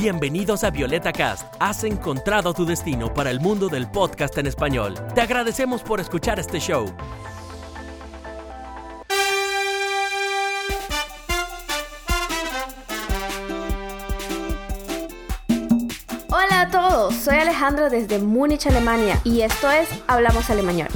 Bienvenidos 0.00 0.62
a 0.62 0.70
Violeta 0.70 1.12
Cast. 1.12 1.52
Has 1.58 1.82
encontrado 1.82 2.54
tu 2.54 2.64
destino 2.64 3.12
para 3.12 3.32
el 3.32 3.40
mundo 3.40 3.68
del 3.68 3.90
podcast 3.90 4.38
en 4.38 4.46
español. 4.46 4.94
Te 5.12 5.20
agradecemos 5.20 5.82
por 5.82 5.98
escuchar 5.98 6.38
este 6.38 6.60
show. 6.60 6.86
Hola 16.28 16.60
a 16.60 16.70
todos, 16.70 17.16
soy 17.16 17.34
Alejandra 17.34 17.88
desde 17.88 18.20
Múnich, 18.20 18.68
Alemania 18.68 19.20
y 19.24 19.40
esto 19.40 19.68
es 19.68 19.88
Hablamos 20.06 20.48
Alemán. 20.48 20.86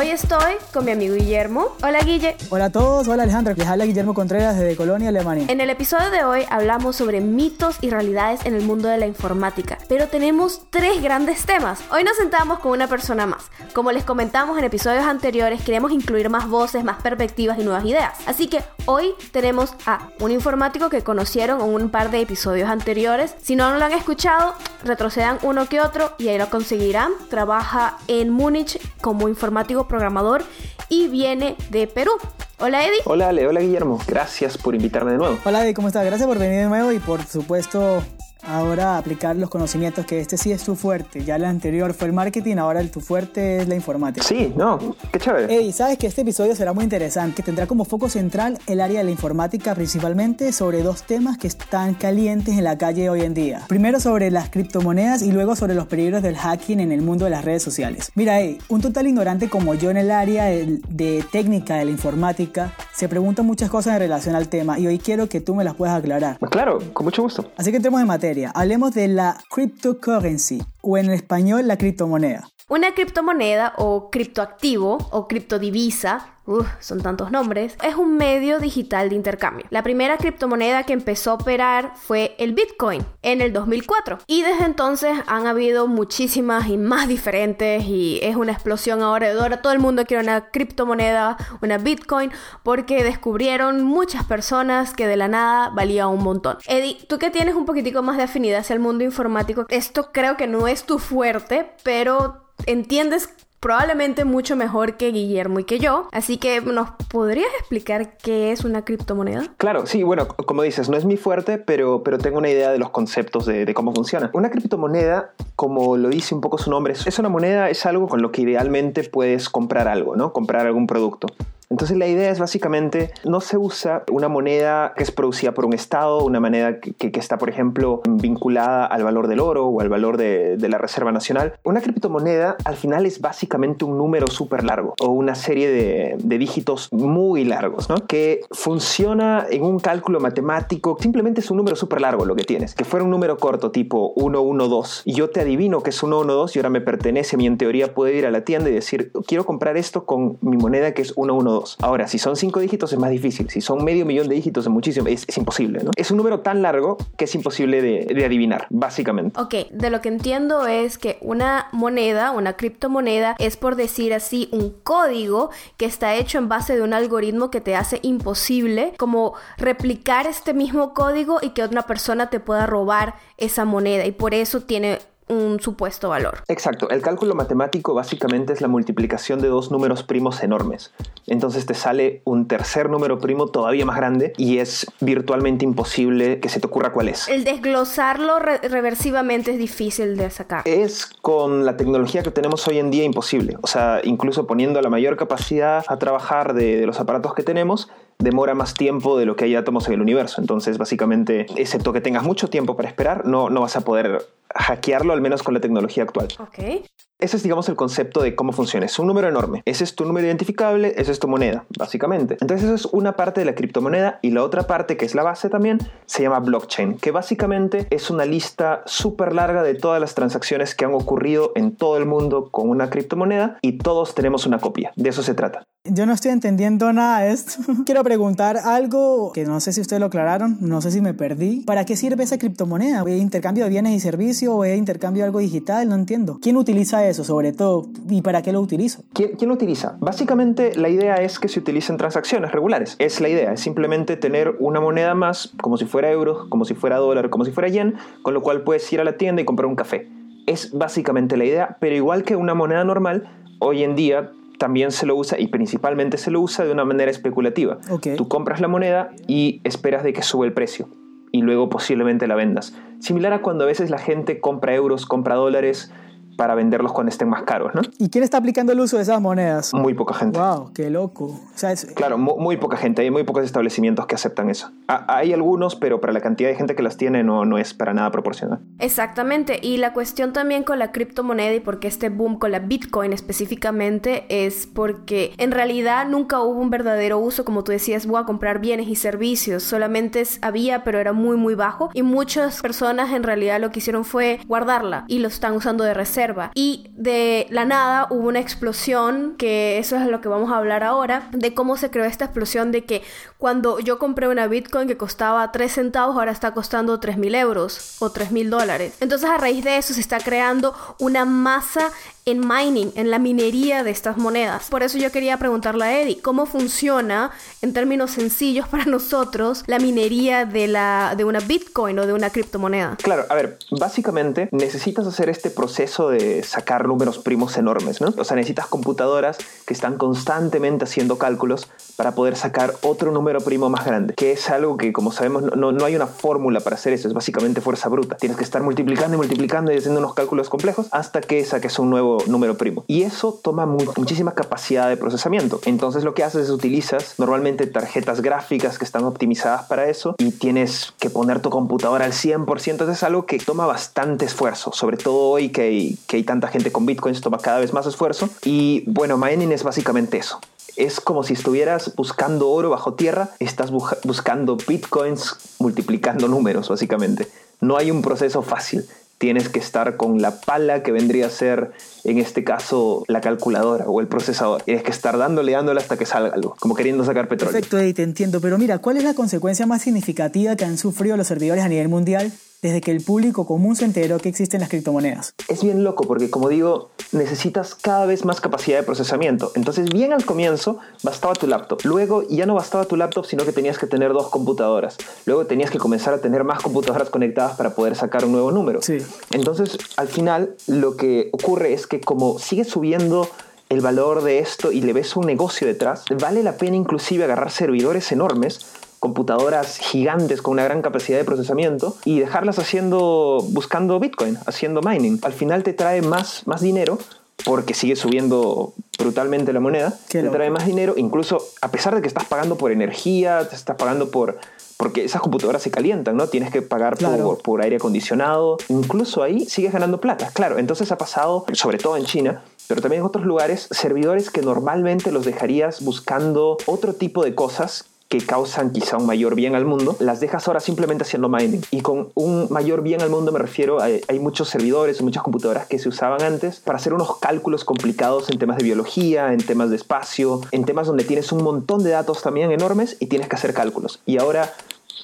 Hoy 0.00 0.10
estoy 0.10 0.54
con 0.72 0.84
mi 0.84 0.92
amigo 0.92 1.16
Guillermo. 1.16 1.72
Hola 1.82 1.98
Guille. 2.02 2.36
Hola 2.50 2.66
a 2.66 2.70
todos, 2.70 3.08
hola 3.08 3.24
Alejandra, 3.24 3.54
les 3.54 3.66
habla 3.66 3.84
Guillermo 3.84 4.14
Contreras 4.14 4.56
desde 4.56 4.76
Colonia, 4.76 5.08
Alemania. 5.08 5.46
En 5.48 5.60
el 5.60 5.70
episodio 5.70 6.12
de 6.12 6.22
hoy 6.22 6.44
hablamos 6.50 6.94
sobre 6.94 7.20
mitos 7.20 7.78
y 7.80 7.90
realidades 7.90 8.46
en 8.46 8.54
el 8.54 8.62
mundo 8.62 8.86
de 8.86 8.96
la 8.96 9.08
informática, 9.08 9.76
pero 9.88 10.06
tenemos 10.06 10.62
tres 10.70 11.02
grandes 11.02 11.44
temas. 11.46 11.80
Hoy 11.90 12.04
nos 12.04 12.16
sentamos 12.16 12.60
con 12.60 12.70
una 12.70 12.86
persona 12.86 13.26
más. 13.26 13.50
Como 13.74 13.90
les 13.90 14.04
comentamos 14.04 14.56
en 14.56 14.62
episodios 14.62 15.04
anteriores, 15.04 15.62
queremos 15.62 15.90
incluir 15.90 16.30
más 16.30 16.48
voces, 16.48 16.84
más 16.84 17.02
perspectivas 17.02 17.58
y 17.58 17.64
nuevas 17.64 17.84
ideas. 17.84 18.16
Así 18.26 18.46
que 18.46 18.62
hoy 18.86 19.14
tenemos 19.32 19.74
a 19.84 20.10
un 20.20 20.30
informático 20.30 20.90
que 20.90 21.02
conocieron 21.02 21.60
en 21.60 21.74
un 21.74 21.90
par 21.90 22.12
de 22.12 22.20
episodios 22.20 22.70
anteriores. 22.70 23.34
Si 23.42 23.56
no 23.56 23.76
lo 23.76 23.84
han 23.84 23.92
escuchado, 23.92 24.54
retrocedan 24.84 25.38
uno 25.42 25.68
que 25.68 25.80
otro 25.80 26.12
y 26.18 26.28
ahí 26.28 26.38
lo 26.38 26.48
conseguirán. 26.50 27.10
Trabaja 27.30 27.98
en 28.06 28.30
Múnich 28.30 28.80
como 29.00 29.28
informático 29.28 29.87
programador 29.88 30.44
y 30.88 31.08
viene 31.08 31.56
de 31.70 31.86
Perú. 31.86 32.12
Hola 32.60 32.86
Eddie. 32.86 33.00
Hola 33.04 33.28
Ale, 33.28 33.46
hola 33.46 33.60
Guillermo. 33.60 33.98
Gracias 34.06 34.58
por 34.58 34.74
invitarme 34.74 35.12
de 35.12 35.18
nuevo. 35.18 35.38
Hola 35.44 35.62
Eddie, 35.62 35.74
¿cómo 35.74 35.88
estás? 35.88 36.04
Gracias 36.04 36.28
por 36.28 36.38
venir 36.38 36.60
de 36.60 36.66
nuevo 36.68 36.92
y 36.92 36.98
por 36.98 37.24
supuesto 37.24 38.02
ahora 38.48 38.96
aplicar 38.96 39.36
los 39.36 39.50
conocimientos 39.50 40.06
que 40.06 40.20
este 40.20 40.36
sí 40.36 40.50
es 40.52 40.62
tu 40.64 40.74
fuerte. 40.74 41.24
Ya 41.24 41.36
el 41.36 41.44
anterior 41.44 41.92
fue 41.94 42.08
el 42.08 42.12
marketing, 42.12 42.56
ahora 42.56 42.80
el 42.80 42.90
tu 42.90 43.00
fuerte 43.00 43.58
es 43.58 43.68
la 43.68 43.74
informática. 43.74 44.26
Sí, 44.26 44.52
no, 44.56 44.78
qué 45.12 45.18
chévere. 45.18 45.54
Ey, 45.54 45.72
sabes 45.72 45.98
que 45.98 46.06
este 46.06 46.22
episodio 46.22 46.56
será 46.56 46.72
muy 46.72 46.84
interesante, 46.84 47.36
que 47.36 47.42
tendrá 47.42 47.66
como 47.66 47.84
foco 47.84 48.08
central 48.08 48.58
el 48.66 48.80
área 48.80 48.98
de 48.98 49.04
la 49.04 49.10
informática 49.10 49.74
principalmente 49.74 50.52
sobre 50.52 50.82
dos 50.82 51.02
temas 51.02 51.38
que 51.38 51.46
están 51.46 51.94
calientes 51.94 52.56
en 52.56 52.64
la 52.64 52.78
calle 52.78 53.10
hoy 53.10 53.22
en 53.22 53.34
día. 53.34 53.64
Primero 53.68 54.00
sobre 54.00 54.30
las 54.30 54.48
criptomonedas 54.48 55.22
y 55.22 55.30
luego 55.30 55.54
sobre 55.56 55.74
los 55.74 55.86
peligros 55.86 56.22
del 56.22 56.36
hacking 56.36 56.80
en 56.80 56.92
el 56.92 57.02
mundo 57.02 57.26
de 57.26 57.30
las 57.30 57.44
redes 57.44 57.62
sociales. 57.62 58.10
Mira, 58.14 58.40
ey, 58.40 58.58
un 58.68 58.80
total 58.80 59.06
ignorante 59.06 59.48
como 59.48 59.74
yo 59.74 59.90
en 59.90 59.98
el 59.98 60.10
área 60.10 60.46
de, 60.46 60.80
de 60.88 61.24
técnica 61.30 61.76
de 61.76 61.84
la 61.84 61.90
informática 61.90 62.72
se 62.94 63.08
pregunta 63.08 63.42
muchas 63.42 63.70
cosas 63.70 63.94
en 63.94 64.00
relación 64.00 64.34
al 64.34 64.48
tema 64.48 64.78
y 64.78 64.86
hoy 64.86 64.98
quiero 64.98 65.28
que 65.28 65.40
tú 65.40 65.54
me 65.54 65.64
las 65.64 65.74
puedas 65.74 65.98
aclarar. 65.98 66.38
Claro, 66.50 66.78
con 66.92 67.04
mucho 67.04 67.22
gusto. 67.22 67.50
Así 67.56 67.70
que 67.70 67.76
entremos 67.76 68.00
en 68.00 68.06
materia. 68.06 68.37
Hablemos 68.46 68.94
de 68.94 69.08
la 69.08 69.38
cryptocurrency 69.50 70.62
o 70.82 70.96
en 70.98 71.10
español 71.10 71.66
la 71.66 71.76
criptomoneda. 71.76 72.48
Una 72.68 72.92
criptomoneda 72.92 73.72
o 73.76 74.10
criptoactivo 74.10 74.98
o 75.10 75.26
criptodivisa 75.26 76.37
Son 76.80 77.02
tantos 77.02 77.30
nombres, 77.30 77.76
es 77.82 77.94
un 77.96 78.16
medio 78.16 78.58
digital 78.58 79.10
de 79.10 79.16
intercambio. 79.16 79.66
La 79.70 79.82
primera 79.82 80.16
criptomoneda 80.16 80.84
que 80.84 80.94
empezó 80.94 81.32
a 81.32 81.34
operar 81.34 81.92
fue 81.94 82.34
el 82.38 82.54
Bitcoin 82.54 83.04
en 83.22 83.42
el 83.42 83.52
2004 83.52 84.18
y 84.26 84.42
desde 84.42 84.64
entonces 84.64 85.18
han 85.26 85.46
habido 85.46 85.86
muchísimas 85.86 86.68
y 86.68 86.78
más 86.78 87.06
diferentes 87.06 87.84
y 87.84 88.20
es 88.22 88.36
una 88.36 88.52
explosión 88.52 89.02
ahora 89.02 89.34
de 89.34 89.56
todo 89.58 89.72
el 89.72 89.78
mundo 89.78 90.04
quiere 90.04 90.22
una 90.22 90.50
criptomoneda, 90.50 91.36
una 91.60 91.78
Bitcoin 91.78 92.30
porque 92.62 93.04
descubrieron 93.04 93.82
muchas 93.82 94.24
personas 94.24 94.94
que 94.94 95.06
de 95.06 95.16
la 95.16 95.28
nada 95.28 95.70
valía 95.70 96.08
un 96.08 96.22
montón. 96.22 96.56
Eddie, 96.66 96.98
tú 97.08 97.18
que 97.18 97.30
tienes 97.30 97.54
un 97.54 97.66
poquitico 97.66 98.02
más 98.02 98.16
de 98.16 98.22
afinidad 98.24 98.60
hacia 98.60 98.74
el 98.74 98.80
mundo 98.80 99.04
informático, 99.04 99.66
esto 99.68 100.12
creo 100.12 100.36
que 100.36 100.46
no 100.46 100.66
es 100.66 100.84
tu 100.84 100.98
fuerte, 100.98 101.72
pero 101.82 102.48
entiendes 102.66 103.28
probablemente 103.60 104.24
mucho 104.24 104.56
mejor 104.56 104.96
que 104.96 105.10
Guillermo 105.10 105.60
y 105.60 105.64
que 105.64 105.78
yo. 105.78 106.08
Así 106.12 106.36
que, 106.36 106.60
¿nos 106.60 106.90
podrías 107.08 107.50
explicar 107.58 108.16
qué 108.16 108.52
es 108.52 108.64
una 108.64 108.84
criptomoneda? 108.84 109.48
Claro, 109.56 109.86
sí, 109.86 110.02
bueno, 110.02 110.28
como 110.28 110.62
dices, 110.62 110.88
no 110.88 110.96
es 110.96 111.04
mi 111.04 111.16
fuerte, 111.16 111.58
pero, 111.58 112.02
pero 112.02 112.18
tengo 112.18 112.38
una 112.38 112.50
idea 112.50 112.70
de 112.70 112.78
los 112.78 112.90
conceptos 112.90 113.46
de, 113.46 113.64
de 113.64 113.74
cómo 113.74 113.92
funciona. 113.92 114.30
Una 114.32 114.50
criptomoneda, 114.50 115.32
como 115.56 115.96
lo 115.96 116.08
dice 116.08 116.34
un 116.34 116.40
poco 116.40 116.58
su 116.58 116.70
nombre, 116.70 116.94
es 116.94 117.18
una 117.18 117.28
moneda, 117.28 117.70
es 117.70 117.86
algo 117.86 118.08
con 118.08 118.22
lo 118.22 118.32
que 118.32 118.42
idealmente 118.42 119.02
puedes 119.04 119.48
comprar 119.48 119.88
algo, 119.88 120.16
¿no? 120.16 120.32
Comprar 120.32 120.66
algún 120.66 120.86
producto. 120.86 121.28
Entonces 121.70 121.98
la 121.98 122.06
idea 122.06 122.30
es 122.30 122.38
básicamente, 122.38 123.12
no 123.24 123.40
se 123.40 123.58
usa 123.58 124.04
una 124.10 124.28
moneda 124.28 124.94
que 124.96 125.02
es 125.02 125.10
producida 125.10 125.52
por 125.52 125.66
un 125.66 125.74
Estado, 125.74 126.24
una 126.24 126.40
moneda 126.40 126.80
que, 126.80 127.12
está, 127.14 127.36
por 127.36 127.50
ejemplo, 127.50 128.00
vinculada 128.08 128.86
al 128.86 129.04
valor 129.04 129.28
del 129.28 129.40
oro 129.40 129.66
o 129.66 129.80
al 129.80 129.88
valor 129.88 130.16
de, 130.16 130.56
la 130.68 130.78
Reserva 130.78 131.12
Nacional. 131.12 131.54
Una 131.64 131.80
criptomoneda 131.80 132.56
al 132.64 132.76
final 132.76 133.06
es 133.06 133.20
básicamente 133.20 133.86
un 133.86 133.96
número 133.96 134.26
súper 134.26 134.64
largo 134.64 134.94
o 135.00 135.08
una 135.08 135.34
serie 135.34 135.70
de, 135.70 136.38
dígitos 136.38 136.88
muy 136.92 137.44
largos, 137.44 137.88
¿no? 137.88 138.06
Que 138.06 138.42
funciona 138.50 139.46
en 139.50 139.64
un 139.64 139.80
cálculo 139.80 140.20
matemático, 140.20 140.96
simplemente 141.00 141.40
es 141.40 141.50
un 141.50 141.56
número 141.56 141.74
súper 141.74 142.00
largo 142.00 142.24
lo 142.24 142.36
que 142.36 142.44
tienes. 142.44 142.74
Que 142.74 142.84
fuera 142.84 143.04
un 143.04 143.10
número 143.10 143.36
corto 143.38 143.72
tipo 143.72 144.14
112 144.16 145.02
y 145.04 145.14
yo 145.14 145.30
te 145.30 145.40
adivino 145.40 145.82
que 145.82 145.90
es 145.90 145.98
112 145.98 146.56
y 146.56 146.60
ahora 146.60 146.70
me 146.70 146.80
pertenece, 146.80 147.36
mi 147.36 147.46
en 147.46 147.58
teoría 147.58 147.92
puedo 147.94 148.12
ir 148.12 148.24
a 148.26 148.30
la 148.30 148.42
tienda 148.44 148.70
y 148.70 148.74
decir, 148.74 149.10
quiero 149.26 149.44
comprar 149.44 149.76
esto 149.76 150.04
con 150.04 150.38
mi 150.42 150.56
moneda 150.56 150.92
que 150.92 151.02
es 151.02 151.14
112. 151.14 151.57
Ahora, 151.80 152.06
si 152.06 152.18
son 152.18 152.36
cinco 152.36 152.60
dígitos 152.60 152.92
es 152.92 152.98
más 152.98 153.10
difícil. 153.10 153.48
Si 153.50 153.60
son 153.60 153.84
medio 153.84 154.04
millón 154.06 154.28
de 154.28 154.34
dígitos 154.34 154.64
es 154.64 154.70
muchísimo. 154.70 155.08
Es, 155.08 155.26
imposible, 155.36 155.80
¿no? 155.84 155.90
Es 155.96 156.10
un 156.10 156.16
número 156.16 156.40
tan 156.40 156.62
largo 156.62 156.96
que 157.16 157.24
es 157.24 157.34
imposible 157.34 157.80
de, 157.80 158.06
de, 158.12 158.24
adivinar, 158.24 158.66
básicamente. 158.70 159.38
Ok, 159.40 159.70
de 159.70 159.90
lo 159.90 160.00
que 160.00 160.08
entiendo 160.08 160.66
es 160.66 160.98
que 160.98 161.18
una 161.20 161.68
moneda, 161.72 162.32
una 162.32 162.54
criptomoneda, 162.54 163.36
es 163.38 163.56
por 163.56 163.76
decir 163.76 164.12
así 164.14 164.48
un 164.52 164.70
código 164.82 165.50
que 165.76 165.86
está 165.86 166.14
hecho 166.16 166.38
en 166.38 166.48
base 166.48 166.74
de 166.74 166.82
un 166.82 166.92
algoritmo 166.92 167.50
que 167.50 167.60
te 167.60 167.76
hace 167.76 168.00
imposible 168.02 168.94
como 168.98 169.34
replicar 169.56 170.26
este 170.26 170.54
mismo 170.54 170.94
código 170.94 171.38
y 171.40 171.50
que 171.50 171.62
otra 171.62 171.86
persona 171.86 172.30
te 172.30 172.40
pueda 172.40 172.66
robar 172.66 173.14
esa 173.36 173.64
moneda. 173.64 174.06
Y 174.06 174.12
por 174.12 174.34
eso 174.34 174.62
tiene 174.62 174.98
un 175.28 175.60
supuesto 175.60 176.08
valor. 176.08 176.42
Exacto, 176.48 176.90
el 176.90 177.02
cálculo 177.02 177.34
matemático 177.34 177.94
básicamente 177.94 178.52
es 178.52 178.60
la 178.60 178.68
multiplicación 178.68 179.40
de 179.40 179.48
dos 179.48 179.70
números 179.70 180.02
primos 180.02 180.42
enormes. 180.42 180.92
Entonces 181.26 181.66
te 181.66 181.74
sale 181.74 182.22
un 182.24 182.48
tercer 182.48 182.88
número 182.88 183.18
primo 183.18 183.48
todavía 183.48 183.84
más 183.84 183.96
grande 183.96 184.32
y 184.36 184.58
es 184.58 184.86
virtualmente 185.00 185.64
imposible 185.64 186.40
que 186.40 186.48
se 186.48 186.60
te 186.60 186.66
ocurra 186.66 186.92
cuál 186.92 187.08
es. 187.08 187.28
El 187.28 187.44
desglosarlo 187.44 188.38
re 188.38 188.58
reversivamente 188.58 189.52
es 189.52 189.58
difícil 189.58 190.16
de 190.16 190.30
sacar. 190.30 190.62
Es 190.66 191.06
con 191.06 191.64
la 191.64 191.76
tecnología 191.76 192.22
que 192.22 192.30
tenemos 192.30 192.66
hoy 192.68 192.78
en 192.78 192.90
día 192.90 193.04
imposible. 193.04 193.56
O 193.62 193.66
sea, 193.66 194.00
incluso 194.04 194.46
poniendo 194.46 194.80
la 194.80 194.88
mayor 194.88 195.16
capacidad 195.16 195.84
a 195.86 195.98
trabajar 195.98 196.54
de, 196.54 196.76
de 196.76 196.86
los 196.86 197.00
aparatos 197.00 197.34
que 197.34 197.42
tenemos, 197.42 197.88
demora 198.18 198.54
más 198.54 198.74
tiempo 198.74 199.18
de 199.18 199.26
lo 199.26 199.36
que 199.36 199.44
hay 199.44 199.54
átomos 199.54 199.86
en 199.86 199.94
el 199.94 200.02
universo. 200.02 200.40
Entonces, 200.40 200.78
básicamente, 200.78 201.46
excepto 201.56 201.92
que 201.92 202.00
tengas 202.00 202.24
mucho 202.24 202.48
tiempo 202.48 202.76
para 202.76 202.88
esperar, 202.88 203.26
no, 203.26 203.48
no 203.48 203.60
vas 203.60 203.76
a 203.76 203.82
poder 203.82 204.26
hackearlo, 204.54 205.12
al 205.12 205.20
menos 205.20 205.42
con 205.42 205.54
la 205.54 205.60
tecnología 205.60 206.02
actual. 206.02 206.28
Ok. 206.38 206.84
Ese 207.20 207.36
es, 207.36 207.42
digamos, 207.42 207.68
el 207.68 207.74
concepto 207.74 208.22
de 208.22 208.36
cómo 208.36 208.52
funciona. 208.52 208.86
Es 208.86 208.96
un 209.00 209.08
número 209.08 209.28
enorme. 209.28 209.62
Ese 209.64 209.82
es 209.82 209.96
tu 209.96 210.04
número 210.04 210.28
identificable, 210.28 210.94
esa 210.96 211.10
es 211.10 211.18
tu 211.18 211.26
moneda, 211.26 211.64
básicamente. 211.76 212.36
Entonces, 212.40 212.66
eso 212.66 212.74
es 212.76 212.86
una 212.92 213.16
parte 213.16 213.40
de 213.40 213.44
la 213.44 213.56
criptomoneda 213.56 214.20
y 214.22 214.30
la 214.30 214.44
otra 214.44 214.68
parte, 214.68 214.96
que 214.96 215.04
es 215.04 215.16
la 215.16 215.24
base 215.24 215.48
también, 215.48 215.78
se 216.06 216.22
llama 216.22 216.38
blockchain, 216.38 216.94
que 216.94 217.10
básicamente 217.10 217.88
es 217.90 218.10
una 218.10 218.24
lista 218.24 218.82
súper 218.86 219.34
larga 219.34 219.64
de 219.64 219.74
todas 219.74 220.00
las 220.00 220.14
transacciones 220.14 220.76
que 220.76 220.84
han 220.84 220.94
ocurrido 220.94 221.50
en 221.56 221.74
todo 221.74 221.96
el 221.96 222.06
mundo 222.06 222.50
con 222.52 222.68
una 222.68 222.88
criptomoneda 222.88 223.58
y 223.62 223.78
todos 223.78 224.14
tenemos 224.14 224.46
una 224.46 224.60
copia. 224.60 224.92
De 224.94 225.08
eso 225.08 225.24
se 225.24 225.34
trata. 225.34 225.64
Yo 225.84 226.06
no 226.06 226.12
estoy 226.12 226.32
entendiendo 226.32 226.92
nada 226.92 227.20
de 227.20 227.32
esto. 227.32 227.62
Quiero 227.86 228.04
preguntar 228.04 228.58
algo 228.58 229.32
que 229.32 229.44
no 229.44 229.58
sé 229.58 229.72
si 229.72 229.80
ustedes 229.80 229.98
lo 229.98 230.06
aclararon, 230.06 230.58
no 230.60 230.80
sé 230.82 230.90
si 230.92 231.00
me 231.00 231.14
perdí. 231.14 231.62
¿Para 231.64 231.84
qué 231.84 231.96
sirve 231.96 232.24
esa 232.24 232.38
criptomoneda? 232.38 233.02
¿Es 233.06 233.20
intercambio 233.20 233.64
de 233.64 233.70
bienes 233.70 233.92
y 233.92 234.00
servicios 234.00 234.37
o 234.46 234.64
es 234.64 234.78
intercambio 234.78 235.22
de 235.22 235.26
algo 235.26 235.40
digital? 235.40 235.88
No 235.88 235.94
entiendo. 235.94 236.38
¿Quién 236.40 236.56
utiliza 236.56 237.06
eso 237.08 237.24
sobre 237.24 237.52
todo 237.52 237.88
y 238.08 238.22
para 238.22 238.42
qué 238.42 238.52
lo 238.52 238.60
utilizo? 238.60 239.02
¿Quién, 239.12 239.32
¿Quién, 239.36 239.48
lo 239.48 239.54
utiliza? 239.54 239.96
Básicamente 240.00 240.74
la 240.76 240.88
idea 240.88 241.16
es 241.16 241.38
que 241.38 241.48
se 241.48 241.58
utilicen 241.58 241.96
transacciones 241.96 242.52
regulares. 242.52 242.96
Es 242.98 243.20
la 243.20 243.28
idea, 243.28 243.52
es 243.52 243.60
simplemente 243.60 244.16
tener 244.16 244.54
una 244.60 244.80
moneda 244.80 245.14
más, 245.14 245.52
como 245.60 245.76
si 245.76 245.86
fuera 245.86 246.10
euros, 246.10 246.46
como 246.48 246.64
si 246.64 246.74
fuera 246.74 246.98
dólar, 246.98 247.30
como 247.30 247.44
si 247.44 247.50
fuera 247.50 247.68
yen, 247.68 247.94
con 248.22 248.34
lo 248.34 248.42
cual 248.42 248.62
puedes 248.62 248.90
ir 248.92 249.00
a 249.00 249.04
la 249.04 249.16
tienda 249.16 249.42
y 249.42 249.44
comprar 249.44 249.66
un 249.66 249.76
café. 249.76 250.08
Es 250.46 250.72
básicamente 250.72 251.36
la 251.36 251.44
idea, 251.44 251.76
pero 251.80 251.94
igual 251.94 252.22
que 252.22 252.36
una 252.36 252.54
moneda 252.54 252.84
normal, 252.84 253.28
hoy 253.58 253.82
en 253.82 253.96
día 253.96 254.30
también 254.58 254.90
se 254.90 255.06
lo 255.06 255.16
usa 255.16 255.38
y 255.38 255.48
principalmente 255.48 256.18
se 256.18 256.30
lo 256.30 256.40
usa 256.40 256.64
de 256.64 256.72
una 256.72 256.84
manera 256.84 257.10
especulativa. 257.10 257.78
Okay. 257.90 258.16
Tú 258.16 258.28
compras 258.28 258.60
la 258.60 258.68
moneda 258.68 259.10
y 259.26 259.60
esperas 259.64 260.02
de 260.02 260.12
que 260.12 260.22
sube 260.22 260.46
el 260.46 260.52
precio 260.52 260.88
y 261.32 261.42
luego 261.42 261.68
posiblemente 261.68 262.26
la 262.26 262.34
vendas. 262.34 262.76
Similar 262.98 263.32
a 263.32 263.42
cuando 263.42 263.64
a 263.64 263.66
veces 263.66 263.90
la 263.90 263.98
gente 263.98 264.40
compra 264.40 264.74
euros, 264.74 265.06
compra 265.06 265.34
dólares 265.34 265.92
para 266.38 266.54
venderlos 266.54 266.92
cuando 266.92 267.10
estén 267.10 267.28
más 267.28 267.42
caros, 267.42 267.74
¿no? 267.74 267.82
¿Y 267.98 268.10
quién 268.10 268.22
está 268.22 268.38
aplicando 268.38 268.72
el 268.72 268.78
uso 268.78 268.96
de 268.96 269.02
esas 269.02 269.20
monedas? 269.20 269.74
Muy 269.74 269.92
poca 269.94 270.14
gente. 270.14 270.38
Wow, 270.38 270.72
qué 270.72 270.88
loco. 270.88 271.24
O 271.24 271.40
sea, 271.56 271.72
es- 271.72 271.84
Claro, 271.96 272.16
mu- 272.16 272.38
muy, 272.38 272.56
poca 272.58 272.76
gente, 272.76 273.02
hay 273.02 273.10
muy 273.10 273.24
pocos 273.24 273.44
establecimientos 273.44 274.06
que 274.06 274.14
aceptan 274.14 274.48
eso. 274.48 274.70
Ha- 274.86 275.04
hay 275.08 275.32
algunos, 275.32 275.74
pero 275.74 276.00
para 276.00 276.12
la 276.12 276.20
cantidad 276.20 276.48
de 276.48 276.54
gente 276.54 276.76
que 276.76 276.82
las 276.84 276.96
tiene 276.96 277.24
no, 277.24 277.44
no 277.44 277.58
es 277.58 277.74
para 277.74 277.92
nada 277.92 278.12
proporcional. 278.12 278.60
Exactamente, 278.78 279.58
y 279.60 279.78
la 279.78 279.92
cuestión 279.92 280.32
también 280.32 280.62
con 280.62 280.78
la 280.78 280.92
criptomoneda 280.92 281.54
y 281.54 281.60
por 281.60 281.80
qué 281.80 281.88
este 281.88 282.08
boom 282.08 282.38
con 282.38 282.52
la 282.52 282.60
Bitcoin 282.60 283.12
específicamente 283.12 284.24
es 284.28 284.66
porque 284.66 285.32
en 285.38 285.50
realidad 285.50 286.06
nunca 286.08 286.40
hubo 286.40 286.60
un 286.60 286.70
verdadero 286.70 287.18
uso, 287.18 287.44
como 287.44 287.64
tú 287.64 287.72
decías, 287.72 288.06
voy 288.06 288.20
a 288.20 288.24
comprar 288.24 288.60
bienes 288.60 288.86
y 288.88 288.94
servicios, 288.94 289.64
solamente 289.64 290.20
es- 290.20 290.38
había, 290.42 290.84
pero 290.84 290.98
era 290.98 291.12
muy 291.12 291.36
muy 291.36 291.54
bajo 291.56 291.90
y 291.94 292.02
muchas 292.02 292.62
personas 292.62 293.12
en 293.12 293.22
realidad 293.24 293.60
lo 293.60 293.70
que 293.70 293.80
hicieron 293.80 294.04
fue 294.04 294.38
guardarla 294.46 295.04
y 295.08 295.18
lo 295.18 295.28
están 295.28 295.54
usando 295.54 295.82
de 295.82 295.94
reserva 295.94 296.27
y 296.54 296.90
de 296.92 297.46
la 297.50 297.64
nada 297.64 298.06
hubo 298.10 298.28
una 298.28 298.40
explosión, 298.40 299.34
que 299.36 299.78
eso 299.78 299.96
es 299.96 300.06
lo 300.06 300.20
que 300.20 300.28
vamos 300.28 300.52
a 300.52 300.56
hablar 300.56 300.84
ahora, 300.84 301.28
de 301.32 301.54
cómo 301.54 301.76
se 301.76 301.90
creó 301.90 302.04
esta 302.04 302.26
explosión 302.26 302.72
de 302.72 302.84
que 302.84 303.02
cuando 303.38 303.78
yo 303.78 303.98
compré 303.98 304.28
una 304.28 304.46
Bitcoin 304.46 304.88
que 304.88 304.96
costaba 304.96 305.50
3 305.52 305.72
centavos, 305.72 306.16
ahora 306.16 306.32
está 306.32 306.52
costando 306.52 306.98
3 306.98 307.18
mil 307.18 307.34
euros 307.34 307.96
o 308.00 308.10
3 308.10 308.32
mil 308.32 308.50
dólares. 308.50 308.94
Entonces 309.00 309.28
a 309.28 309.38
raíz 309.38 309.64
de 309.64 309.76
eso 309.76 309.94
se 309.94 310.00
está 310.00 310.18
creando 310.18 310.74
una 310.98 311.24
masa 311.24 311.90
en 312.30 312.46
mining, 312.46 312.92
en 312.94 313.10
la 313.10 313.18
minería 313.18 313.82
de 313.82 313.90
estas 313.90 314.18
monedas. 314.18 314.68
Por 314.68 314.82
eso 314.82 314.98
yo 314.98 315.10
quería 315.10 315.38
preguntarle 315.38 315.84
a 315.84 316.02
Eddie, 316.02 316.20
¿cómo 316.20 316.44
funciona 316.44 317.30
en 317.62 317.72
términos 317.72 318.10
sencillos 318.10 318.68
para 318.68 318.84
nosotros 318.84 319.64
la 319.66 319.78
minería 319.78 320.44
de, 320.44 320.68
la, 320.68 321.14
de 321.16 321.24
una 321.24 321.40
Bitcoin 321.40 321.98
o 321.98 322.06
de 322.06 322.12
una 322.12 322.30
criptomoneda? 322.30 322.96
Claro, 323.02 323.24
a 323.30 323.34
ver, 323.34 323.58
básicamente 323.70 324.48
necesitas 324.52 325.06
hacer 325.06 325.30
este 325.30 325.50
proceso 325.50 326.10
de 326.10 326.17
sacar 326.42 326.86
números 326.86 327.18
primos 327.18 327.56
enormes, 327.56 328.00
¿no? 328.00 328.12
O 328.16 328.24
sea, 328.24 328.36
necesitas 328.36 328.66
computadoras 328.66 329.38
que 329.66 329.74
están 329.74 329.96
constantemente 329.98 330.84
haciendo 330.84 331.18
cálculos 331.18 331.68
para 331.96 332.12
poder 332.14 332.36
sacar 332.36 332.74
otro 332.82 333.10
número 333.12 333.40
primo 333.40 333.68
más 333.70 333.84
grande, 333.84 334.14
que 334.14 334.32
es 334.32 334.50
algo 334.50 334.76
que, 334.76 334.92
como 334.92 335.10
sabemos, 335.12 335.42
no, 335.42 335.72
no, 335.72 335.84
hay 335.84 335.96
una 335.96 336.06
fórmula 336.06 336.60
para 336.60 336.76
hacer 336.76 336.92
eso, 336.92 337.08
es 337.08 337.14
básicamente 337.14 337.60
fuerza 337.60 337.88
bruta. 337.88 338.16
Tienes 338.16 338.36
que 338.38 338.44
estar 338.44 338.62
multiplicando 338.62 339.14
y 339.14 339.18
multiplicando 339.18 339.72
y 339.72 339.76
haciendo 339.78 339.98
unos 340.00 340.14
cálculos 340.14 340.48
complejos 340.48 340.86
hasta 340.92 341.20
que 341.20 341.44
saques 341.44 341.78
un 341.78 341.90
nuevo 341.90 342.18
número 342.26 342.56
primo. 342.56 342.84
Y 342.86 343.02
eso 343.02 343.38
toma 343.42 343.66
mu- 343.66 343.92
muchísima 343.96 344.32
capacidad 344.34 344.88
de 344.88 344.96
procesamiento. 344.96 345.60
Entonces 345.64 346.04
lo 346.04 346.14
que 346.14 346.24
haces 346.24 346.44
es 346.44 346.50
utilizas 346.50 347.14
normalmente 347.18 347.66
tarjetas 347.66 348.20
gráficas 348.22 348.78
que 348.78 348.84
están 348.84 349.04
optimizadas 349.04 349.64
para 349.66 349.88
eso 349.88 350.14
y 350.18 350.30
tienes 350.30 350.92
que 350.98 351.10
poner 351.10 351.40
tu 351.40 351.50
computadora 351.50 352.04
al 352.04 352.12
100%. 352.12 352.70
Entonces 352.70 352.96
es 352.98 353.02
algo 353.02 353.26
que 353.26 353.38
toma 353.38 353.66
bastante 353.66 354.24
esfuerzo, 354.24 354.72
sobre 354.72 354.96
todo 354.96 355.30
hoy 355.30 355.48
que 355.50 355.62
hay, 355.62 355.98
que 356.08 356.16
hay 356.16 356.24
tanta 356.24 356.48
gente 356.48 356.72
con 356.72 356.86
bitcoins, 356.86 357.20
toma 357.20 357.38
cada 357.38 357.60
vez 357.60 357.72
más 357.72 357.86
esfuerzo. 357.86 358.28
Y 358.42 358.82
bueno, 358.86 359.18
mining 359.18 359.52
es 359.52 359.62
básicamente 359.62 360.16
eso. 360.16 360.40
Es 360.74 361.00
como 361.00 361.22
si 361.22 361.34
estuvieras 361.34 361.94
buscando 361.94 362.48
oro 362.48 362.70
bajo 362.70 362.94
tierra, 362.94 363.30
estás 363.38 363.70
buscando 363.70 364.56
bitcoins 364.56 365.36
multiplicando 365.58 366.26
números, 366.26 366.68
básicamente. 366.68 367.28
No 367.60 367.76
hay 367.76 367.90
un 367.90 368.00
proceso 368.00 368.42
fácil. 368.42 368.86
Tienes 369.18 369.48
que 369.48 369.58
estar 369.58 369.96
con 369.96 370.22
la 370.22 370.40
pala 370.40 370.82
que 370.82 370.92
vendría 370.92 371.26
a 371.26 371.30
ser, 371.30 371.72
en 372.10 372.18
este 372.18 372.44
caso, 372.44 373.04
la 373.08 373.20
calculadora 373.20 373.86
o 373.86 374.00
el 374.00 374.08
procesador. 374.08 374.62
Tienes 374.62 374.82
que 374.82 374.90
estar 374.90 375.18
dándole, 375.18 375.52
dándole 375.52 375.80
hasta 375.80 375.96
que 375.96 376.06
salga 376.06 376.34
algo, 376.34 376.56
como 376.58 376.74
queriendo 376.74 377.04
sacar 377.04 377.28
petróleo. 377.28 377.52
Perfecto, 377.52 377.78
Eddie, 377.78 377.94
te 377.94 378.02
entiendo. 378.02 378.40
Pero 378.40 378.58
mira, 378.58 378.78
¿cuál 378.78 378.96
es 378.96 379.04
la 379.04 379.14
consecuencia 379.14 379.66
más 379.66 379.82
significativa 379.82 380.56
que 380.56 380.64
han 380.64 380.78
sufrido 380.78 381.16
los 381.16 381.26
servidores 381.26 381.64
a 381.64 381.68
nivel 381.68 381.88
mundial 381.88 382.32
desde 382.62 382.80
que 382.80 382.90
el 382.90 383.02
público 383.02 383.46
común 383.46 383.76
se 383.76 383.84
enteró 383.84 384.18
que 384.18 384.28
existen 384.28 384.60
las 384.60 384.68
criptomonedas? 384.68 385.34
es 385.48 385.62
bien 385.62 385.82
loco 385.82 386.04
porque, 386.04 386.30
como 386.30 386.48
digo, 386.48 386.90
necesitas 387.12 387.74
cada 387.74 388.06
vez 388.06 388.24
más 388.24 388.40
capacidad 388.40 388.78
de 388.78 388.82
procesamiento. 388.82 389.50
Entonces, 389.54 389.88
bien 389.90 390.12
al 390.12 390.24
comienzo 390.24 390.78
bastaba 391.02 391.34
tu 391.34 391.46
laptop. 391.46 391.80
Luego 391.84 392.22
ya 392.28 392.46
no 392.46 392.54
bastaba 392.54 392.84
tu 392.84 392.96
laptop, 392.96 393.24
sino 393.24 393.44
que 393.44 393.52
tenías 393.52 393.78
que 393.78 393.86
tener 393.86 394.12
dos 394.12 394.28
computadoras. 394.28 394.98
Luego 395.24 395.46
tenías 395.46 395.70
que 395.70 395.78
comenzar 395.78 396.14
a 396.14 396.20
tener 396.20 396.44
más 396.44 396.60
computadoras 396.60 397.08
conectadas 397.08 397.56
para 397.56 397.74
poder 397.74 397.96
sacar 397.96 398.24
un 398.24 398.32
nuevo 398.32 398.52
número. 398.52 398.82
Sí. 398.82 398.98
Entonces, 399.30 399.78
al 399.96 400.08
final, 400.08 400.54
lo 400.66 400.96
que 400.96 401.30
ocurre 401.32 401.72
es 401.72 401.86
que 401.86 401.97
como 402.00 402.38
sigue 402.38 402.64
subiendo 402.64 403.28
el 403.68 403.80
valor 403.80 404.22
de 404.22 404.38
esto 404.38 404.72
y 404.72 404.80
le 404.80 404.92
ves 404.92 405.16
un 405.16 405.26
negocio 405.26 405.66
detrás, 405.66 406.04
vale 406.20 406.42
la 406.42 406.56
pena 406.56 406.76
inclusive 406.76 407.24
agarrar 407.24 407.50
servidores 407.50 408.10
enormes 408.12 408.60
computadoras 408.98 409.78
gigantes 409.78 410.42
con 410.42 410.52
una 410.52 410.64
gran 410.64 410.82
capacidad 410.82 411.18
de 411.18 411.24
procesamiento 411.24 411.96
y 412.04 412.18
dejarlas 412.18 412.58
haciendo, 412.58 413.44
buscando 413.50 414.00
Bitcoin, 414.00 414.38
haciendo 414.46 414.80
mining. 414.82 415.20
Al 415.22 415.32
final 415.32 415.62
te 415.62 415.72
trae 415.72 416.02
más, 416.02 416.46
más 416.46 416.60
dinero 416.60 416.98
porque 417.44 417.74
sigue 417.74 417.96
subiendo 417.96 418.74
brutalmente 418.98 419.52
la 419.52 419.60
moneda, 419.60 419.96
Qué 420.08 420.18
te 420.18 420.24
loco. 420.24 420.36
trae 420.36 420.50
más 420.50 420.66
dinero, 420.66 420.94
incluso 420.96 421.38
a 421.62 421.70
pesar 421.70 421.94
de 421.94 422.02
que 422.02 422.08
estás 422.08 422.24
pagando 422.26 422.56
por 422.56 422.72
energía, 422.72 423.48
te 423.48 423.54
estás 423.56 423.76
pagando 423.76 424.10
por... 424.10 424.38
Porque 424.76 425.04
esas 425.04 425.20
computadoras 425.20 425.60
se 425.62 425.72
calientan, 425.72 426.16
¿no? 426.16 426.28
Tienes 426.28 426.52
que 426.52 426.62
pagar 426.62 426.96
Claro. 426.96 427.24
por, 427.24 427.38
por 427.42 427.62
aire 427.62 427.76
acondicionado. 427.76 428.58
Incluso 428.68 429.24
ahí 429.24 429.44
sigues 429.46 429.72
ganando 429.72 430.00
plata. 430.00 430.30
Claro, 430.32 430.58
entonces 430.60 430.92
ha 430.92 430.98
pasado, 430.98 431.44
sobre 431.54 431.78
todo 431.78 431.96
en 431.96 432.04
China, 432.04 432.42
pero 432.68 432.80
también 432.80 433.00
en 433.02 433.06
otros 433.06 433.26
lugares, 433.26 433.66
servidores 433.72 434.30
que 434.30 434.40
normalmente 434.40 435.10
los 435.10 435.24
dejarías 435.24 435.82
buscando 435.82 436.58
otro 436.66 436.92
tipo 436.94 437.24
de 437.24 437.34
cosas 437.34 437.86
que 438.08 438.18
causan 438.22 438.72
quizá 438.72 438.96
un 438.96 439.04
mayor 439.06 439.34
bien 439.34 439.54
al 439.54 439.66
mundo, 439.66 439.94
las 440.00 440.18
dejas 440.18 440.48
ahora 440.48 440.60
simplemente 440.60 441.02
haciendo 441.04 441.28
mining. 441.28 441.60
Y 441.70 441.82
con 441.82 442.08
un 442.14 442.46
mayor 442.50 442.82
bien 442.82 443.02
al 443.02 443.10
mundo 443.10 443.32
me 443.32 443.38
refiero 443.38 443.80
a 443.82 443.84
hay 443.84 444.18
muchos 444.18 444.48
servidores, 444.48 445.02
muchas 445.02 445.22
computadoras 445.22 445.66
que 445.66 445.78
se 445.78 445.90
usaban 445.90 446.22
antes 446.22 446.60
para 446.60 446.76
hacer 446.78 446.94
unos 446.94 447.18
cálculos 447.18 447.64
complicados 447.66 448.30
en 448.30 448.38
temas 448.38 448.56
de 448.56 448.64
biología, 448.64 449.34
en 449.34 449.38
temas 449.40 449.68
de 449.68 449.76
espacio, 449.76 450.40
en 450.52 450.64
temas 450.64 450.86
donde 450.86 451.04
tienes 451.04 451.32
un 451.32 451.42
montón 451.44 451.84
de 451.84 451.90
datos 451.90 452.22
también 452.22 452.50
enormes 452.50 452.96
y 452.98 453.06
tienes 453.08 453.28
que 453.28 453.36
hacer 453.36 453.52
cálculos. 453.52 454.00
Y 454.06 454.16
ahora 454.18 454.54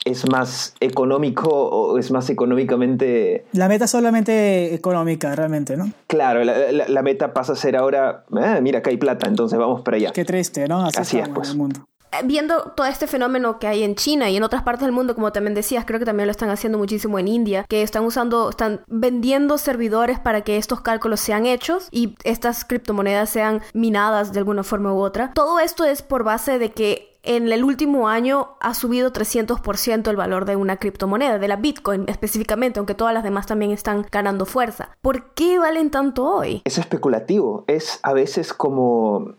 es 0.06 0.26
más 0.30 0.74
económico 0.80 1.50
o 1.50 1.98
es 1.98 2.10
más 2.10 2.28
económicamente 2.30 3.44
La 3.52 3.68
meta 3.68 3.84
es 3.84 3.90
solamente 3.90 4.74
económica, 4.74 5.34
realmente, 5.36 5.76
¿no? 5.76 5.90
claro. 6.06 6.42
La, 6.44 6.72
la- 6.72 6.88
la 6.88 7.02
meta 7.02 7.32
pasa 7.34 7.52
a 7.52 7.56
ser 7.56 7.76
ahora, 7.76 8.24
"Ah, 8.32 8.60
mira, 8.62 8.78
acá 8.78 8.88
hay 8.90 8.96
plata, 8.96 9.28
entonces 9.28 9.58
vamos 9.58 9.82
para 9.82 9.98
allá. 9.98 10.12
Qué 10.12 10.24
triste, 10.24 10.66
¿no? 10.68 10.84
Así, 10.86 10.98
Así 10.98 11.18
es, 11.18 11.28
pues. 11.28 11.48
en 11.48 11.52
el 11.52 11.58
mundo. 11.58 11.80
Eh, 12.20 12.24
Viendo 12.24 12.72
todo 12.76 12.86
este 12.86 13.06
fenómeno 13.06 13.58
que 13.58 13.66
hay 13.66 13.82
en 13.82 13.94
China 13.94 14.30
y 14.30 14.36
en 14.36 14.42
otras 14.42 14.62
partes 14.62 14.82
del 14.82 14.92
mundo, 14.92 15.14
como 15.14 15.32
también 15.32 15.54
decías, 15.54 15.84
creo 15.84 15.98
que 15.98 16.06
también 16.06 16.26
lo 16.26 16.30
están 16.30 16.50
haciendo 16.50 16.78
muchísimo 16.78 17.18
en 17.18 17.28
India, 17.28 17.64
que 17.68 17.82
están 17.82 18.04
usando, 18.04 18.50
están 18.50 18.80
vendiendo 18.88 19.58
servidores 19.58 20.18
para 20.18 20.42
que 20.42 20.56
estos 20.56 20.80
cálculos 20.80 21.20
sean 21.20 21.46
hechos 21.46 21.88
y 21.90 22.16
estas 22.24 22.64
criptomonedas 22.64 23.30
sean 23.30 23.62
minadas 23.72 24.32
de 24.32 24.40
alguna 24.40 24.62
forma 24.62 24.92
u 24.92 24.98
otra. 24.98 25.32
Todo 25.34 25.60
esto 25.60 25.84
es 25.84 26.02
por 26.02 26.24
base 26.24 26.58
de 26.58 26.70
que 26.70 27.14
en 27.24 27.50
el 27.50 27.64
último 27.64 28.08
año 28.08 28.56
ha 28.60 28.74
subido 28.74 29.12
300% 29.12 30.10
el 30.10 30.16
valor 30.16 30.44
de 30.44 30.56
una 30.56 30.76
criptomoneda, 30.76 31.38
de 31.38 31.48
la 31.48 31.56
Bitcoin 31.56 32.04
específicamente, 32.08 32.78
aunque 32.78 32.94
todas 32.94 33.14
las 33.14 33.24
demás 33.24 33.46
también 33.46 33.70
están 33.70 34.06
ganando 34.12 34.44
fuerza. 34.44 34.90
¿Por 35.00 35.32
qué 35.32 35.58
valen 35.58 35.90
tanto 35.90 36.24
hoy? 36.24 36.62
es 36.64 36.78
especulativo, 36.78 37.64
es 37.66 37.98
a 38.02 38.12
veces 38.12 38.52
como 38.52 39.36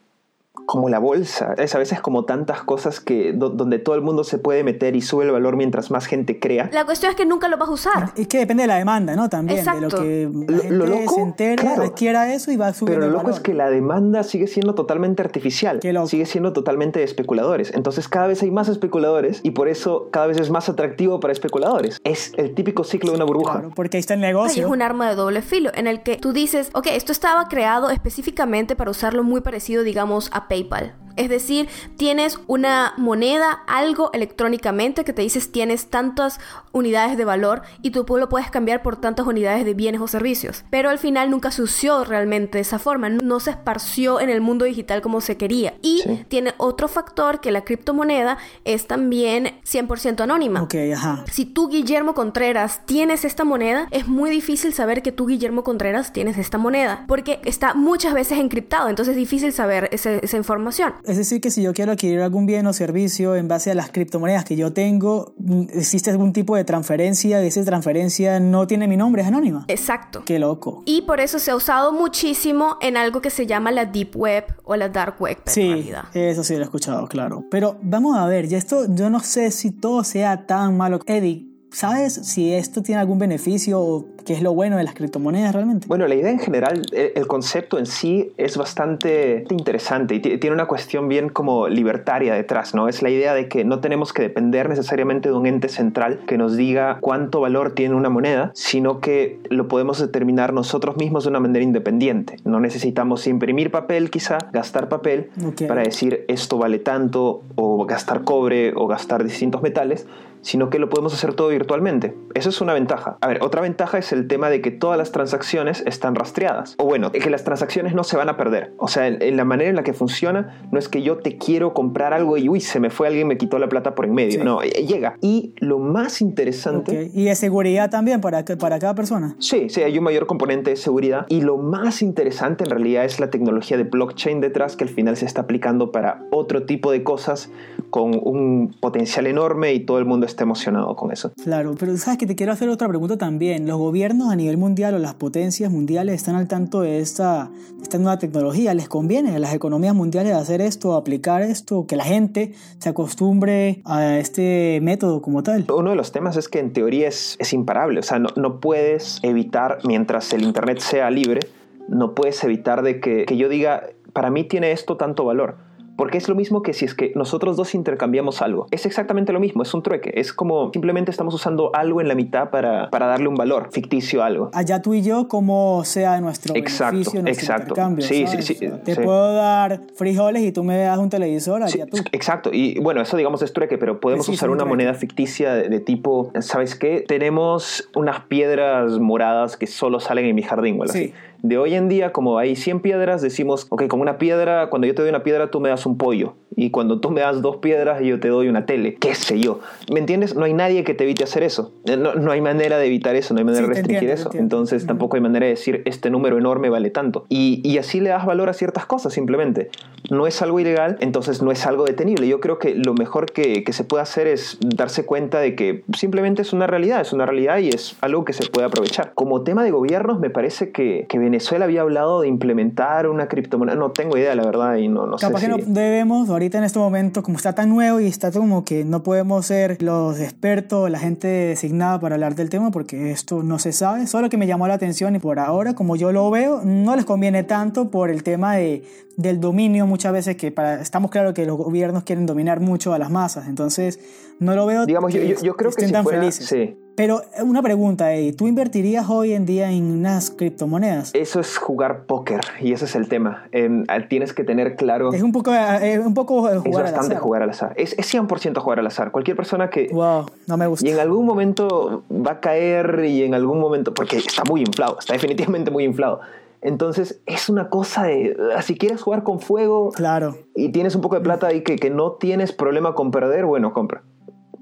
como 0.66 0.90
la 0.90 1.00
bolsa, 1.00 1.54
es 1.58 1.76
a 1.76 1.80
veces 1.80 2.02
como 2.02 2.26
tantas 2.26 2.62
cosas 2.64 3.00
que 3.00 3.34
do- 3.34 3.50
donde 3.50 3.80
todo 3.80 3.96
el 3.96 4.02
mundo 4.02 4.24
se 4.24 4.38
puede 4.38 4.64
meter 4.64 4.96
y 4.96 5.02
sube 5.02 5.26
el 5.26 5.32
valor 5.32 5.56
mientras 5.56 5.92
más 5.92 6.06
gente 6.08 6.40
crea. 6.40 6.70
La 6.74 6.86
cuestión 6.86 7.12
es 7.12 7.16
que 7.16 7.26
nunca 7.26 7.48
lo 7.48 7.58
vas 7.58 7.70
a 7.70 7.72
usar. 7.72 8.12
Es 8.16 8.28
que 8.28 8.40
depende 8.40 8.64
de 8.64 8.68
la 8.68 8.76
demanda, 8.78 9.16
¿no? 9.16 9.30
También, 9.30 9.60
Exacto. 9.60 9.98
de 10.00 10.26
lo 10.30 10.36
que 10.46 10.52
la 10.52 10.58
Lo- 10.58 10.62
gente 10.64 10.76
lo 10.76 10.86
loco, 10.88 11.16
se 11.16 11.22
entere, 11.22 11.56
claro. 11.56 11.84
adquiera 11.84 12.34
eso 12.34 12.52
y 12.52 12.58
va 12.58 12.74
subiendo 12.74 12.96
Pero 13.02 13.06
el 13.06 13.12
lo 13.12 13.18
loco 13.18 13.24
valor. 13.28 13.38
es 13.40 13.44
que 13.44 13.54
la 13.54 13.70
demanda 13.70 14.24
sigue 14.24 14.48
siendo 14.48 14.76
totalmente 14.76 15.22
artificial, 15.22 15.80
Qué 15.80 15.94
loco. 15.94 16.08
sigue 16.08 16.26
siendo 16.26 16.54
totalmente 16.54 17.00
de 17.00 17.06
especuladores. 17.06 17.72
Entonces 17.74 18.08
cada 18.08 18.28
vez 18.28 18.42
hay 18.42 18.52
más 18.52 18.68
especuladores 18.68 19.42
y 19.44 19.52
por 19.52 19.68
eso 19.68 20.10
cada 20.12 20.28
vez 20.28 20.40
es 20.40 20.50
más 20.50 20.68
atractivo 20.70 21.20
para 21.20 21.32
especuladores. 21.32 22.00
Es 22.04 22.34
el 22.38 22.54
típico 22.56 22.84
ciclo 22.84 23.12
de 23.12 23.18
una 23.18 23.26
burbuja. 23.26 23.54
Claro, 23.54 23.72
porque 23.76 23.98
ahí 23.98 24.02
está 24.02 24.16
el 24.16 24.24
Ay, 24.24 24.28
negocio. 24.34 24.66
es 24.66 24.72
un 24.72 24.82
arma 24.82 25.10
de 25.10 25.16
doble 25.16 25.42
filo 25.42 25.70
en 25.76 25.88
el 25.88 26.02
que 26.04 26.18
tú 26.18 26.34
dices, 26.34 26.70
ok, 26.74 26.88
esto 26.92 27.12
estaba 27.12 27.48
creado 27.50 27.90
específicamente 27.90 28.76
para 28.76 28.92
usarlo 28.92 29.24
muy 29.24 29.42
parecido, 29.42 29.84
digamos, 29.84 30.30
a 30.34 30.48
PayPal. 30.56 30.96
Es 31.18 31.30
decir, 31.30 31.70
tienes 31.96 32.40
una 32.48 32.94
moneda, 32.98 33.64
algo 33.68 34.10
electrónicamente 34.12 35.06
que 35.06 35.14
te 35.14 35.22
dices 35.22 35.50
tienes 35.50 35.90
tantas 35.90 36.42
unidades 36.74 37.16
de 37.16 37.24
valor 37.24 37.62
y 37.82 37.92
tú 37.92 38.06
lo 38.18 38.28
puedes 38.28 38.52
cambiar 38.52 38.84
por 38.84 38.98
tantas 38.98 39.26
unidades 39.26 39.64
de 39.64 39.74
bienes 39.74 40.02
o 40.02 40.08
servicios. 40.10 40.66
Pero 40.70 40.90
al 40.90 41.00
final 41.00 41.30
nunca 41.32 41.52
se 41.52 41.62
usó 41.62 42.04
realmente 42.04 42.58
de 42.58 42.64
esa 42.64 42.80
forma, 42.80 43.08
no 43.08 43.40
se 43.40 43.52
esparció 43.52 44.20
en 44.20 44.30
el 44.30 44.42
mundo 44.42 44.66
digital 44.66 45.02
como 45.02 45.22
se 45.22 45.38
quería. 45.38 45.76
Y 45.82 46.02
Sí. 46.04 46.26
tiene 46.28 46.54
otro 46.58 46.90
factor 46.90 47.40
que 47.40 47.50
la 47.54 47.64
criptomoneda 47.64 48.38
es 48.66 48.86
también 48.86 49.54
100% 49.64 50.22
anónima. 50.24 50.64
Ok, 50.64 50.76
ajá. 50.94 51.24
Si 51.32 51.46
tú, 51.46 51.70
Guillermo 51.70 52.14
Contreras, 52.14 52.82
tienes 52.86 53.24
esta 53.24 53.46
moneda, 53.46 53.88
es 53.92 54.06
muy 54.06 54.30
difícil 54.30 54.74
saber 54.74 55.02
que 55.02 55.14
tú, 55.14 55.28
Guillermo 55.28 55.64
Contreras, 55.64 56.12
tienes 56.12 56.38
esta 56.38 56.58
moneda, 56.58 57.06
porque 57.08 57.40
está 57.46 57.74
muchas 57.74 58.14
veces 58.14 58.38
encriptado, 58.38 58.90
entonces 58.90 59.14
es 59.14 59.18
difícil 59.18 59.54
saber 59.54 59.88
ese- 59.94 60.20
esa 60.22 60.36
información. 60.46 60.94
Es 61.04 61.18
decir, 61.18 61.42
que 61.42 61.50
si 61.50 61.64
yo 61.64 61.74
quiero 61.74 61.94
adquirir 61.94 62.22
algún 62.22 62.46
bien 62.46 62.68
o 62.68 62.74
servicio 62.74 63.36
en 63.36 63.48
base 63.48 63.72
a 63.72 63.76
las 63.76 63.92
criptomonedas 63.92 64.46
que 64.46 64.56
yo 64.56 64.74
tengo, 64.74 65.34
existe 65.74 66.12
algún 66.12 66.34
tipo 66.34 66.56
de 66.56 66.64
transferencia 66.64 67.44
y 67.44 67.48
esa 67.48 67.64
transferencia 67.64 68.40
no 68.40 68.68
tiene 68.68 68.88
mi 68.88 68.98
nombre, 68.98 69.22
es 69.24 69.28
anónima. 69.28 69.66
Exacto. 69.68 70.24
Qué 70.26 70.40
loco. 70.40 70.84
Y 70.86 71.02
por 71.02 71.20
eso 71.20 71.40
se 71.40 71.52
ha 71.52 71.56
usado 71.56 71.92
muchísimo 71.92 72.78
en 72.82 72.98
algo 72.98 73.22
que 73.22 73.30
se 73.30 73.48
llama 73.48 73.72
la 73.72 73.86
Deep 73.86 74.16
Web 74.16 74.46
o 74.64 74.76
la 74.76 74.90
Dark 74.90 75.16
Web. 75.20 75.38
sí, 75.46 75.92
eso 76.14 76.44
sí 76.44 76.54
lo 76.54 76.62
he 76.62 76.64
escuchado, 76.64 77.08
claro. 77.08 77.46
Pero 77.50 77.78
vamos 77.82 78.18
a 78.18 78.26
ver, 78.28 78.48
ya 78.48 78.58
esto, 78.58 78.86
yo 78.90 79.10
no 79.10 79.20
sé 79.20 79.52
si 79.52 79.72
todo 79.72 80.04
sea 80.04 80.46
tan 80.46 80.78
malo. 80.78 81.00
Eddie, 81.06 81.55
¿Sabes 81.76 82.14
si 82.14 82.54
esto 82.54 82.82
tiene 82.84 83.02
algún 83.02 83.20
beneficio 83.20 83.82
o 83.82 84.06
qué 84.26 84.32
es 84.32 84.42
lo 84.42 84.54
bueno 84.54 84.78
de 84.78 84.86
las 84.86 84.94
criptomonedas 84.94 85.54
realmente? 85.54 85.88
Bueno, 85.88 86.08
la 86.08 86.16
idea 86.16 86.32
en 86.32 86.40
general, 86.40 86.84
el 86.94 87.28
concepto 87.28 87.78
en 87.78 87.86
sí 87.86 88.32
es 88.38 88.56
bastante 88.56 89.44
interesante 89.50 90.16
y 90.16 90.20
tiene 90.22 90.54
una 90.54 90.68
cuestión 90.68 91.10
bien 91.10 91.28
como 91.28 91.68
libertaria 91.68 92.34
detrás, 92.34 92.74
¿no? 92.74 92.88
Es 92.88 93.02
la 93.02 93.10
idea 93.10 93.34
de 93.34 93.50
que 93.50 93.66
no 93.66 93.82
tenemos 93.82 94.14
que 94.14 94.22
depender 94.22 94.70
necesariamente 94.70 95.28
de 95.28 95.36
un 95.36 95.48
ente 95.48 95.68
central 95.68 96.22
que 96.26 96.38
nos 96.38 96.56
diga 96.56 97.00
cuánto 97.02 97.42
valor 97.42 97.74
tiene 97.74 97.94
una 97.94 98.10
moneda, 98.10 98.52
sino 98.54 99.02
que 99.02 99.42
lo 99.50 99.68
podemos 99.68 100.00
determinar 100.00 100.54
nosotros 100.54 100.96
mismos 100.96 101.26
de 101.26 101.32
una 101.32 101.42
manera 101.42 101.66
independiente. 101.66 102.38
No 102.46 102.62
necesitamos 102.62 103.28
imprimir 103.28 103.70
papel 103.70 104.12
quizá, 104.12 104.38
gastar 104.54 104.88
papel 104.88 105.30
para 105.68 105.82
decir 105.82 106.24
esto 106.30 106.58
vale 106.58 106.80
tanto 106.80 107.44
o 107.56 107.86
gastar 107.86 108.24
cobre 108.24 108.72
o 108.78 108.88
gastar 108.88 109.26
distintos 109.26 109.62
metales, 109.62 110.08
sino 110.46 110.70
que 110.70 110.78
lo 110.78 110.90
podemos 110.90 111.12
hacer 111.14 111.34
todo 111.34 111.48
virtualmente. 111.48 112.16
Eso 112.36 112.50
es 112.50 112.62
una 112.62 112.74
ventaja. 112.74 113.18
A 113.20 113.28
ver, 113.28 113.42
otra 113.42 113.62
ventaja 113.62 113.98
es 113.98 114.14
el 114.14 114.28
tema 114.28 114.52
de 114.52 114.62
que 114.62 114.70
todas 114.70 114.96
las 114.96 115.12
transacciones 115.12 115.84
están 115.88 116.14
rastreadas. 116.14 116.76
O 116.78 116.86
bueno, 116.86 117.12
que 117.12 117.30
las 117.32 117.44
transacciones 117.44 117.96
no 117.96 118.04
se 118.04 118.16
van 118.16 118.30
a 118.30 118.38
perder. 118.38 118.74
O 118.78 118.88
sea, 118.88 119.08
en, 119.08 119.38
la 119.38 119.44
manera 119.44 119.72
en 119.72 119.76
la 119.76 119.84
que 119.84 119.94
funciona, 119.94 120.68
no 120.72 120.78
es 120.78 120.88
que 120.88 121.02
yo 121.02 121.18
te 121.18 121.40
quiero 121.40 121.74
comprar 121.74 122.14
algo 122.14 122.38
y 122.38 122.48
uy, 122.48 122.62
se 122.62 122.80
me 122.80 122.92
fue 122.92 123.08
alguien, 123.08 123.28
me 123.28 123.38
quitó 123.38 123.58
la 123.58 123.68
plata 123.70 123.96
por 123.96 124.06
en 124.06 124.14
medio. 124.14 124.44
No, 124.44 124.62
eh, 124.62 124.70
llega. 124.70 125.18
Y 125.20 125.56
lo 125.58 125.80
más 125.80 126.22
interesante... 126.22 127.10
¿Y 127.12 127.26
de 127.26 127.34
seguridad 127.34 127.90
también 127.90 128.22
para, 128.22 128.46
para 128.46 128.78
cada 128.78 128.94
persona? 128.94 129.36
Sí, 129.40 129.70
sí, 129.70 129.82
hay 129.82 129.98
un 129.98 130.04
mayor 130.04 130.28
componente 130.28 130.70
de 130.70 130.76
seguridad. 130.76 131.26
Y 131.28 131.42
lo 131.42 131.58
más 131.58 132.04
interesante 132.04 132.66
en 132.66 132.70
realidad 132.70 133.04
es 133.04 133.20
la 133.20 133.32
tecnología 133.32 133.78
de 133.78 133.84
blockchain 133.84 134.42
detrás 134.42 134.76
que 134.76 134.84
al 134.84 134.92
final 134.92 135.18
se 135.18 135.26
está 135.26 135.42
aplicando 135.42 135.92
para 135.92 136.24
otro 136.30 136.68
tipo 136.68 136.92
de 136.92 137.02
cosas 137.02 137.50
con 137.90 138.12
un 138.22 138.76
potencial 138.80 139.26
enorme 139.26 139.74
y 139.74 139.80
todo 139.80 140.00
el 140.00 140.06
mundo 140.06 140.26
está 140.26 140.35
está 140.36 140.44
emocionado 140.44 140.96
con 140.96 141.12
eso. 141.12 141.32
Claro, 141.44 141.76
pero 141.80 141.96
sabes 141.98 142.20
que 142.20 142.28
te 142.28 142.36
quiero 142.36 142.52
hacer 142.52 142.70
otra 142.70 142.88
pregunta 142.88 143.18
también. 143.18 143.66
¿Los 143.66 143.78
gobiernos 143.78 144.32
a 144.32 144.36
nivel 144.36 144.58
mundial 144.58 144.94
o 144.94 145.00
las 145.00 145.16
potencias 145.16 145.72
mundiales 145.72 146.16
están 146.16 146.36
al 146.36 146.48
tanto 146.48 146.82
de 146.82 147.00
esta, 147.00 147.50
esta 147.82 147.98
nueva 147.98 148.20
tecnología? 148.20 148.74
¿Les 148.74 148.90
conviene 148.90 149.36
a 149.36 149.40
las 149.40 149.54
economías 149.54 149.96
mundiales 149.96 150.34
hacer 150.34 150.62
esto, 150.62 150.96
aplicar 150.96 151.42
esto, 151.42 151.88
que 151.88 151.96
la 151.96 152.04
gente 152.04 152.54
se 152.78 152.90
acostumbre 152.90 153.82
a 153.86 154.18
este 154.18 154.80
método 154.82 155.22
como 155.22 155.42
tal? 155.42 155.66
Uno 155.74 155.92
de 155.92 155.96
los 155.96 156.12
temas 156.12 156.36
es 156.38 156.50
que 156.50 156.60
en 156.60 156.74
teoría 156.74 157.08
es, 157.08 157.38
es 157.40 157.54
imparable, 157.54 158.00
o 158.00 158.04
sea, 158.04 158.20
no, 158.20 158.30
no 158.36 158.60
puedes 158.60 159.20
evitar, 159.24 159.80
mientras 159.86 160.34
el 160.34 160.44
Internet 160.44 160.80
sea 160.80 161.10
libre, 161.10 161.40
no 161.88 162.14
puedes 162.14 162.44
evitar 162.44 162.82
de 162.82 163.00
que, 163.00 163.26
que 163.26 163.38
yo 163.38 163.48
diga, 163.48 163.84
para 164.12 164.30
mí 164.30 164.44
tiene 164.44 164.72
esto 164.72 164.98
tanto 164.98 165.24
valor 165.24 165.58
porque 165.96 166.18
es 166.18 166.28
lo 166.28 166.36
mismo 166.36 166.62
que 166.62 166.74
si 166.74 166.86
es 166.86 166.94
que 166.94 167.12
nosotros 167.16 167.58
dos 167.58 167.76
intercambiamos 167.76 168.42
algo. 168.42 168.68
Es 168.72 168.86
exactamente 168.86 169.34
lo 169.34 169.40
mismo, 169.40 169.64
es 169.64 169.74
un 169.74 169.84
trueque. 169.84 170.12
Es 170.16 170.34
como 170.34 170.72
simplemente 170.72 171.12
estamos 171.12 171.34
usando 171.34 171.72
algo 171.74 172.02
en 172.02 172.08
la 172.08 172.16
mitad 172.16 172.50
para, 172.50 172.90
para 172.90 173.08
darle 173.08 173.28
un 173.28 173.36
valor 173.36 173.70
ficticio 173.72 174.24
a 174.24 174.28
algo. 174.28 174.50
Allá 174.54 174.82
tú 174.82 174.94
y 174.94 175.02
yo, 175.02 175.28
como 175.28 175.84
sea 175.86 176.20
nuestro 176.22 176.56
exacto, 176.56 176.94
beneficio, 176.94 177.22
nuestro 177.22 177.44
exacto. 177.44 177.70
intercambio. 177.70 178.06
Sí, 178.06 178.28
sí, 178.28 178.42
sí, 178.42 178.70
Te 178.84 178.96
puedo 178.96 179.34
dar 179.34 179.82
frijoles 179.96 180.44
y 180.44 180.52
tú 180.52 180.64
me 180.64 180.78
das 180.78 180.98
un 180.98 181.10
televisor, 181.10 181.64
allá 181.64 181.86
tú. 181.86 181.98
Exacto. 182.12 182.50
Y 182.52 182.80
bueno, 182.80 183.02
eso 183.02 183.18
digamos 183.18 183.42
es 183.42 183.54
trueque, 183.54 183.78
pero 183.78 184.00
podemos 184.00 184.28
usar 184.30 184.50
una 184.50 184.66
moneda 184.66 184.94
ficticia 184.94 185.54
de, 185.54 185.80
tipo, 185.80 186.32
¿sabes 186.40 186.76
qué? 186.76 187.06
Tenemos 187.08 187.90
unas 187.96 188.22
piedras 188.22 189.00
moradas 189.00 189.58
que 189.58 189.68
solo 189.68 190.00
salen 190.00 190.26
en 190.26 190.36
mi 190.36 190.44
jardín, 190.44 190.80
¿verdad? 190.80 190.94
Sí 190.94 191.14
de 191.42 191.58
hoy 191.58 191.76
en 191.76 191.90
día, 191.90 192.12
como 192.12 192.38
hay 192.38 192.56
100 192.56 192.80
piedras, 192.80 193.22
decimos, 193.22 193.68
ok, 193.70 193.88
con 193.88 194.02
una 194.02 194.18
piedra, 194.18 194.70
cuando 194.70 194.88
yo 194.88 194.96
te 194.96 195.02
doy 195.02 195.10
una 195.10 195.24
piedra, 195.24 195.52
tú 195.52 195.60
me 195.60 195.70
das 195.70 195.86
un 195.86 195.98
pollo. 195.98 196.34
Y 196.58 196.70
cuando 196.70 197.00
tú 197.00 197.12
me 197.12 197.22
das 197.22 197.42
dos 197.42 197.58
piedras, 197.58 198.02
yo 198.02 198.20
te 198.20 198.30
doy 198.30 198.48
una 198.48 198.66
tele. 198.66 198.96
¿Qué 198.96 199.14
sé 199.14 199.40
yo? 199.40 199.60
¿Me 199.92 200.00
entiendes? 200.00 200.36
No 200.36 200.46
hay 200.46 200.54
nadie 200.54 200.84
que 200.84 200.94
te 200.94 201.04
evite 201.04 201.24
hacer 201.26 201.44
eso. 201.44 201.74
Eh, 201.86 201.98
no, 201.98 202.16
no 202.16 202.32
hay 202.32 202.40
manera 202.40 202.78
de 202.78 202.86
evitar 202.86 203.16
eso, 203.16 203.34
no 203.34 203.40
hay 203.40 203.44
manera 203.44 203.68
de 203.68 203.74
restringir 203.74 204.10
eso. 204.10 204.30
Entonces 204.34 204.86
tampoco 204.86 205.18
hay 205.18 205.22
manera 205.22 205.46
de 205.46 205.52
decir, 205.52 205.82
este 205.86 206.10
número 206.10 206.38
enorme 206.38 206.70
vale 206.70 206.92
tanto. 206.92 207.26
Y, 207.28 207.62
y 207.64 207.78
así 207.78 208.00
le 208.00 208.10
das 208.10 208.26
valor 208.26 208.50
a 208.50 208.54
ciertas 208.54 208.86
cosas, 208.86 209.12
simplemente. 209.14 209.70
No 210.10 210.28
es 210.28 210.42
algo 210.42 210.60
ilegal, 210.60 210.98
entonces 211.02 211.42
no 211.42 211.52
es 211.52 211.66
algo 211.66 211.84
detenible. 211.84 212.28
Yo 212.28 212.40
creo 212.40 212.58
que 212.58 212.76
lo 212.76 212.94
mejor 212.94 213.32
que, 213.32 213.64
que 213.64 213.74
se 213.74 213.84
puede 213.84 214.04
hacer 214.04 214.28
es 214.28 214.58
darse 214.62 215.06
cuenta 215.06 215.40
de 215.40 215.56
que 215.56 215.84
simplemente 215.98 216.42
es 216.42 216.54
una 216.54 216.68
realidad, 216.68 217.02
es 217.02 217.12
una 217.12 217.26
realidad 217.26 217.58
y 217.58 217.70
es 217.70 217.98
algo 218.02 218.24
que 218.24 218.34
se 218.34 218.50
puede 218.50 218.68
aprovechar. 218.68 219.12
Como 219.14 219.44
tema 219.44 219.64
de 219.64 219.72
gobiernos, 219.72 220.20
me 220.20 220.30
parece 220.30 220.72
que, 220.72 221.06
que 221.10 221.20
Venezuela 221.36 221.66
había 221.66 221.82
hablado 221.82 222.22
de 222.22 222.30
implementar 222.30 223.10
una 223.10 223.28
criptomoneda. 223.28 223.76
No 223.76 223.92
tengo 223.92 224.18
idea, 224.18 224.34
la 224.36 224.46
verdad, 224.46 224.78
y 224.78 224.88
no, 224.88 225.06
no 225.06 225.18
Capaz 225.18 225.42
sé. 225.42 225.48
que 225.48 225.52
no 225.52 225.58
debemos, 225.68 226.30
ahorita 226.30 226.60
en 226.60 226.64
este 226.64 226.80
momento, 226.80 227.24
como 227.24 227.36
está 227.36 227.54
tan 227.54 227.68
nuevo 227.68 228.00
y 228.00 228.08
está 228.08 228.32
como 228.32 228.64
que 228.64 228.86
no 228.86 229.04
podemos 229.04 229.46
ser 229.46 229.82
los 229.84 230.18
expertos, 230.22 230.90
la 230.90 230.98
gente 230.98 231.28
designada 231.28 232.00
para 232.00 232.16
hablar 232.16 232.36
del 232.36 232.50
tema, 232.50 232.72
porque 232.72 233.12
esto 233.12 233.44
no 233.44 233.60
se 233.60 233.74
sabe. 233.74 234.08
Solo 234.08 234.30
que 234.30 234.38
me 234.38 234.48
llamó 234.48 234.66
la 234.70 234.76
atención 234.76 235.14
y 235.18 235.20
por 235.20 235.40
ahora, 235.40 235.76
como 235.76 235.98
yo 235.98 236.14
lo 236.14 236.32
veo, 236.32 236.62
no 236.64 236.96
les 236.96 237.04
conviene 237.04 237.44
tanto 237.44 237.92
por 237.92 238.10
el 238.10 238.24
tema 238.24 238.56
de, 238.56 238.84
del 239.18 239.42
dominio 239.42 239.86
muchas 239.86 240.14
veces 240.14 240.38
que 240.38 240.54
para, 240.54 240.82
estamos 240.82 241.12
claros 241.12 241.34
que 241.34 241.46
los 241.46 241.58
gobiernos 241.58 242.04
quieren 242.04 242.26
dominar 242.26 242.62
mucho 242.62 242.94
a 242.94 242.98
las 242.98 243.12
masas. 243.12 243.50
Entonces, 243.50 244.00
no 244.40 244.56
lo 244.56 244.66
veo. 244.66 244.86
Digamos, 244.86 245.14
yo, 245.14 245.22
yo, 245.22 245.56
creo 245.58 245.72
que, 245.72 245.86
si 245.86 245.94
fuera. 245.94 246.32
Sí. 246.32 246.78
Pero 246.96 247.22
eh, 247.38 247.44
una 247.44 247.62
pregunta, 247.62 248.14
Eddie, 248.14 248.34
¿tú 248.34 248.48
invertirías 248.48 249.10
hoy 249.10 249.34
en 249.34 249.46
día 249.46 249.70
en 249.72 249.86
unas 249.86 250.32
criptomonedas? 250.32 251.12
Eso 251.14 251.40
es 251.40 251.58
jugar 251.58 252.06
póker 252.06 252.42
y 252.62 252.72
ese 252.72 252.86
es 252.86 252.96
el 252.96 253.10
tema. 253.10 253.48
Eh, 253.52 253.70
tienes 254.10 254.34
que 254.34 254.44
tener 254.44 254.76
claro... 254.76 255.12
Es 255.14 255.22
un 255.22 255.32
poco, 255.32 255.54
eh, 255.54 256.00
un 256.00 256.14
poco 256.14 256.42
jugar 256.42 256.56
es 256.56 256.64
bastante 256.64 256.98
al 256.98 257.06
azar. 257.06 257.18
jugar 257.18 257.44
al 257.44 257.50
azar. 257.50 257.74
Es, 257.76 257.98
es 257.98 258.14
100% 258.14 258.58
jugar 258.60 258.80
al 258.80 258.88
azar. 258.88 259.12
Cualquier 259.12 259.36
persona 259.36 259.70
que... 259.70 259.90
Wow, 259.92 260.26
no 260.48 260.58
me 260.58 260.68
gusta. 260.68 260.88
Y 260.88 260.92
en 260.92 261.00
algún 261.00 261.26
momento 261.26 262.04
va 262.10 262.32
a 262.32 262.40
caer 262.40 263.04
y 263.06 263.24
en 263.24 263.34
algún 263.34 263.60
momento... 263.60 263.94
Porque 263.94 264.18
está 264.18 264.44
muy 264.48 264.62
inflado, 264.62 264.98
está 265.00 265.14
definitivamente 265.14 265.72
muy 265.72 265.84
inflado. 265.84 266.22
Entonces 266.62 267.22
es 267.26 267.50
una 267.50 267.70
cosa 267.70 268.04
de, 268.06 268.36
si 268.64 268.76
quieres 268.76 269.02
jugar 269.02 269.22
con 269.22 269.40
fuego 269.40 269.92
claro. 269.92 270.36
y 270.56 270.70
tienes 270.70 270.96
un 270.96 271.02
poco 271.02 271.16
de 271.16 271.22
plata 271.22 271.54
y 271.54 271.62
que, 271.62 271.76
que 271.76 271.92
no 271.92 272.14
tienes 272.14 272.54
problema 272.54 272.96
con 272.96 273.12
perder, 273.12 273.46
bueno, 273.46 273.72
compra. 273.72 274.02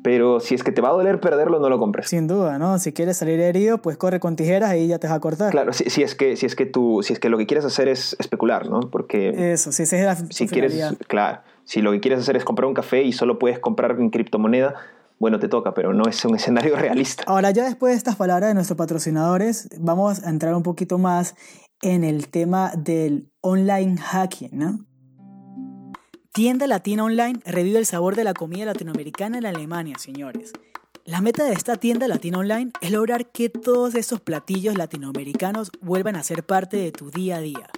Pero 0.03 0.39
si 0.39 0.53
es 0.53 0.63
que 0.63 0.71
te 0.71 0.81
va 0.81 0.89
a 0.89 0.91
doler 0.91 1.19
perderlo, 1.19 1.59
no 1.59 1.69
lo 1.69 1.79
compres. 1.79 2.09
Sin 2.09 2.27
duda, 2.27 2.59
¿no? 2.59 2.77
Si 2.77 2.91
quieres 2.91 3.17
salir 3.17 3.39
herido, 3.39 3.81
pues 3.81 3.97
corre 3.97 4.19
con 4.19 4.35
tijeras 4.35 4.75
y 4.75 4.87
ya 4.87 4.99
te 4.99 5.07
vas 5.07 5.15
a 5.15 5.19
cortar. 5.19 5.51
Claro, 5.51 5.71
si, 5.71 5.89
si, 5.89 6.03
es 6.03 6.13
que 6.13 6.35
si 6.35 6.45
es 6.45 6.55
que 6.55 6.65
tú, 6.65 7.01
si 7.03 7.13
es 7.13 7.19
que 7.19 7.29
lo 7.29 7.37
que 7.37 7.45
quieres 7.45 7.63
hacer 7.65 7.87
es 7.87 8.15
especular, 8.19 8.69
¿no? 8.69 8.81
Porque 8.81 9.53
eso, 9.53 9.71
si 9.71 9.83
esa 9.83 9.97
es 9.97 10.05
la 10.05 10.15
si 10.15 10.47
quieres, 10.47 10.95
claro, 11.07 11.39
si 11.63 11.81
lo 11.81 11.91
que 11.91 12.01
quieres 12.01 12.19
hacer 12.19 12.35
es 12.35 12.43
comprar 12.43 12.67
un 12.67 12.73
café 12.73 13.03
y 13.03 13.13
solo 13.13 13.39
puedes 13.39 13.59
comprar 13.59 13.91
en 13.99 14.09
criptomoneda, 14.09 14.75
bueno, 15.19 15.39
te 15.39 15.47
toca, 15.47 15.73
pero 15.73 15.93
no 15.93 16.03
es 16.09 16.23
un 16.25 16.35
escenario 16.35 16.75
realista. 16.77 17.23
Ahora, 17.27 17.51
ya 17.51 17.63
después 17.63 17.93
de 17.93 17.97
estas 17.97 18.17
palabras 18.17 18.49
de 18.49 18.55
nuestros 18.55 18.77
patrocinadores, 18.77 19.69
vamos 19.79 20.23
a 20.23 20.29
entrar 20.29 20.53
un 20.53 20.63
poquito 20.63 20.97
más 20.97 21.35
en 21.81 22.03
el 22.03 22.27
tema 22.27 22.71
del 22.75 23.31
online 23.41 23.97
hacking, 23.97 24.49
¿no? 24.51 24.85
Tienda 26.33 26.65
Latina 26.65 27.03
Online 27.03 27.39
revive 27.45 27.77
el 27.77 27.85
sabor 27.85 28.15
de 28.15 28.23
la 28.23 28.33
comida 28.33 28.65
latinoamericana 28.65 29.37
en 29.37 29.45
Alemania, 29.45 29.99
señores. 29.99 30.51
La 31.05 31.21
meta 31.21 31.43
de 31.43 31.53
esta 31.53 31.75
tienda 31.75 32.07
Latina 32.07 32.39
Online 32.39 32.71
es 32.81 32.89
lograr 32.89 33.27
que 33.27 33.49
todos 33.49 33.93
esos 33.93 34.19
platillos 34.19 34.75
latinoamericanos 34.75 35.69
vuelvan 35.79 36.15
a 36.15 36.23
ser 36.23 36.43
parte 36.43 36.77
de 36.77 36.91
tu 36.91 37.11
día 37.11 37.35
a 37.35 37.39
día. 37.39 37.69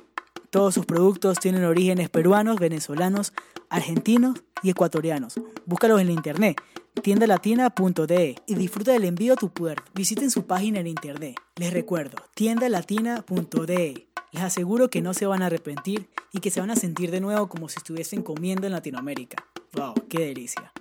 Todos 0.52 0.74
sus 0.74 0.86
productos 0.86 1.38
tienen 1.42 1.66
orígenes 1.66 2.08
peruanos, 2.08 2.58
venezolanos, 2.58 3.34
argentinos 3.70 4.42
y 4.64 4.70
ecuatorianos. 4.70 5.34
Búscalos 5.66 6.00
en 6.00 6.08
la 6.08 6.14
internet, 6.14 6.56
tiendalatina.de 7.02 8.36
y 8.46 8.56
disfruta 8.56 8.92
del 8.92 9.06
envío 9.06 9.34
a 9.34 9.38
tu 9.38 9.50
puerta. 9.50 9.84
Visiten 9.94 10.32
su 10.32 10.46
página 10.46 10.80
en 10.80 10.88
internet. 10.88 11.36
Les 11.56 11.74
recuerdo, 11.74 12.18
tiendalatina.de. 12.34 14.08
Les 14.32 14.44
aseguro 14.44 14.90
que 14.90 15.02
no 15.02 15.14
se 15.14 15.26
van 15.26 15.42
a 15.42 15.46
arrepentir 15.46 16.10
y 16.32 16.40
que 16.40 16.52
se 16.52 16.60
van 16.60 16.72
a 16.72 16.76
sentir 16.76 17.12
de 17.12 17.22
nuevo 17.22 17.48
como 17.48 17.70
si 17.70 17.78
estuviesen 17.78 18.22
comiendo 18.22 18.68
en 18.68 18.74
Latinoamérica. 18.74 19.46
¡Wow! 19.74 19.94
¡Qué 20.10 20.20
delicia! 20.26 20.72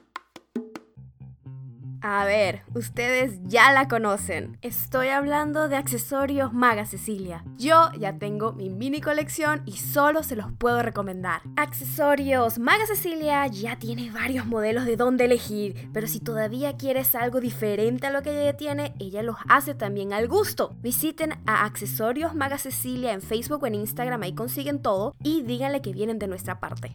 A 2.07 2.27
ver, 2.27 2.61
ustedes 2.75 3.41
ya 3.45 3.73
la 3.73 3.89
conocen. 3.89 4.59
Estoy 4.61 5.09
hablando 5.09 5.71
de 5.71 5.77
accesorios 5.77 6.53
Maga 6.53 6.85
Cecilia. 6.85 7.43
Yo 7.57 7.91
ya 7.99 8.19
tengo 8.19 8.53
mi 8.53 8.69
mini 8.69 9.01
colección 9.01 9.63
y 9.65 9.79
solo 9.79 10.23
se 10.23 10.37
los 10.37 10.53
puedo 10.53 10.83
recomendar. 10.83 11.41
Accesorios 11.57 12.59
Maga 12.59 12.85
Cecilia 12.85 13.47
ya 13.47 13.79
tiene 13.79 14.11
varios 14.11 14.45
modelos 14.45 14.85
de 14.85 14.97
dónde 14.97 15.25
elegir, 15.25 15.89
pero 15.95 16.07
si 16.07 16.21
todavía 16.21 16.77
quieres 16.77 17.15
algo 17.15 17.41
diferente 17.41 18.09
a 18.09 18.11
lo 18.11 18.21
que 18.21 18.39
ella 18.39 18.55
tiene, 18.55 18.93
ella 19.01 19.23
los 19.23 19.37
hace 19.49 19.75
también 19.75 20.13
al 20.13 20.29
gusto. 20.29 20.77
Visiten 20.83 21.33
a 21.47 21.65
Accesorios 21.65 22.35
Maga 22.35 22.59
Cecilia 22.59 23.15
en 23.15 23.23
Facebook 23.23 23.63
o 23.63 23.67
en 23.67 23.77
Instagram, 23.77 24.25
ahí 24.25 24.35
consiguen 24.35 24.83
todo 24.83 25.15
y 25.23 25.41
díganle 25.45 25.81
que 25.81 25.95
vienen 25.95 26.19
de 26.19 26.27
nuestra 26.27 26.61
parte. 26.61 26.93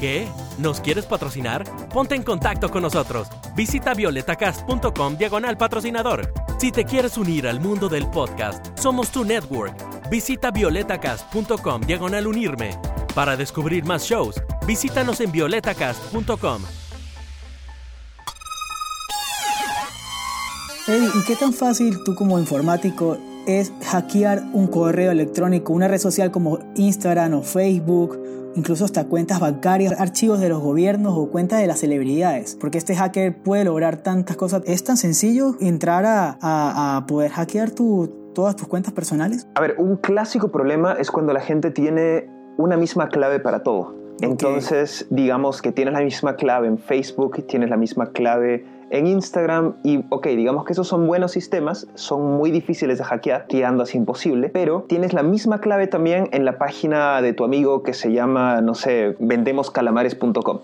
¿Qué? 0.00 0.28
¿Nos 0.58 0.80
quieres 0.80 1.06
patrocinar? 1.06 1.64
Ponte 1.88 2.14
en 2.14 2.22
contacto 2.22 2.70
con 2.70 2.82
nosotros. 2.82 3.28
Visita 3.54 3.94
violetacast.com 3.94 5.16
diagonal 5.16 5.56
patrocinador. 5.56 6.32
Si 6.58 6.70
te 6.70 6.84
quieres 6.84 7.16
unir 7.16 7.48
al 7.48 7.60
mundo 7.60 7.88
del 7.88 8.06
podcast, 8.10 8.78
somos 8.78 9.10
tu 9.10 9.24
network. 9.24 9.74
Visita 10.10 10.50
violetacast.com 10.50 11.80
diagonal 11.82 12.26
unirme. 12.26 12.78
Para 13.14 13.36
descubrir 13.36 13.84
más 13.84 14.02
shows, 14.02 14.42
visítanos 14.66 15.20
en 15.20 15.32
violetacast.com. 15.32 16.62
Eddie, 20.88 21.08
¿y 21.08 21.24
qué 21.26 21.36
tan 21.36 21.52
fácil 21.52 22.04
tú 22.04 22.14
como 22.14 22.38
informático 22.38 23.18
es 23.46 23.72
hackear 23.86 24.44
un 24.52 24.66
correo 24.66 25.10
electrónico, 25.10 25.72
una 25.72 25.88
red 25.88 25.98
social 25.98 26.30
como 26.30 26.58
Instagram 26.76 27.34
o 27.34 27.42
Facebook, 27.42 28.35
incluso 28.56 28.84
hasta 28.84 29.04
cuentas 29.06 29.38
bancarias, 29.38 30.00
archivos 30.00 30.40
de 30.40 30.48
los 30.48 30.60
gobiernos 30.60 31.16
o 31.16 31.28
cuentas 31.30 31.60
de 31.60 31.66
las 31.66 31.80
celebridades. 31.80 32.56
Porque 32.60 32.78
este 32.78 32.96
hacker 32.96 33.42
puede 33.42 33.64
lograr 33.64 33.98
tantas 33.98 34.36
cosas. 34.36 34.62
¿Es 34.66 34.82
tan 34.82 34.96
sencillo 34.96 35.54
entrar 35.60 36.04
a, 36.06 37.04
poder 37.06 37.30
hackear 37.30 37.70
todas 37.70 38.56
tus 38.56 38.66
cuentas 38.66 38.92
personales? 38.92 39.46
A 39.54 39.60
ver, 39.60 39.76
un 39.78 39.96
clásico 39.96 40.50
problema 40.50 40.94
es 40.94 41.10
cuando 41.10 41.32
la 41.32 41.40
gente 41.40 41.70
tiene 41.70 42.28
una 42.56 42.76
misma 42.76 43.08
clave 43.08 43.38
para 43.38 43.62
todo. 43.62 43.94
Entonces, 44.20 45.06
digamos 45.10 45.60
que 45.60 45.72
tienes 45.72 45.92
la 45.92 46.00
misma 46.00 46.36
clave 46.36 46.68
en 46.68 46.78
Facebook, 46.78 47.46
tienes 47.46 47.68
la 47.68 47.76
misma 47.76 48.12
clave 48.12 48.64
en 48.90 49.06
Instagram 49.06 49.74
y, 49.82 50.04
ok, 50.10 50.26
digamos 50.28 50.64
que 50.64 50.72
esos 50.72 50.86
son 50.86 51.06
buenos 51.06 51.32
sistemas, 51.32 51.88
son 51.94 52.36
muy 52.36 52.50
difíciles 52.50 52.98
de 52.98 53.04
hackear, 53.04 53.46
tirando 53.48 53.82
así 53.82 53.98
imposible, 53.98 54.48
pero 54.48 54.84
tienes 54.88 55.12
la 55.12 55.22
misma 55.22 55.60
clave 55.60 55.86
también 55.86 56.28
en 56.32 56.44
la 56.44 56.58
página 56.58 57.20
de 57.22 57.32
tu 57.32 57.44
amigo 57.44 57.82
que 57.82 57.94
se 57.94 58.12
llama, 58.12 58.60
no 58.60 58.74
sé, 58.74 59.16
vendemoscalamares.com 59.18 60.60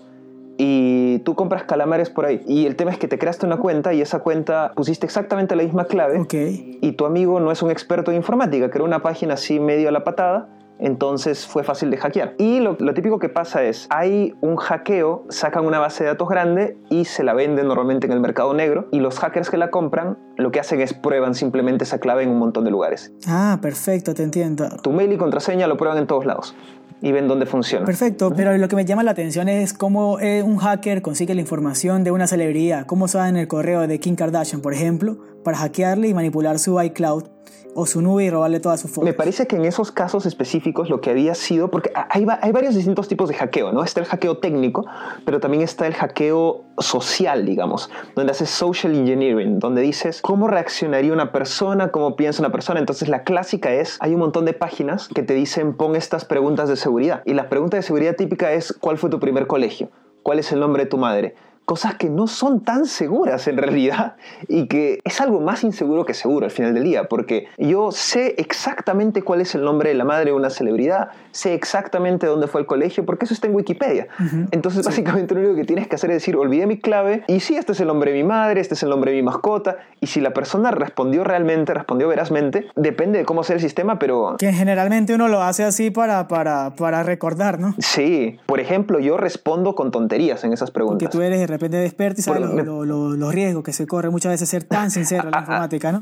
y 0.57 1.19
tú 1.19 1.35
compras 1.35 1.63
calamares 1.63 2.09
por 2.09 2.25
ahí. 2.25 2.41
Y 2.47 2.65
el 2.65 2.75
tema 2.75 2.91
es 2.91 2.97
que 2.97 3.07
te 3.07 3.17
creaste 3.17 3.45
una 3.45 3.57
cuenta 3.57 3.93
y 3.93 4.01
esa 4.01 4.19
cuenta 4.19 4.71
pusiste 4.75 5.05
exactamente 5.05 5.55
la 5.55 5.63
misma 5.63 5.85
clave. 5.85 6.19
Okay. 6.19 6.77
Y 6.81 6.91
tu 6.93 7.05
amigo 7.05 7.39
no 7.39 7.51
es 7.51 7.61
un 7.63 7.71
experto 7.71 8.11
en 8.11 8.17
informática, 8.17 8.69
creó 8.69 8.85
una 8.85 9.01
página 9.01 9.33
así 9.33 9.59
medio 9.59 9.89
a 9.89 9.91
la 9.91 10.03
patada 10.03 10.47
entonces 10.83 11.47
fue 11.47 11.63
fácil 11.63 11.89
de 11.89 11.97
hackear. 11.97 12.35
Y 12.37 12.59
lo, 12.59 12.75
típico 12.93 13.17
que 13.17 13.29
pasa 13.29 13.63
es, 13.63 13.87
hay 13.89 14.35
un 14.41 14.57
hackeo, 14.57 15.25
sacan 15.29 15.65
una 15.65 15.79
base 15.79 16.03
de 16.03 16.09
datos 16.09 16.27
grande 16.27 16.77
y 16.89 17.05
se 17.05 17.23
la 17.23 17.33
venden 17.33 17.67
normalmente 17.67 18.05
en 18.05 18.13
el 18.13 18.19
mercado 18.19 18.53
negro 18.53 18.89
y 18.91 18.99
los 18.99 19.17
hackers 19.19 19.49
que 19.49 19.57
la 19.57 19.71
compran 19.71 20.17
lo 20.35 20.51
que 20.51 20.59
hacen 20.59 20.81
es 20.81 20.93
prueban 20.93 21.35
simplemente 21.35 21.85
esa 21.85 21.99
clave 21.99 22.23
en 22.23 22.29
un 22.29 22.39
montón 22.39 22.65
de 22.65 22.71
lugares. 22.71 23.13
Ah, 23.27 23.59
perfecto, 23.61 24.13
te 24.13 24.23
entiendo. 24.23 24.67
Tu 24.81 24.91
mail 24.91 25.13
y 25.13 25.17
contraseña 25.17 25.67
lo 25.67 25.77
prueban 25.77 25.97
en 25.97 26.07
todos 26.07 26.25
lados 26.25 26.55
y 27.01 27.11
ven 27.11 27.27
dónde 27.27 27.45
funciona. 27.45 27.85
Perfecto, 27.85 28.33
pero 28.35 28.57
lo 28.57 28.67
que 28.67 28.75
me 28.75 28.85
llama 28.85 29.03
la 29.03 29.11
atención 29.11 29.49
es 29.49 29.73
cómo 29.73 30.19
eh, 30.19 30.43
un 30.43 30.57
hacker 30.57 31.01
consigue 31.01 31.33
la 31.35 31.41
información 31.41 32.03
de 32.03 32.11
una 32.11 32.27
celebridad, 32.27 32.85
cómo 32.85 33.05
en 33.13 33.37
el 33.37 33.47
correo 33.47 33.87
de 33.87 33.99
Kim 33.99 34.15
Kardashian, 34.15 34.61
por 34.61 34.73
ejemplo, 34.73 35.17
para 35.43 35.57
hackearle 35.57 36.07
y 36.07 36.13
manipular 36.13 36.59
su 36.59 36.81
iCloud 36.81 37.32
o 37.75 37.85
su 37.85 38.01
nube 38.01 38.25
y 38.25 38.29
robarle 38.29 38.59
todas 38.59 38.81
sus 38.81 38.91
fotos. 38.91 39.05
Me 39.05 39.13
parece 39.13 39.47
que 39.47 39.55
en 39.55 39.65
esos 39.65 39.91
casos 39.91 40.25
específicos 40.25 40.89
lo 40.89 41.01
que 41.01 41.09
había 41.09 41.35
sido, 41.35 41.69
porque 41.71 41.91
hay, 42.09 42.25
hay 42.41 42.51
varios 42.51 42.75
distintos 42.75 43.07
tipos 43.07 43.29
de 43.29 43.35
hackeo, 43.35 43.71
¿no? 43.71 43.83
Está 43.83 43.99
el 43.99 44.05
hackeo 44.05 44.37
técnico, 44.37 44.85
pero 45.25 45.39
también 45.39 45.63
está 45.63 45.87
el 45.87 45.93
hackeo 45.93 46.63
social, 46.77 47.45
digamos, 47.45 47.89
donde 48.15 48.31
haces 48.31 48.49
social 48.49 48.95
engineering, 48.95 49.59
donde 49.59 49.81
dices 49.81 50.21
cómo 50.21 50.47
reaccionaría 50.47 51.13
una 51.13 51.31
persona, 51.31 51.91
cómo 51.91 52.15
piensa 52.15 52.41
una 52.41 52.51
persona. 52.51 52.79
Entonces 52.79 53.09
la 53.09 53.23
clásica 53.23 53.73
es, 53.73 53.97
hay 53.99 54.13
un 54.13 54.19
montón 54.19 54.45
de 54.45 54.53
páginas 54.53 55.07
que 55.07 55.23
te 55.23 55.33
dicen 55.33 55.75
pon 55.75 55.95
estas 55.95 56.25
preguntas 56.25 56.69
de 56.69 56.75
seguridad. 56.75 57.23
Y 57.25 57.33
la 57.33 57.49
pregunta 57.49 57.77
de 57.77 57.83
seguridad 57.83 58.15
típica 58.15 58.51
es, 58.53 58.73
¿cuál 58.73 58.97
fue 58.97 59.09
tu 59.09 59.19
primer 59.19 59.47
colegio? 59.47 59.89
¿Cuál 60.21 60.39
es 60.39 60.51
el 60.51 60.59
nombre 60.59 60.83
de 60.83 60.89
tu 60.89 60.97
madre? 60.97 61.35
Cosas 61.65 61.95
que 61.95 62.09
no 62.09 62.27
son 62.27 62.61
tan 62.61 62.85
seguras 62.85 63.47
en 63.47 63.57
realidad 63.57 64.15
y 64.47 64.67
que 64.67 64.99
es 65.03 65.21
algo 65.21 65.39
más 65.39 65.63
inseguro 65.63 66.05
que 66.05 66.13
seguro 66.13 66.45
al 66.45 66.51
final 66.51 66.73
del 66.73 66.83
día, 66.83 67.05
porque 67.05 67.47
yo 67.57 67.91
sé 67.91 68.35
exactamente 68.37 69.21
cuál 69.21 69.41
es 69.41 69.55
el 69.55 69.63
nombre 69.63 69.89
de 69.89 69.95
la 69.95 70.03
madre 70.03 70.25
de 70.25 70.33
una 70.33 70.49
celebridad, 70.49 71.09
sé 71.31 71.53
exactamente 71.53 72.27
dónde 72.27 72.47
fue 72.47 72.61
el 72.61 72.67
colegio, 72.67 73.05
porque 73.05 73.25
eso 73.25 73.33
está 73.33 73.47
en 73.47 73.55
Wikipedia. 73.55 74.07
Entonces, 74.51 74.85
básicamente 74.85 75.33
lo 75.33 75.41
único 75.41 75.55
que 75.55 75.65
tienes 75.65 75.87
que 75.87 75.95
hacer 75.95 76.11
es 76.11 76.17
decir, 76.17 76.35
olvidé 76.35 76.67
mi 76.67 76.79
clave 76.79 77.23
y 77.27 77.39
sí, 77.39 77.55
este 77.55 77.71
es 77.71 77.79
el 77.79 77.87
nombre 77.87 78.11
de 78.11 78.17
mi 78.17 78.23
madre, 78.23 78.61
este 78.61 78.73
es 78.73 78.83
el 78.83 78.89
nombre 78.89 79.11
de 79.11 79.17
mi 79.17 79.23
mascota, 79.23 79.77
y 79.99 80.07
si 80.07 80.21
la 80.21 80.33
persona 80.33 80.71
respondió 80.71 81.23
realmente, 81.23 81.73
respondió 81.73 82.07
verazmente, 82.07 82.67
depende 82.75 83.19
de 83.19 83.25
cómo 83.25 83.43
sea 83.43 83.55
el 83.55 83.61
sistema, 83.61 83.99
pero... 83.99 84.35
Que 84.37 84.51
generalmente 84.51 85.13
uno 85.15 85.27
lo 85.27 85.41
hace 85.41 85.63
así 85.63 85.91
para, 85.91 86.27
para, 86.27 86.75
para 86.75 87.03
recordar, 87.03 87.59
¿no? 87.59 87.73
Sí, 87.79 88.39
por 88.45 88.59
ejemplo, 88.59 88.99
yo 88.99 89.17
respondo 89.17 89.75
con 89.75 89.91
tonterías 89.91 90.43
en 90.43 90.53
esas 90.53 90.71
preguntas. 90.71 91.07
Porque 91.07 91.17
tú 91.17 91.21
eres 91.21 91.52
repente 91.53 91.83
experto 91.85 92.21
y 92.21 92.23
sabes 92.23 92.41
los 92.41 93.33
riesgos 93.33 93.63
que 93.63 93.73
se 93.73 93.87
corre 93.87 94.09
muchas 94.09 94.31
veces 94.31 94.49
ser 94.49 94.63
tan 94.63 94.91
sincero 94.91 95.25
en 95.25 95.31
la 95.31 95.39
informática, 95.39 95.91
¿no? 95.91 95.99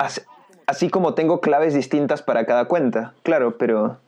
Así, 0.68 0.90
como 0.90 1.14
tengo 1.14 1.42
claves 1.42 1.74
distintas 1.74 2.22
para 2.22 2.46
cada 2.46 2.66
cuenta, 2.66 3.14
claro, 3.24 3.58
pero, 3.58 4.00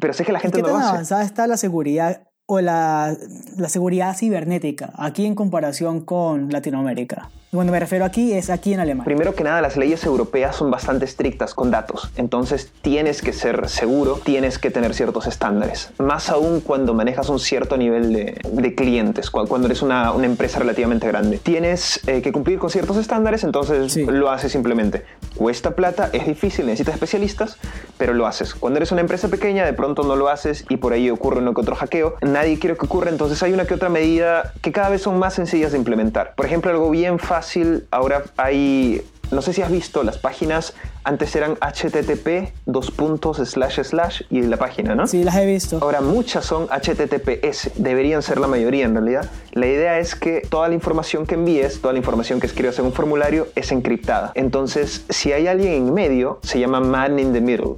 pero 0.00 0.12
sé 0.12 0.24
que 0.24 0.32
la 0.32 0.40
gente 0.40 0.56
¿Qué 0.56 0.62
no 0.62 0.68
tan 0.68 0.80
lo 0.80 0.86
avanzada 0.86 1.22
está 1.22 1.46
la 1.46 1.56
seguridad 1.56 2.22
o 2.46 2.60
la, 2.60 3.16
la 3.56 3.68
seguridad 3.68 4.16
cibernética 4.16 4.92
aquí 4.96 5.26
en 5.26 5.34
comparación 5.34 6.00
con 6.00 6.50
Latinoamérica? 6.50 7.30
Cuando 7.54 7.70
me 7.70 7.80
refiero 7.80 8.06
aquí 8.06 8.32
es 8.32 8.48
aquí 8.48 8.72
en 8.72 8.80
Alemania. 8.80 9.04
Primero 9.04 9.34
que 9.34 9.44
nada, 9.44 9.60
las 9.60 9.76
leyes 9.76 10.02
europeas 10.04 10.56
son 10.56 10.70
bastante 10.70 11.04
estrictas 11.04 11.52
con 11.52 11.70
datos. 11.70 12.10
Entonces 12.16 12.72
tienes 12.80 13.20
que 13.20 13.34
ser 13.34 13.68
seguro, 13.68 14.18
tienes 14.24 14.58
que 14.58 14.70
tener 14.70 14.94
ciertos 14.94 15.26
estándares. 15.26 15.90
Más 15.98 16.30
aún 16.30 16.62
cuando 16.62 16.94
manejas 16.94 17.28
un 17.28 17.38
cierto 17.38 17.76
nivel 17.76 18.14
de, 18.14 18.40
de 18.50 18.74
clientes, 18.74 19.28
cuando 19.28 19.66
eres 19.66 19.82
una, 19.82 20.12
una, 20.12 20.24
empresa 20.24 20.60
relativamente 20.60 21.06
grande. 21.06 21.36
Tienes 21.36 22.00
eh, 22.08 22.22
que 22.22 22.32
cumplir 22.32 22.58
con 22.58 22.70
ciertos 22.70 22.96
estándares, 22.96 23.44
entonces 23.44 23.98
lo 23.98 24.30
haces 24.30 24.50
simplemente. 24.50 25.04
Cuesta 25.36 25.72
plata, 25.72 26.08
es 26.14 26.26
difícil, 26.26 26.64
necesitas 26.64 26.94
especialistas, 26.94 27.58
pero 27.98 28.14
lo 28.14 28.26
haces. 28.26 28.54
Cuando 28.54 28.78
eres 28.78 28.92
una 28.92 29.02
empresa 29.02 29.28
pequeña, 29.28 29.66
de 29.66 29.74
pronto 29.74 30.04
no 30.04 30.16
lo 30.16 30.30
haces 30.30 30.64
y 30.70 30.78
por 30.78 30.94
ahí 30.94 31.10
ocurre 31.10 31.40
uno 31.40 31.52
que 31.52 31.60
otro 31.60 31.74
hackeo. 31.74 32.14
Nadie 32.32 32.58
quiere 32.58 32.76
que 32.78 32.86
ocurra, 32.86 33.10
entonces 33.10 33.42
hay 33.42 33.52
una 33.52 33.66
que 33.66 33.74
otra 33.74 33.90
medida 33.90 34.54
que 34.62 34.72
cada 34.72 34.88
vez 34.88 35.02
son 35.02 35.18
más 35.18 35.34
sencillas 35.34 35.72
de 35.72 35.78
implementar. 35.78 36.32
Por 36.34 36.46
ejemplo, 36.46 36.70
algo 36.70 36.88
bien 36.88 37.18
fácil 37.18 37.86
ahora 37.90 38.24
hay, 38.38 39.02
no 39.30 39.42
sé 39.42 39.52
si 39.52 39.60
has 39.60 39.70
visto, 39.70 40.02
las 40.02 40.16
páginas 40.16 40.72
antes 41.04 41.36
eran 41.36 41.56
http 41.56 42.54
dos 42.64 42.90
puntos 42.90 43.36
slash 43.36 43.82
slash 43.82 44.22
y 44.30 44.40
la 44.42 44.56
página, 44.56 44.94
¿no? 44.94 45.06
Sí, 45.06 45.24
las 45.24 45.36
he 45.36 45.44
visto. 45.44 45.78
Ahora 45.82 46.00
muchas 46.00 46.46
son 46.46 46.68
https, 46.68 47.72
deberían 47.76 48.22
ser 48.22 48.40
la 48.40 48.46
mayoría 48.46 48.86
en 48.86 48.94
realidad. 48.94 49.28
La 49.52 49.66
idea 49.66 49.98
es 49.98 50.14
que 50.14 50.40
toda 50.48 50.68
la 50.68 50.74
información 50.74 51.26
que 51.26 51.34
envíes, 51.34 51.82
toda 51.82 51.92
la 51.92 51.98
información 51.98 52.40
que 52.40 52.46
escribas 52.46 52.78
en 52.78 52.86
un 52.86 52.94
formulario 52.94 53.48
es 53.56 53.72
encriptada. 53.72 54.32
Entonces, 54.34 55.04
si 55.10 55.32
hay 55.32 55.48
alguien 55.48 55.74
en 55.74 55.92
medio, 55.92 56.38
se 56.42 56.58
llama 56.58 56.80
man 56.80 57.18
in 57.18 57.34
the 57.34 57.42
middle. 57.42 57.76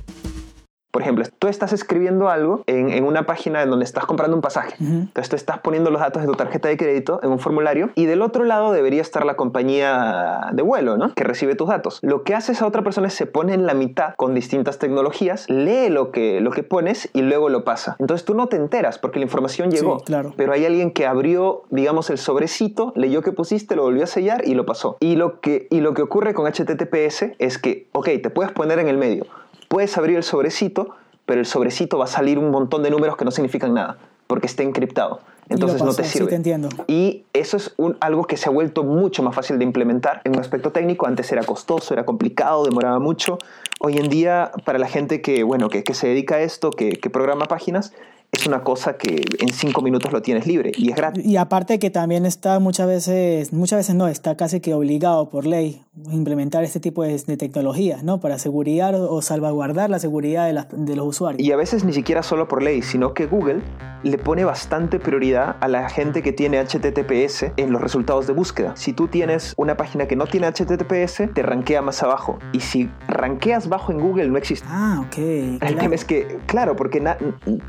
Por 0.94 1.02
ejemplo, 1.02 1.24
tú 1.40 1.48
estás 1.48 1.72
escribiendo 1.72 2.28
algo 2.28 2.62
en, 2.68 3.02
una 3.02 3.26
página 3.26 3.64
en 3.64 3.70
donde 3.70 3.84
estás 3.84 4.06
comprando 4.06 4.36
un 4.36 4.40
pasaje. 4.40 4.76
Entonces 4.78 5.28
tú 5.28 5.34
estás 5.34 5.58
poniendo 5.58 5.90
los 5.90 6.00
datos 6.00 6.22
de 6.22 6.28
tu 6.28 6.34
tarjeta 6.34 6.68
de 6.68 6.76
crédito 6.76 7.18
en 7.24 7.32
un 7.32 7.40
formulario 7.40 7.90
y 7.96 8.06
del 8.06 8.22
otro 8.22 8.44
lado 8.44 8.70
debería 8.70 9.02
estar 9.02 9.26
la 9.26 9.34
compañía 9.34 10.50
de 10.52 10.62
vuelo, 10.62 10.96
¿no? 10.96 11.12
Que 11.12 11.24
recibe 11.24 11.56
tus 11.56 11.66
datos. 11.66 11.98
Lo 12.02 12.22
que 12.22 12.36
hace 12.36 12.52
esa 12.52 12.64
otra 12.64 12.82
persona 12.82 13.08
es 13.08 13.14
se 13.14 13.26
pone 13.26 13.54
en 13.54 13.66
la 13.66 13.74
mitad 13.74 14.14
con 14.14 14.34
distintas 14.34 14.78
tecnologías, 14.78 15.50
lee 15.50 15.88
lo 15.88 16.12
que, 16.12 16.40
lo 16.40 16.52
que 16.52 16.62
pones 16.62 17.10
y 17.12 17.22
luego 17.22 17.48
lo 17.48 17.64
pasa. 17.64 17.96
Entonces 17.98 18.24
tú 18.24 18.34
no 18.34 18.46
te 18.46 18.54
enteras 18.54 19.00
porque 19.00 19.18
la 19.18 19.24
información 19.24 19.72
llegó. 19.72 19.98
claro. 19.98 20.32
Pero 20.36 20.52
hay 20.52 20.64
alguien 20.64 20.92
que 20.92 21.06
abrió, 21.06 21.64
digamos, 21.70 22.08
el 22.10 22.18
sobrecito, 22.18 22.92
leyó 22.94 23.20
que 23.20 23.32
pusiste, 23.32 23.74
lo 23.74 23.82
volvió 23.82 24.04
a 24.04 24.06
sellar 24.06 24.46
y 24.46 24.54
lo 24.54 24.64
pasó. 24.64 24.96
Y 25.00 25.16
lo 25.16 25.40
que, 25.40 25.66
y 25.72 25.80
lo 25.80 25.92
que 25.92 26.02
ocurre 26.02 26.34
con 26.34 26.46
HTTPS 26.46 27.32
es 27.40 27.58
que, 27.58 27.88
ok, 27.90 28.10
te 28.22 28.30
puedes 28.30 28.52
poner 28.52 28.78
en 28.78 28.86
el 28.86 28.96
medio 28.96 29.26
puedes 29.74 29.98
abrir 29.98 30.16
el 30.16 30.22
sobrecito, 30.22 30.90
pero 31.26 31.40
el 31.40 31.46
sobrecito 31.46 31.98
va 31.98 32.04
a 32.04 32.06
salir 32.06 32.38
un 32.38 32.52
montón 32.52 32.84
de 32.84 32.90
números 32.90 33.16
que 33.16 33.24
no 33.24 33.32
significan 33.32 33.74
nada, 33.74 33.98
porque 34.28 34.46
está 34.46 34.62
encriptado. 34.62 35.18
Entonces 35.48 35.82
no 35.82 35.92
te 35.92 36.04
sirve. 36.04 36.26
Sí, 36.26 36.30
te 36.30 36.36
entiendo. 36.36 36.68
Y 36.86 37.24
eso 37.32 37.56
es 37.56 37.74
un, 37.76 37.96
algo 37.98 38.22
que 38.22 38.36
se 38.36 38.48
ha 38.48 38.52
vuelto 38.52 38.84
mucho 38.84 39.24
más 39.24 39.34
fácil 39.34 39.58
de 39.58 39.64
implementar 39.64 40.20
en 40.22 40.34
un 40.34 40.38
aspecto 40.38 40.70
técnico. 40.70 41.08
Antes 41.08 41.32
era 41.32 41.42
costoso, 41.42 41.92
era 41.92 42.04
complicado, 42.04 42.64
demoraba 42.64 43.00
mucho. 43.00 43.36
Hoy 43.80 43.96
en 43.96 44.08
día, 44.08 44.52
para 44.64 44.78
la 44.78 44.86
gente 44.86 45.20
que, 45.20 45.42
bueno, 45.42 45.68
que, 45.68 45.82
que 45.82 45.94
se 45.94 46.06
dedica 46.06 46.36
a 46.36 46.42
esto, 46.42 46.70
que, 46.70 46.90
que 46.90 47.10
programa 47.10 47.46
páginas, 47.46 47.92
es 48.30 48.46
una 48.46 48.62
cosa 48.62 48.96
que 48.96 49.24
en 49.40 49.52
cinco 49.52 49.82
minutos 49.82 50.12
lo 50.12 50.22
tienes 50.22 50.46
libre 50.46 50.70
y 50.76 50.90
es 50.90 50.96
gratis. 50.96 51.26
Y 51.26 51.36
aparte 51.36 51.80
que 51.80 51.90
también 51.90 52.26
está 52.26 52.60
muchas 52.60 52.86
veces, 52.86 53.52
muchas 53.52 53.80
veces 53.80 53.96
no, 53.96 54.06
está 54.06 54.36
casi 54.36 54.60
que 54.60 54.72
obligado 54.72 55.30
por 55.30 55.46
ley 55.46 55.83
implementar 56.10 56.64
este 56.64 56.80
tipo 56.80 57.02
de, 57.02 57.18
tecnologías, 57.36 58.02
¿no? 58.02 58.18
Para 58.18 58.34
asegurar 58.34 58.94
o, 58.94 59.22
salvaguardar 59.22 59.90
la 59.90 59.98
seguridad 59.98 60.66
de, 60.72 60.96
los 60.96 61.06
usuarios. 61.06 61.46
Y 61.46 61.52
a 61.52 61.56
veces 61.56 61.84
ni 61.84 61.92
siquiera 61.92 62.22
solo 62.22 62.48
por 62.48 62.62
ley, 62.62 62.82
sino 62.82 63.14
que 63.14 63.26
Google 63.26 63.62
le 64.02 64.18
pone 64.18 64.44
bastante 64.44 64.98
prioridad 64.98 65.56
a 65.60 65.68
la 65.68 65.88
gente 65.88 66.22
que 66.22 66.32
tiene 66.32 66.62
HTTPS 66.62 67.52
en 67.56 67.72
los 67.72 67.80
resultados 67.80 68.26
de 68.26 68.34
búsqueda. 68.34 68.76
Si 68.76 68.92
tú 68.92 69.08
tienes 69.08 69.54
una 69.56 69.76
página 69.76 70.06
que 70.06 70.14
no 70.14 70.26
tiene 70.26 70.46
HTTPS, 70.46 71.32
te 71.32 71.42
rankea 71.42 71.80
más 71.80 72.02
abajo. 72.02 72.38
Y 72.52 72.60
si 72.60 72.90
rankeas 73.08 73.68
bajo 73.68 73.92
en 73.92 74.00
Google, 74.00 74.28
no 74.28 74.36
existe. 74.36 74.66
Ah, 74.70 75.02
ok. 75.06 75.18
El 75.18 75.76
tema 75.78 75.94
es 75.94 76.04
que, 76.04 76.38
claro, 76.46 76.76
porque 76.76 77.02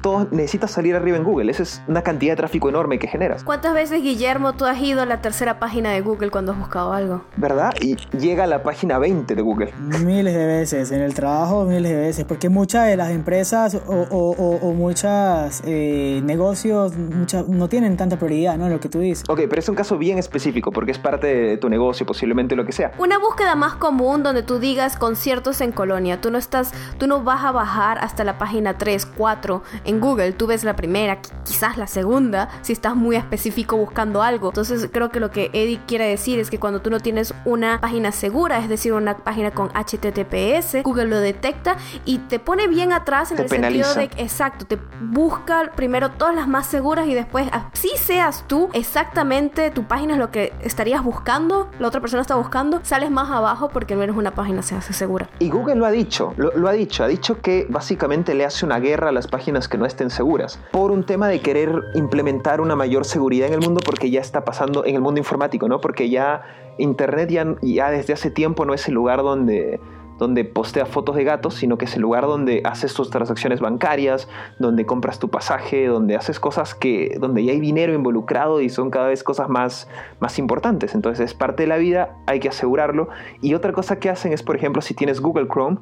todo 0.02 0.28
necesita 0.32 0.68
salir 0.68 0.96
arriba 0.96 1.16
en 1.18 1.24
Google. 1.24 1.50
Esa 1.50 1.64
es 1.64 1.82
una 1.88 2.02
cantidad 2.02 2.34
de 2.34 2.38
tráfico 2.38 2.68
enorme 2.68 3.00
que 3.00 3.08
generas. 3.08 3.44
¿Cuántas 3.44 3.74
veces, 3.74 4.02
Guillermo, 4.02 4.54
tú 4.54 4.66
has 4.66 4.82
ido 4.82 5.02
a 5.02 5.06
la 5.06 5.22
tercera 5.22 5.58
página 5.58 5.94
de 5.94 6.02
Google 6.02 6.32
cuando 6.32 6.52
has 6.52 6.60
buscado 6.60 6.92
algo? 6.92 7.24
¿Verdad? 7.38 7.74
Y 7.80 7.96
llega 8.20 8.46
a 8.46 8.48
la 8.48 8.64
página 8.64 8.98
20 9.00 9.36
de 9.36 9.42
Google. 9.42 9.74
Miles 10.04 10.34
de 10.34 10.46
veces, 10.46 10.92
en 10.92 11.02
el 11.02 11.14
trabajo 11.14 11.66
miles 11.66 11.92
de 11.92 11.98
veces, 11.98 12.26
porque 12.26 12.50
muchas 12.50 12.88
de 12.88 12.98
las 12.98 13.12
empresas 13.12 13.76
o, 13.76 14.08
o, 14.10 14.58
o, 14.62 14.74
muchos 14.74 15.62
eh, 15.66 16.22
negocios 16.24 16.94
no 16.96 17.70
tienen 17.70 17.98
tanta 17.98 18.18
prioridad, 18.18 18.58
¿no? 18.58 18.70
Lo 18.70 18.80
que 18.80 18.90
tú 18.90 19.00
dices. 19.00 19.24
Ok, 19.30 19.42
pero 19.50 19.60
es 19.60 19.70
un 19.70 19.76
caso 19.76 19.98
bien 19.98 20.18
específico 20.18 20.72
porque 20.72 20.92
es 20.92 21.00
parte 21.00 21.28
de 21.28 21.58
tu 21.58 21.70
negocio, 21.70 22.06
posiblemente 22.06 22.56
lo 22.56 22.66
que 22.66 22.72
sea. 22.72 22.92
Una 22.98 23.18
búsqueda 23.18 23.56
más 23.56 23.76
común 23.76 24.24
donde 24.24 24.44
tú 24.44 24.60
digas 24.60 24.98
conciertos 24.98 25.62
en 25.62 25.72
Colonia. 25.72 26.22
Tú 26.22 26.32
no 26.32 26.38
estás, 26.38 26.74
tú 26.98 27.08
no 27.08 27.24
vas 27.24 27.44
a 27.44 27.52
bajar 27.52 27.98
hasta 28.00 28.24
la 28.24 28.38
página 28.38 28.78
3, 28.78 29.06
4 29.06 29.64
en 29.86 30.00
Google. 30.00 30.34
Tú 30.34 30.48
ves 30.48 30.64
la 30.64 30.76
primera, 30.76 31.20
quizás 31.44 31.78
la 31.78 31.88
segunda, 31.88 32.50
si 32.62 32.74
estás 32.74 32.96
muy 32.96 33.16
específico 33.16 33.78
buscando 33.78 34.22
algo. 34.22 34.50
Entonces 34.50 34.90
creo 34.92 35.10
que 35.10 35.20
lo 35.20 35.32
que 35.32 35.50
Eddie 35.54 35.80
quiere 35.86 36.08
decir 36.08 36.40
es 36.40 36.50
que 36.50 36.60
cuando 36.60 36.82
tú 36.82 36.90
no 36.90 37.00
tienes 37.00 37.34
una 37.46 37.80
página 37.82 38.05
segura, 38.12 38.60
es 38.60 38.70
decir, 38.70 38.94
una 38.94 39.18
página 39.18 39.52
con 39.52 39.70
HTTPS, 39.70 40.84
Google 40.84 41.06
lo 41.06 41.20
detecta 41.20 41.78
y 42.06 42.20
te 42.20 42.40
pone 42.40 42.68
bien 42.68 42.94
atrás 42.94 43.32
en 43.32 43.40
el 43.40 43.50
sentido 43.50 43.94
de 43.94 44.10
exacto, 44.18 44.66
te 44.66 44.78
busca 45.02 45.72
primero 45.76 46.12
todas 46.12 46.36
las 46.36 46.48
más 46.48 46.68
seguras 46.68 47.08
y 47.08 47.14
después, 47.14 47.48
así 47.52 47.90
seas 47.98 48.46
tú, 48.48 48.70
exactamente 48.74 49.72
tu 49.72 49.84
página 49.84 50.14
es 50.14 50.20
lo 50.20 50.32
que 50.32 50.54
estarías 50.62 51.04
buscando, 51.04 51.70
la 51.80 51.88
otra 51.88 52.02
persona 52.02 52.22
está 52.22 52.36
buscando, 52.36 52.80
sales 52.84 53.12
más 53.12 53.30
abajo 53.30 53.70
porque 53.70 53.94
al 53.94 54.00
menos 54.00 54.18
una 54.18 54.32
página 54.32 54.62
se 54.62 54.76
hace 54.76 54.94
segura. 54.94 55.30
Y 55.40 55.50
Google 55.50 55.76
lo 55.76 55.86
ha 55.86 55.92
dicho, 55.92 56.34
lo, 56.38 56.68
ha 56.68 56.74
dicho, 56.74 57.04
ha 57.04 57.08
dicho 57.08 57.42
que 57.42 57.66
básicamente 57.70 58.34
le 58.34 58.46
hace 58.46 58.66
una 58.66 58.80
guerra 58.80 59.10
a 59.10 59.12
las 59.12 59.28
páginas 59.28 59.68
que 59.68 59.78
no 59.78 59.86
estén 59.86 60.10
seguras 60.10 60.60
por 60.72 60.92
un 60.92 61.06
tema 61.06 61.28
de 61.28 61.42
querer 61.42 61.82
implementar 61.96 62.62
una 62.62 62.76
mayor 62.76 63.06
seguridad 63.06 63.48
en 63.48 63.56
el 63.56 63.62
mundo 63.62 63.82
porque 63.86 64.10
ya 64.10 64.22
está 64.22 64.46
pasando 64.46 64.86
en 64.86 64.96
el 64.96 65.02
mundo 65.02 65.20
informático, 65.20 65.68
¿no? 65.68 65.80
Porque 65.80 66.10
ya 66.10 66.44
Internet 66.78 67.30
ya, 67.62 67.90
desde 67.90 68.14
hace 68.14 68.32
tiempo 68.32 68.66
no 68.66 68.74
es 68.74 68.88
el 68.88 68.94
lugar 68.94 69.22
donde, 69.22 69.80
donde 70.18 70.46
postea 70.46 70.86
fotos 70.86 71.16
de 71.16 71.24
gatos, 71.24 71.56
sino 71.56 71.78
que 71.78 71.86
es 71.86 71.96
el 71.96 72.02
lugar 72.02 72.26
donde 72.26 72.62
haces 72.66 72.94
tus 72.94 73.10
transacciones 73.10 73.60
bancarias, 73.60 74.28
donde 74.60 74.86
compras 74.86 75.20
tu 75.20 75.30
pasaje, 75.30 75.88
donde 75.88 76.16
haces 76.16 76.40
cosas 76.40 76.76
que, 76.76 77.18
donde 77.20 77.44
ya 77.44 77.52
hay 77.52 77.60
dinero 77.60 77.94
involucrado 77.94 78.62
y 78.62 78.70
son 78.70 78.90
cada 78.90 79.08
vez 79.08 79.24
cosas 79.24 79.50
más, 79.50 79.88
más 80.20 80.40
importantes. 80.40 80.96
Entonces 80.96 81.26
es 81.26 81.34
parte 81.34 81.64
de 81.64 81.68
la 81.68 81.78
vida, 81.78 82.18
hay 82.28 82.40
que 82.40 82.50
asegurarlo. 82.50 83.10
Y 83.42 83.54
otra 83.54 83.74
cosa 83.74 84.00
que 84.00 84.10
hacen 84.10 84.34
es, 84.34 84.44
por 84.44 84.56
ejemplo, 84.56 84.82
si 84.82 84.94
tienes 84.94 85.22
Google 85.22 85.48
Chrome, 85.48 85.78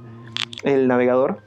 el 0.64 0.88
navegador, 0.88 1.42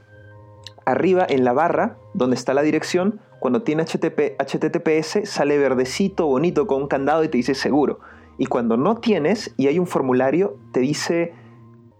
arriba 0.84 1.26
en 1.28 1.44
la 1.44 1.52
barra 1.52 1.96
donde 2.14 2.36
está 2.36 2.54
la 2.54 2.62
dirección, 2.62 3.20
cuando 3.38 3.62
tiene 3.62 3.84
HTTP, 3.84 4.40
HTTPS 4.40 5.28
sale 5.28 5.58
verdecito, 5.58 6.26
bonito, 6.26 6.66
con 6.66 6.82
un 6.82 6.88
candado 6.88 7.22
y 7.22 7.28
te 7.28 7.36
dice 7.36 7.54
seguro. 7.54 8.00
Y 8.38 8.46
cuando 8.46 8.76
no 8.76 8.96
tienes 8.96 9.52
y 9.56 9.66
hay 9.66 9.78
un 9.78 9.86
formulario, 9.86 10.58
te 10.72 10.80
dice, 10.80 11.32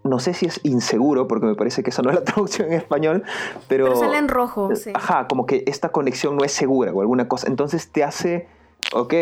no 0.03 0.19
sé 0.19 0.33
si 0.33 0.45
es 0.45 0.59
inseguro, 0.63 1.27
porque 1.27 1.45
me 1.45 1.55
parece 1.55 1.83
que 1.83 1.89
eso 1.89 2.01
no 2.01 2.09
es 2.09 2.15
la 2.15 2.23
traducción 2.25 2.67
en 2.67 2.73
español, 2.73 3.23
pero... 3.67 3.85
Pero 3.85 3.95
sale 3.97 4.17
en 4.17 4.27
rojo, 4.27 4.75
sí. 4.75 4.91
Ajá, 4.93 5.27
como 5.27 5.45
que 5.45 5.63
esta 5.67 5.89
conexión 5.89 6.37
no 6.37 6.43
es 6.43 6.51
segura 6.51 6.93
o 6.93 7.01
alguna 7.01 7.27
cosa. 7.27 7.47
Entonces 7.47 7.91
te 7.91 8.03
hace, 8.03 8.47
ok, 8.93 9.13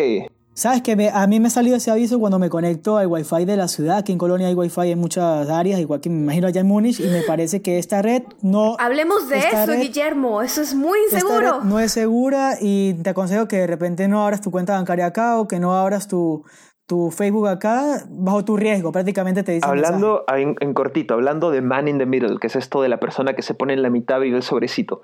Sabes 0.58 0.82
que 0.84 1.12
a 1.14 1.28
mí 1.28 1.40
me 1.42 1.48
ha 1.48 1.52
salido 1.52 1.76
ese 1.76 1.92
aviso 1.92 2.18
cuando 2.18 2.40
me 2.40 2.50
conecto 2.50 2.96
al 2.96 3.08
Wi-Fi 3.08 3.44
de 3.44 3.58
la 3.58 3.68
ciudad. 3.68 3.98
Aquí 3.98 4.14
en 4.14 4.18
Colonia 4.18 4.48
hay 4.48 4.54
Wi-Fi 4.54 4.92
en 4.92 5.00
muchas 5.00 5.50
áreas, 5.50 5.82
igual 5.82 6.00
que 6.00 6.10
me 6.10 6.20
imagino 6.20 6.48
allá 6.48 6.62
en 6.62 6.68
Múnich, 6.68 7.02
y 7.02 7.08
me 7.10 7.24
parece 7.24 7.62
que 7.62 7.78
esta 7.78 8.02
red 8.02 8.24
no. 8.42 8.78
Hablemos 8.80 9.28
de 9.28 9.40
eso, 9.40 9.74
Guillermo. 9.74 10.42
Eso 10.42 10.62
es 10.62 10.74
muy 10.74 10.98
inseguro. 11.12 11.62
no 11.66 11.82
es 11.82 11.92
segura 11.92 12.54
y 12.62 12.94
te 12.94 13.10
aconsejo 13.10 13.50
que 13.50 13.58
de 13.58 13.68
repente 13.68 14.08
no 14.08 14.24
abras 14.24 14.40
tu 14.40 14.50
cuenta 14.50 14.76
bancaria 14.76 15.08
acá 15.08 15.40
o 15.40 15.50
que 15.50 15.60
no 15.60 15.76
abras 15.76 16.08
tu, 16.08 16.46
tu 16.88 17.12
Facebook 17.12 17.48
acá 17.48 18.04
bajo 18.10 18.46
tu 18.46 18.58
riesgo, 18.58 18.92
prácticamente 18.92 19.44
te 19.44 19.54
dice. 19.54 19.68
Hablando 19.68 20.24
en, 20.28 20.56
en, 20.60 20.74
cortito, 20.74 21.14
hablando 21.14 21.52
de 21.52 21.62
man 21.62 21.88
in 21.88 21.98
the 21.98 22.06
middle, 22.06 22.38
que 22.40 22.48
es 22.48 22.56
esto 22.56 22.82
de 22.82 22.90
la 22.90 23.00
persona 23.00 23.34
que 23.34 23.42
se 23.42 23.54
pone 23.54 23.74
en 23.74 23.82
la 23.82 23.90
mitad 23.90 24.22
y 24.22 24.32
el 24.32 24.44
sobrecito. 24.44 25.02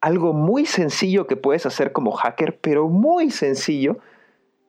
Algo 0.00 0.32
muy 0.32 0.66
sencillo 0.66 1.26
que 1.26 1.36
puedes 1.36 1.66
hacer 1.66 1.92
como 1.92 2.12
hacker, 2.12 2.58
pero 2.60 2.88
muy 2.88 3.30
sencillo 3.30 3.98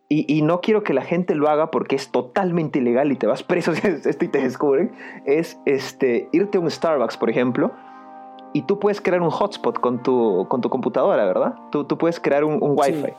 y, 0.07 0.43
no 0.43 0.61
quiero 0.61 0.83
que 0.83 0.93
la 0.93 1.01
gente 1.01 1.33
lo 1.33 1.49
haga 1.49 1.71
porque 1.71 1.95
es 1.95 2.11
totalmente 2.11 2.77
ilegal 2.77 3.11
y 3.11 3.15
te 3.15 3.25
vas 3.25 3.41
preso 3.43 3.73
si 3.73 3.87
esto 3.87 4.25
y 4.25 4.27
te 4.27 4.39
descubren, 4.39 4.91
es 5.25 5.59
este, 5.65 6.29
irte 6.31 6.57
a 6.57 6.61
un 6.61 6.69
Starbucks, 6.69 7.17
por 7.17 7.29
ejemplo, 7.29 7.71
y 8.53 8.61
tú 8.63 8.79
puedes 8.79 9.01
crear 9.01 9.21
un 9.21 9.31
hotspot 9.31 9.79
con 9.79 10.03
tu, 10.03 10.45
con 10.47 10.61
tu 10.61 10.69
computadora, 10.69 11.25
¿verdad? 11.25 11.55
Tú, 11.71 11.85
tú 11.85 11.97
puedes 11.97 12.19
crear 12.19 12.43
un, 12.43 12.61
un 12.61 12.75
Wi-Fi. 12.77 13.13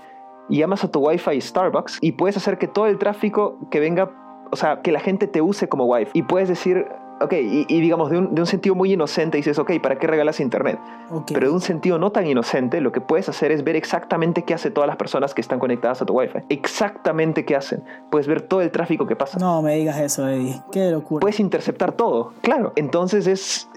Y 0.49 0.59
llamas 0.59 0.85
a 0.85 0.91
tu 0.91 1.01
Wi-Fi 1.01 1.41
Starbucks 1.41 1.99
y 2.01 2.13
puedes 2.13 2.37
hacer 2.37 2.59
que 2.59 2.69
todo 2.69 2.87
el 2.87 2.99
tráfico 2.99 3.59
que 3.71 3.81
venga, 3.81 4.11
o 4.51 4.57
sea, 4.57 4.83
que 4.83 4.93
la 4.93 5.01
gente 5.01 5.27
te 5.27 5.41
use 5.41 5.69
como 5.69 5.87
Wi-Fi. 5.87 6.11
Y 6.15 6.23
puedes 6.23 6.49
decir, 6.49 6.87
Ok, 7.19 7.33
y, 7.33 7.81
digamos, 7.81 8.11
de 8.11 8.19
un, 8.19 8.35
de 8.35 8.43
un, 8.43 8.47
sentido 8.47 8.75
muy 8.75 8.93
inocente 8.93 9.39
dices, 9.39 9.59
ok, 9.59 9.73
¿para 9.83 9.99
qué 9.99 10.07
regalas 10.07 10.39
internet? 10.39 10.79
Pero 11.27 11.49
de 11.49 11.55
un 11.55 11.63
sentido 11.63 11.99
no 11.99 12.13
tan 12.13 12.27
inocente, 12.27 12.81
lo 12.83 12.93
que 12.93 13.01
puedes 13.01 13.29
hacer 13.29 13.53
es 13.53 13.65
ver 13.65 13.75
exactamente 13.75 14.43
qué 14.43 14.53
hace 14.53 14.71
todas 14.71 14.87
las 14.87 14.97
personas 14.97 15.33
que 15.33 15.41
están 15.41 15.59
conectadas 15.59 16.03
a 16.03 16.07
tu 16.07 16.13
Wi-Fi. 16.13 16.41
Exactamente 16.51 17.47
qué 17.47 17.57
hacen. 17.57 17.83
Puedes 18.11 18.27
ver 18.27 18.43
todo 18.43 18.61
el 18.61 18.71
tráfico 18.71 19.07
que 19.07 19.17
pasa. 19.17 19.39
No 19.39 19.63
me 19.63 19.77
digas 19.77 19.99
eso, 19.99 20.29
Eddie. 20.29 20.61
Qué 20.71 20.91
locura. 20.91 21.21
Puedes 21.23 21.41
interceptar 21.41 21.93
todo, 21.93 22.35
claro. 22.43 22.73
Entonces 22.77 23.27
es. 23.27 23.69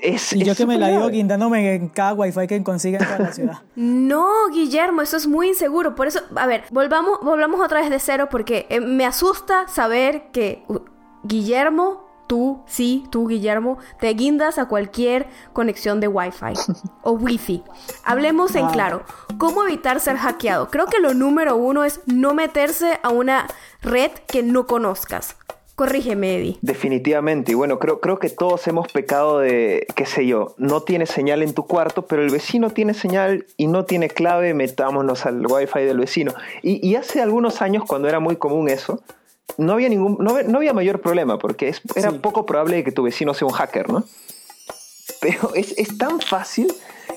es 0.00 0.32
y 0.32 0.42
yo 0.42 0.56
que 0.56 0.66
me 0.66 0.76
la 0.76 0.88
digo 0.88 1.08
guindándome 1.08 1.74
en 1.74 1.88
cada 1.88 2.14
Wi-Fi 2.14 2.48
que 2.48 2.62
consiga 2.64 2.98
en 2.98 3.04
toda 3.04 3.18
la 3.20 3.32
ciudad. 3.32 3.58
no, 3.76 4.48
Guillermo, 4.52 5.02
eso 5.02 5.16
es 5.16 5.28
muy 5.28 5.48
inseguro. 5.48 5.94
Por 5.94 6.08
eso, 6.08 6.20
a 6.34 6.46
ver, 6.46 6.64
volvamos, 6.70 7.20
volvamos 7.22 7.60
otra 7.60 7.80
vez 7.80 7.90
de 7.90 8.00
cero 8.00 8.26
porque 8.28 8.66
eh, 8.70 8.80
me 8.80 9.06
asusta 9.06 9.68
saber 9.68 10.30
que. 10.32 10.64
Uh, 10.66 10.78
Guillermo 11.24 12.07
tú, 12.28 12.62
sí, 12.66 13.04
tú, 13.10 13.26
Guillermo, 13.26 13.78
te 13.98 14.08
guindas 14.10 14.58
a 14.58 14.68
cualquier 14.68 15.26
conexión 15.52 15.98
de 15.98 16.06
Wi-Fi 16.06 16.52
o 17.02 17.12
Wi-Fi. 17.12 17.64
Hablemos 18.04 18.54
en 18.54 18.68
claro, 18.68 19.02
¿cómo 19.38 19.64
evitar 19.64 19.98
ser 19.98 20.16
hackeado? 20.16 20.70
Creo 20.70 20.86
que 20.86 21.00
lo 21.00 21.14
número 21.14 21.56
uno 21.56 21.84
es 21.84 22.00
no 22.06 22.34
meterse 22.34 23.00
a 23.02 23.08
una 23.08 23.48
red 23.82 24.12
que 24.28 24.42
no 24.44 24.66
conozcas. 24.66 25.34
Corrígeme, 25.78 26.34
Eddie. 26.34 26.58
Definitivamente. 26.60 27.52
Y 27.52 27.54
bueno, 27.54 27.78
creo, 27.78 28.00
creo 28.00 28.18
que 28.18 28.30
todos 28.30 28.66
hemos 28.66 28.90
pecado 28.90 29.38
de, 29.38 29.86
qué 29.94 30.06
sé 30.06 30.26
yo, 30.26 30.56
no 30.58 30.82
tiene 30.82 31.06
señal 31.06 31.40
en 31.40 31.54
tu 31.54 31.68
cuarto, 31.68 32.06
pero 32.06 32.24
el 32.24 32.30
vecino 32.30 32.70
tiene 32.70 32.94
señal 32.94 33.46
y 33.56 33.68
no 33.68 33.84
tiene 33.84 34.08
clave, 34.08 34.54
metámonos 34.54 35.24
al 35.24 35.46
wifi 35.46 35.82
del 35.82 35.98
vecino. 35.98 36.34
Y, 36.62 36.84
y 36.84 36.96
hace 36.96 37.22
algunos 37.22 37.62
años, 37.62 37.84
cuando 37.86 38.08
era 38.08 38.18
muy 38.18 38.34
común 38.34 38.68
eso, 38.68 39.00
no 39.56 39.72
había 39.72 39.88
ningún, 39.88 40.18
no, 40.20 40.58
había 40.58 40.72
mayor 40.72 41.00
problema, 41.00 41.38
porque 41.38 41.68
es, 41.68 41.80
era 41.96 42.12
poco 42.12 42.46
probable 42.46 42.84
que 42.84 42.92
tu 42.92 43.02
vecino 43.02 43.34
sea 43.34 43.46
un 43.46 43.54
hacker, 43.54 43.90
¿no? 43.90 44.04
Pero 45.20 45.54
es, 45.54 45.74
es, 45.76 45.98
tan 45.98 46.20
fácil, 46.20 46.72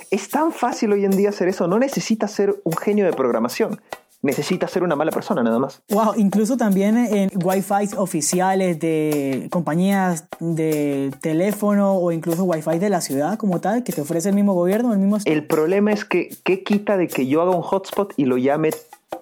es 0.09 0.29
tan 0.29 0.51
fácil 0.51 0.91
hoy 0.93 1.05
en 1.05 1.11
día 1.11 1.29
hacer 1.29 1.47
eso. 1.47 1.67
No 1.67 1.77
necesitas 1.77 2.31
ser 2.31 2.59
un 2.63 2.75
genio 2.75 3.05
de 3.05 3.13
programación. 3.13 3.79
Necesitas 4.23 4.69
ser 4.69 4.83
una 4.83 4.95
mala 4.95 5.11
persona 5.11 5.41
nada 5.41 5.57
más. 5.57 5.81
Wow, 5.89 6.13
incluso 6.15 6.55
también 6.55 6.95
en 6.95 7.31
Wi-Fi 7.43 7.95
oficiales 7.97 8.79
de 8.79 9.47
compañías 9.49 10.25
de 10.39 11.11
teléfono 11.21 11.95
o 11.95 12.11
incluso 12.11 12.43
Wi-Fi 12.43 12.77
de 12.77 12.89
la 12.89 13.01
ciudad 13.01 13.39
como 13.39 13.61
tal, 13.61 13.83
que 13.83 13.91
te 13.93 14.01
ofrece 14.01 14.29
el 14.29 14.35
mismo 14.35 14.53
gobierno, 14.53 14.93
el 14.93 14.99
mismo... 14.99 15.17
El 15.25 15.47
problema 15.47 15.91
es 15.91 16.05
que, 16.05 16.29
¿qué 16.43 16.63
quita 16.63 16.97
de 16.97 17.07
que 17.07 17.25
yo 17.25 17.41
haga 17.41 17.51
un 17.51 17.63
hotspot 17.63 18.13
y 18.15 18.25
lo 18.25 18.37
llame, 18.37 18.69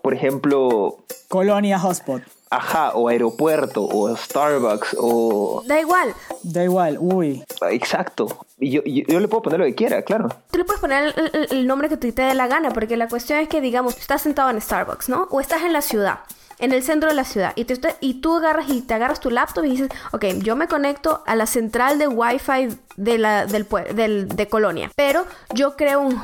por 0.01 0.13
ejemplo... 0.13 0.97
Colonia 1.27 1.79
Hotspot. 1.79 2.21
Ajá, 2.51 2.93
o 2.95 3.09
aeropuerto, 3.09 3.85
o 3.85 4.15
Starbucks, 4.15 4.95
o... 4.99 5.61
Da 5.67 5.79
igual. 5.79 6.15
Da 6.41 6.63
igual, 6.63 6.97
uy. 6.99 7.43
Exacto. 7.69 8.45
Y 8.57 8.71
yo, 8.71 8.81
yo, 8.83 9.19
le 9.19 9.27
puedo 9.27 9.43
poner 9.43 9.59
lo 9.59 9.65
que 9.67 9.75
quiera, 9.75 10.01
claro. 10.01 10.29
Tú 10.49 10.57
le 10.57 10.65
puedes 10.65 10.81
poner 10.81 11.13
el, 11.51 11.67
nombre 11.67 11.89
que 11.89 11.97
te 11.97 12.11
dé 12.11 12.33
la 12.33 12.47
gana, 12.47 12.71
porque 12.71 12.97
la 12.97 13.07
cuestión 13.07 13.39
es 13.39 13.47
que, 13.47 13.61
digamos, 13.61 13.97
estás 13.97 14.23
sentado 14.23 14.49
en 14.49 14.59
Starbucks, 14.59 15.09
¿no? 15.09 15.27
O 15.29 15.39
estás 15.41 15.61
en 15.61 15.73
la 15.73 15.81
ciudad 15.81 16.21
en 16.59 16.71
el 16.73 16.83
centro 16.83 17.09
de 17.09 17.15
la 17.15 17.23
ciudad 17.23 17.53
y, 17.55 17.65
te, 17.65 17.95
y 18.01 18.21
tú 18.21 18.35
agarras 18.35 18.69
y 18.69 18.81
te 18.81 18.93
agarras 18.93 19.19
tu 19.19 19.31
laptop 19.31 19.65
y 19.65 19.71
dices, 19.71 19.89
ok, 20.11 20.25
yo 20.39 20.55
me 20.55 20.67
conecto 20.67 21.23
a 21.25 21.35
la 21.35 21.45
central 21.45 21.97
de 21.97 22.07
Wi-Fi 22.07 22.77
de, 22.97 23.17
la, 23.17 23.45
del, 23.45 23.65
del, 23.95 24.27
de 24.27 24.47
Colonia, 24.47 24.91
pero 24.95 25.25
yo 25.53 25.75
creo 25.75 26.01
un, 26.01 26.21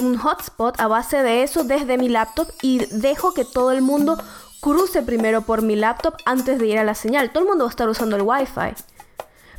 un 0.00 0.18
hotspot 0.18 0.78
a 0.80 0.86
base 0.88 1.22
de 1.22 1.42
eso 1.42 1.64
desde 1.64 1.98
mi 1.98 2.08
laptop 2.08 2.48
y 2.62 2.84
dejo 2.86 3.32
que 3.32 3.44
todo 3.44 3.72
el 3.72 3.82
mundo 3.82 4.18
cruce 4.60 5.02
primero 5.02 5.42
por 5.42 5.62
mi 5.62 5.76
laptop 5.76 6.14
antes 6.24 6.58
de 6.58 6.66
ir 6.66 6.78
a 6.78 6.84
la 6.84 6.94
señal. 6.94 7.30
Todo 7.30 7.44
el 7.44 7.48
mundo 7.48 7.64
va 7.64 7.70
a 7.70 7.70
estar 7.70 7.88
usando 7.88 8.16
el 8.16 8.22
Wi-Fi. 8.22 8.74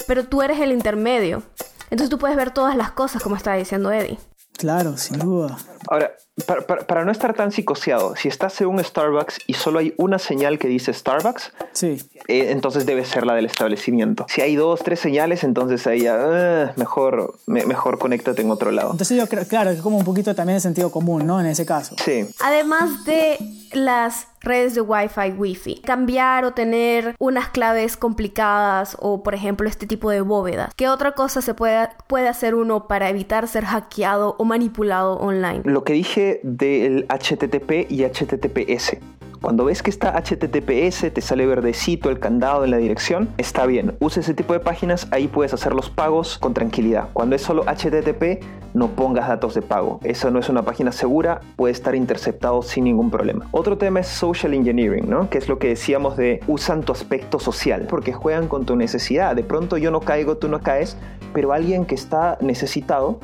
pero 0.07 0.25
tú 0.25 0.41
eres 0.41 0.59
el 0.59 0.71
intermedio. 0.71 1.43
Entonces 1.89 2.09
tú 2.09 2.17
puedes 2.19 2.37
ver 2.37 2.51
todas 2.51 2.75
las 2.75 2.91
cosas, 2.91 3.21
como 3.23 3.35
estaba 3.35 3.55
diciendo 3.57 3.91
Eddie. 3.91 4.19
Claro, 4.57 4.97
sin 4.97 5.19
duda. 5.19 5.57
Ahora, 5.87 6.11
para, 6.45 7.06
no 7.06 7.12
estar 7.12 7.34
tan 7.34 7.52
psicoseado, 7.52 8.15
si 8.15 8.28
estás 8.28 8.60
en 8.62 8.67
un 8.67 8.84
Starbucks 8.84 9.39
y 9.47 9.54
solo 9.54 9.80
hay 9.80 9.93
una 9.97 10.19
señal 10.19 10.60
que 10.60 10.67
dice 10.67 10.93
Starbucks, 10.93 11.52
sí. 11.73 11.97
Eh, 12.28 12.52
entonces 12.52 12.86
debe 12.86 13.06
ser 13.06 13.25
la 13.25 13.34
del 13.34 13.45
establecimiento. 13.45 14.25
Si 14.30 14.41
hay 14.41 14.56
dos, 14.56 14.82
tres 14.84 14.99
señales, 14.99 15.43
entonces 15.43 15.86
ahí 15.88 16.02
ya, 16.02 16.17
ah, 16.19 16.73
mejor, 16.75 17.36
mejor 17.47 17.97
conéctate 17.99 18.41
en 18.41 18.52
otro 18.52 18.71
lado. 18.71 18.91
Entonces 18.91 19.17
yo 19.17 19.28
creo, 19.28 19.45
claro, 19.47 19.69
es 19.71 19.82
como 19.82 19.97
un 19.97 20.06
poquito 20.06 20.36
también 20.36 20.58
de 20.58 20.62
sentido 20.62 20.91
común, 20.91 21.25
¿no? 21.25 21.39
En 21.39 21.47
ese 21.47 21.65
caso. 21.65 21.95
Sí. 22.04 22.25
Además 22.39 23.06
de 23.06 23.38
las 23.73 24.28
redes 24.41 24.75
de 24.75 24.82
Wi-Fi, 24.82 25.32
Wi-Fi. 25.38 25.82
Cambiar 25.82 26.45
o 26.45 26.54
tener 26.54 27.15
unas 27.19 27.49
claves 27.49 27.97
complicadas 27.97 28.95
o, 28.99 29.23
por 29.23 29.36
ejemplo, 29.36 29.67
este 29.67 29.88
tipo 29.88 30.10
de 30.10 30.21
bóvedas. 30.21 30.73
¿Qué 30.75 30.88
otra 30.88 31.13
cosa 31.13 31.41
se 31.41 31.54
puede, 31.54 31.89
puede 32.08 32.28
hacer 32.28 32.56
uno 32.56 32.88
para 32.88 33.10
evitar 33.10 33.47
ser 33.47 33.65
hackeado 33.65 34.36
o 34.38 34.45
manipulado 34.45 35.17
online? 35.17 35.62
Lo 35.65 35.84
que 35.84 35.93
dije 35.93 36.28
del 36.43 37.05
HTTP 37.09 37.89
y 37.89 38.03
HTTPS. 38.03 38.97
Cuando 39.41 39.63
ves 39.63 39.81
que 39.81 39.89
está 39.89 40.21
HTTPS, 40.21 41.13
te 41.13 41.21
sale 41.21 41.45
verdecito 41.45 42.09
el 42.09 42.19
candado 42.19 42.65
en 42.65 42.71
la 42.71 42.77
dirección, 42.77 43.29
está 43.37 43.65
bien. 43.65 43.95
Usa 44.01 44.19
ese 44.19 44.33
tipo 44.33 44.51
de 44.51 44.59
páginas, 44.59 45.07
ahí 45.11 45.29
puedes 45.29 45.53
hacer 45.53 45.73
los 45.73 45.89
pagos 45.89 46.37
con 46.39 46.53
tranquilidad. 46.53 47.07
Cuando 47.13 47.37
es 47.37 47.41
solo 47.41 47.63
HTTP, 47.63 48.43
no 48.73 48.89
pongas 48.89 49.29
datos 49.29 49.53
de 49.55 49.61
pago. 49.61 50.01
Eso 50.03 50.29
no 50.29 50.39
es 50.39 50.49
una 50.49 50.63
página 50.63 50.91
segura, 50.91 51.39
puede 51.55 51.71
estar 51.71 51.95
interceptado 51.95 52.61
sin 52.61 52.83
ningún 52.83 53.09
problema. 53.09 53.47
Otro 53.51 53.77
tema 53.77 54.01
es 54.01 54.07
social 54.07 54.53
engineering, 54.53 55.09
¿no? 55.09 55.29
Que 55.29 55.37
es 55.37 55.47
lo 55.47 55.57
que 55.57 55.69
decíamos 55.69 56.17
de 56.17 56.41
usan 56.47 56.83
tu 56.83 56.91
aspecto 56.91 57.39
social, 57.39 57.87
porque 57.89 58.11
juegan 58.11 58.49
con 58.49 58.65
tu 58.65 58.75
necesidad. 58.75 59.37
De 59.37 59.43
pronto 59.43 59.77
yo 59.77 59.89
no 59.89 60.01
caigo, 60.01 60.35
tú 60.35 60.49
no 60.49 60.59
caes, 60.59 60.97
pero 61.33 61.53
alguien 61.53 61.85
que 61.85 61.95
está 61.95 62.37
necesitado 62.41 63.21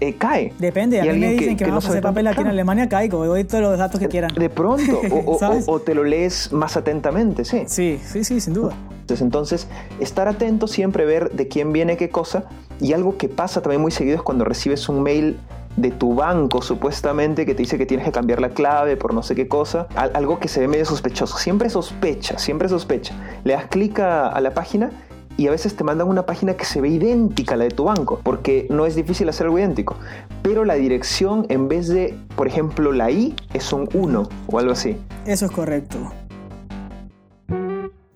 eh, 0.00 0.14
cae. 0.14 0.52
Depende, 0.58 1.00
a 1.00 1.04
mí 1.12 1.18
me 1.18 1.32
dicen 1.32 1.56
que, 1.56 1.64
que, 1.64 1.70
vamos 1.70 1.86
a 1.86 1.88
hacer 1.88 2.02
papel 2.02 2.26
aquí 2.26 2.40
en 2.40 2.48
Alemania, 2.48 2.88
caigo, 2.88 3.26
doy 3.26 3.44
todos 3.44 3.62
los 3.62 3.78
datos 3.78 3.98
que 4.00 4.08
quieran. 4.08 4.32
De 4.34 4.48
pronto, 4.48 5.00
o, 5.66 5.80
te 5.80 5.94
lo 5.94 6.04
lees 6.04 6.52
más 6.52 6.76
atentamente, 6.76 7.44
sí. 7.44 7.64
Sí, 7.66 8.00
sí, 8.04 8.24
sí, 8.24 8.40
sin 8.40 8.54
duda. 8.54 8.74
Entonces, 9.00 9.22
entonces, 9.22 9.68
estar 10.00 10.28
atento, 10.28 10.66
siempre 10.66 11.04
ver 11.04 11.30
de 11.32 11.48
quién 11.48 11.72
viene 11.72 11.96
qué 11.96 12.10
cosa. 12.10 12.44
Y 12.80 12.92
algo 12.92 13.16
que 13.16 13.28
pasa 13.28 13.60
también 13.60 13.80
muy 13.80 13.90
seguido 13.90 14.16
es 14.16 14.22
cuando 14.22 14.44
recibes 14.44 14.88
un 14.88 15.02
mail 15.02 15.38
de 15.76 15.90
tu 15.90 16.14
banco 16.14 16.60
supuestamente 16.60 17.46
que 17.46 17.54
te 17.54 17.62
dice 17.62 17.78
que 17.78 17.86
tienes 17.86 18.04
que 18.04 18.12
cambiar 18.12 18.40
la 18.40 18.50
clave 18.50 18.96
por 18.96 19.14
no 19.14 19.22
sé 19.22 19.34
qué 19.34 19.46
cosa, 19.48 19.86
algo 19.94 20.38
que 20.38 20.48
se 20.48 20.60
ve 20.60 20.68
medio 20.68 20.84
sospechoso. 20.84 21.38
Siempre 21.38 21.70
sospecha, 21.70 22.38
siempre 22.38 22.68
sospecha. 22.68 23.14
Le 23.44 23.54
das 23.54 23.66
clic 23.66 23.98
a 23.98 24.40
la 24.40 24.54
página 24.54 24.90
y 25.38 25.46
a 25.46 25.52
veces 25.52 25.76
te 25.76 25.84
mandan 25.84 26.08
una 26.08 26.26
página 26.26 26.54
que 26.54 26.64
se 26.64 26.80
ve 26.80 26.88
idéntica 26.88 27.54
a 27.54 27.56
la 27.56 27.64
de 27.64 27.70
tu 27.70 27.84
banco, 27.84 28.20
porque 28.24 28.66
no 28.70 28.84
es 28.86 28.96
difícil 28.96 29.28
hacer 29.28 29.46
algo 29.46 29.58
idéntico. 29.58 29.96
Pero 30.42 30.64
la 30.64 30.74
dirección, 30.74 31.46
en 31.48 31.68
vez 31.68 31.88
de, 31.88 32.18
por 32.36 32.48
ejemplo, 32.48 32.92
la 32.92 33.10
I, 33.10 33.34
es 33.54 33.72
un 33.72 33.88
1 33.94 34.28
o 34.48 34.58
algo 34.58 34.72
así. 34.72 34.96
Eso 35.24 35.46
es 35.46 35.52
correcto. 35.52 35.96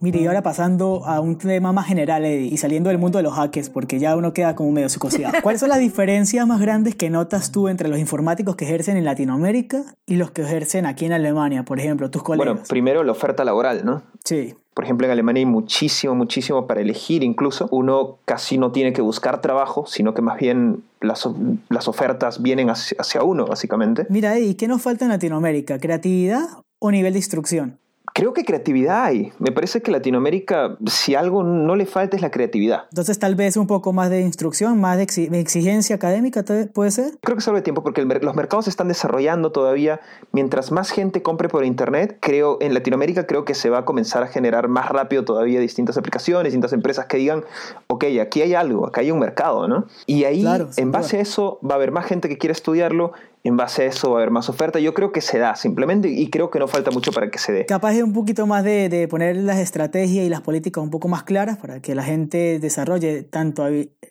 Mire, 0.00 0.20
y 0.20 0.26
ahora 0.26 0.42
pasando 0.42 1.06
a 1.06 1.20
un 1.20 1.38
tema 1.38 1.72
más 1.72 1.87
general 1.87 2.26
y 2.26 2.56
saliendo 2.56 2.90
del 2.90 2.98
mundo 2.98 3.18
de 3.18 3.22
los 3.22 3.35
hackers, 3.35 3.70
porque 3.70 4.00
ya 4.00 4.16
uno 4.16 4.32
queda 4.32 4.56
como 4.56 4.72
medio 4.72 4.88
psicoseado. 4.88 5.35
¿Cuáles 5.44 5.61
son 5.61 5.68
las 5.68 5.78
diferencias 5.78 6.44
más 6.44 6.61
grandes 6.61 6.96
que 6.96 7.08
notas 7.08 7.52
tú 7.52 7.68
entre 7.68 7.88
los 7.88 8.00
informáticos 8.00 8.56
que 8.56 8.64
ejercen 8.64 8.96
en 8.96 9.04
Latinoamérica 9.04 9.85
y 10.04 10.16
los 10.16 10.32
que 10.32 10.42
ejercen 10.42 10.87
aquí 10.87 11.04
en 11.04 11.12
Alemania, 11.12 11.64
por 11.64 11.78
ejemplo, 11.78 12.11
tus 12.11 12.24
colegas? 12.24 12.46
Bueno, 12.52 12.66
primero 12.68 13.04
la 13.04 13.12
oferta 13.12 13.44
laboral, 13.44 13.85
¿no? 13.85 14.02
Sí. 14.24 14.56
Por 14.74 14.85
ejemplo, 14.85 15.06
en 15.06 15.12
Alemania 15.12 15.40
hay 15.40 15.46
muchísimo, 15.46 16.14
muchísimo 16.14 16.66
para 16.66 16.80
elegir 16.80 17.22
incluso. 17.22 17.68
Uno 17.70 18.18
casi 18.24 18.56
no 18.56 18.72
tiene 18.72 18.92
que 18.92 19.02
buscar 19.02 19.40
trabajo, 19.40 19.85
sino 19.87 20.14
que 20.14 20.22
más 20.22 20.38
bien 20.38 20.82
las, 21.00 21.28
las 21.68 21.88
ofertas 21.88 22.40
vienen 22.40 22.70
hacia, 22.70 22.96
hacia 22.98 23.22
uno, 23.22 23.46
básicamente. 23.46 24.06
Mira, 24.08 24.38
¿y 24.38 24.54
qué 24.54 24.68
nos 24.68 24.80
falta 24.80 25.04
en 25.04 25.11
Latinoamérica? 25.11 25.78
¿Creatividad 25.78 26.44
o 26.78 26.90
nivel 26.90 27.12
de 27.12 27.18
instrucción? 27.18 27.78
Creo 28.14 28.34
que 28.34 28.44
creatividad 28.44 29.04
hay. 29.04 29.32
Me 29.38 29.52
parece 29.52 29.80
que 29.80 29.90
Latinoamérica, 29.90 30.76
si 30.86 31.14
algo 31.14 31.42
no 31.42 31.76
le 31.76 31.86
falta 31.86 32.16
es 32.16 32.22
la 32.22 32.30
creatividad. 32.30 32.84
Entonces 32.90 33.18
tal 33.18 33.36
vez 33.36 33.56
un 33.56 33.66
poco 33.66 33.92
más 33.92 34.10
de 34.10 34.20
instrucción, 34.20 34.80
más 34.80 34.98
de 34.98 35.04
exigencia 35.04 35.96
académica, 35.96 36.44
¿puede 36.74 36.90
ser? 36.90 37.14
Creo 37.22 37.36
que 37.36 37.40
es 37.40 37.48
algo 37.48 37.56
de 37.56 37.62
tiempo 37.62 37.82
porque 37.82 38.04
los 38.04 38.34
mercados 38.34 38.66
se 38.66 38.70
están 38.70 38.88
desarrollando 38.88 39.50
todavía. 39.50 40.00
Mientras 40.32 40.72
más 40.72 40.90
gente 40.90 41.22
compre 41.22 41.48
por 41.48 41.64
Internet, 41.64 42.18
creo, 42.20 42.58
en 42.60 42.74
Latinoamérica 42.74 43.26
creo 43.26 43.46
que 43.46 43.54
se 43.54 43.70
va 43.70 43.78
a 43.78 43.84
comenzar 43.84 44.22
a 44.22 44.26
generar 44.26 44.68
más 44.68 44.90
rápido 44.90 45.24
todavía 45.24 45.60
distintas 45.60 45.96
aplicaciones, 45.96 46.44
distintas 46.44 46.74
empresas 46.74 47.06
que 47.06 47.16
digan, 47.16 47.44
ok, 47.86 48.04
aquí 48.20 48.42
hay 48.42 48.54
algo, 48.54 48.86
acá 48.86 49.00
hay 49.00 49.10
un 49.10 49.20
mercado, 49.20 49.68
¿no? 49.68 49.86
Y 50.06 50.24
ahí, 50.24 50.44
en 50.76 50.92
base 50.92 51.16
a 51.16 51.20
eso, 51.20 51.58
va 51.66 51.74
a 51.74 51.76
haber 51.76 51.92
más 51.92 52.04
gente 52.04 52.28
que 52.28 52.36
quiere 52.36 52.52
estudiarlo 52.52 53.12
en 53.44 53.57
base 53.57 53.83
a 53.83 53.87
eso 53.87 54.11
va 54.11 54.18
a 54.18 54.20
haber 54.20 54.31
más 54.31 54.48
oferta. 54.48 54.78
Yo 54.78 54.94
creo 54.94 55.12
que 55.12 55.20
se 55.20 55.38
da 55.38 55.57
simplemente 55.57 56.09
y 56.09 56.31
creo 56.31 56.50
que 56.50 56.59
no 56.59 56.68
falta 56.68 56.90
mucho 56.90 57.12
para 57.12 57.31
que 57.31 57.38
se 57.38 57.52
dé. 57.52 57.66
Capaz 57.66 57.92
de 57.92 58.02
un 58.02 58.12
poquito 58.12 58.46
más 58.46 58.62
de, 58.62 58.88
de, 58.88 59.09
poner 59.09 59.37
las 59.37 59.59
estrategias 59.59 60.24
y 60.24 60.28
las 60.28 60.42
políticas 60.42 60.83
un 60.83 60.90
poco 60.90 61.09
más 61.09 61.24
claras 61.24 61.59
para 61.59 61.81
que 61.81 61.94
la 61.94 62.05
gente 62.05 62.59
desarrolle 62.61 63.22
tanto 63.24 63.64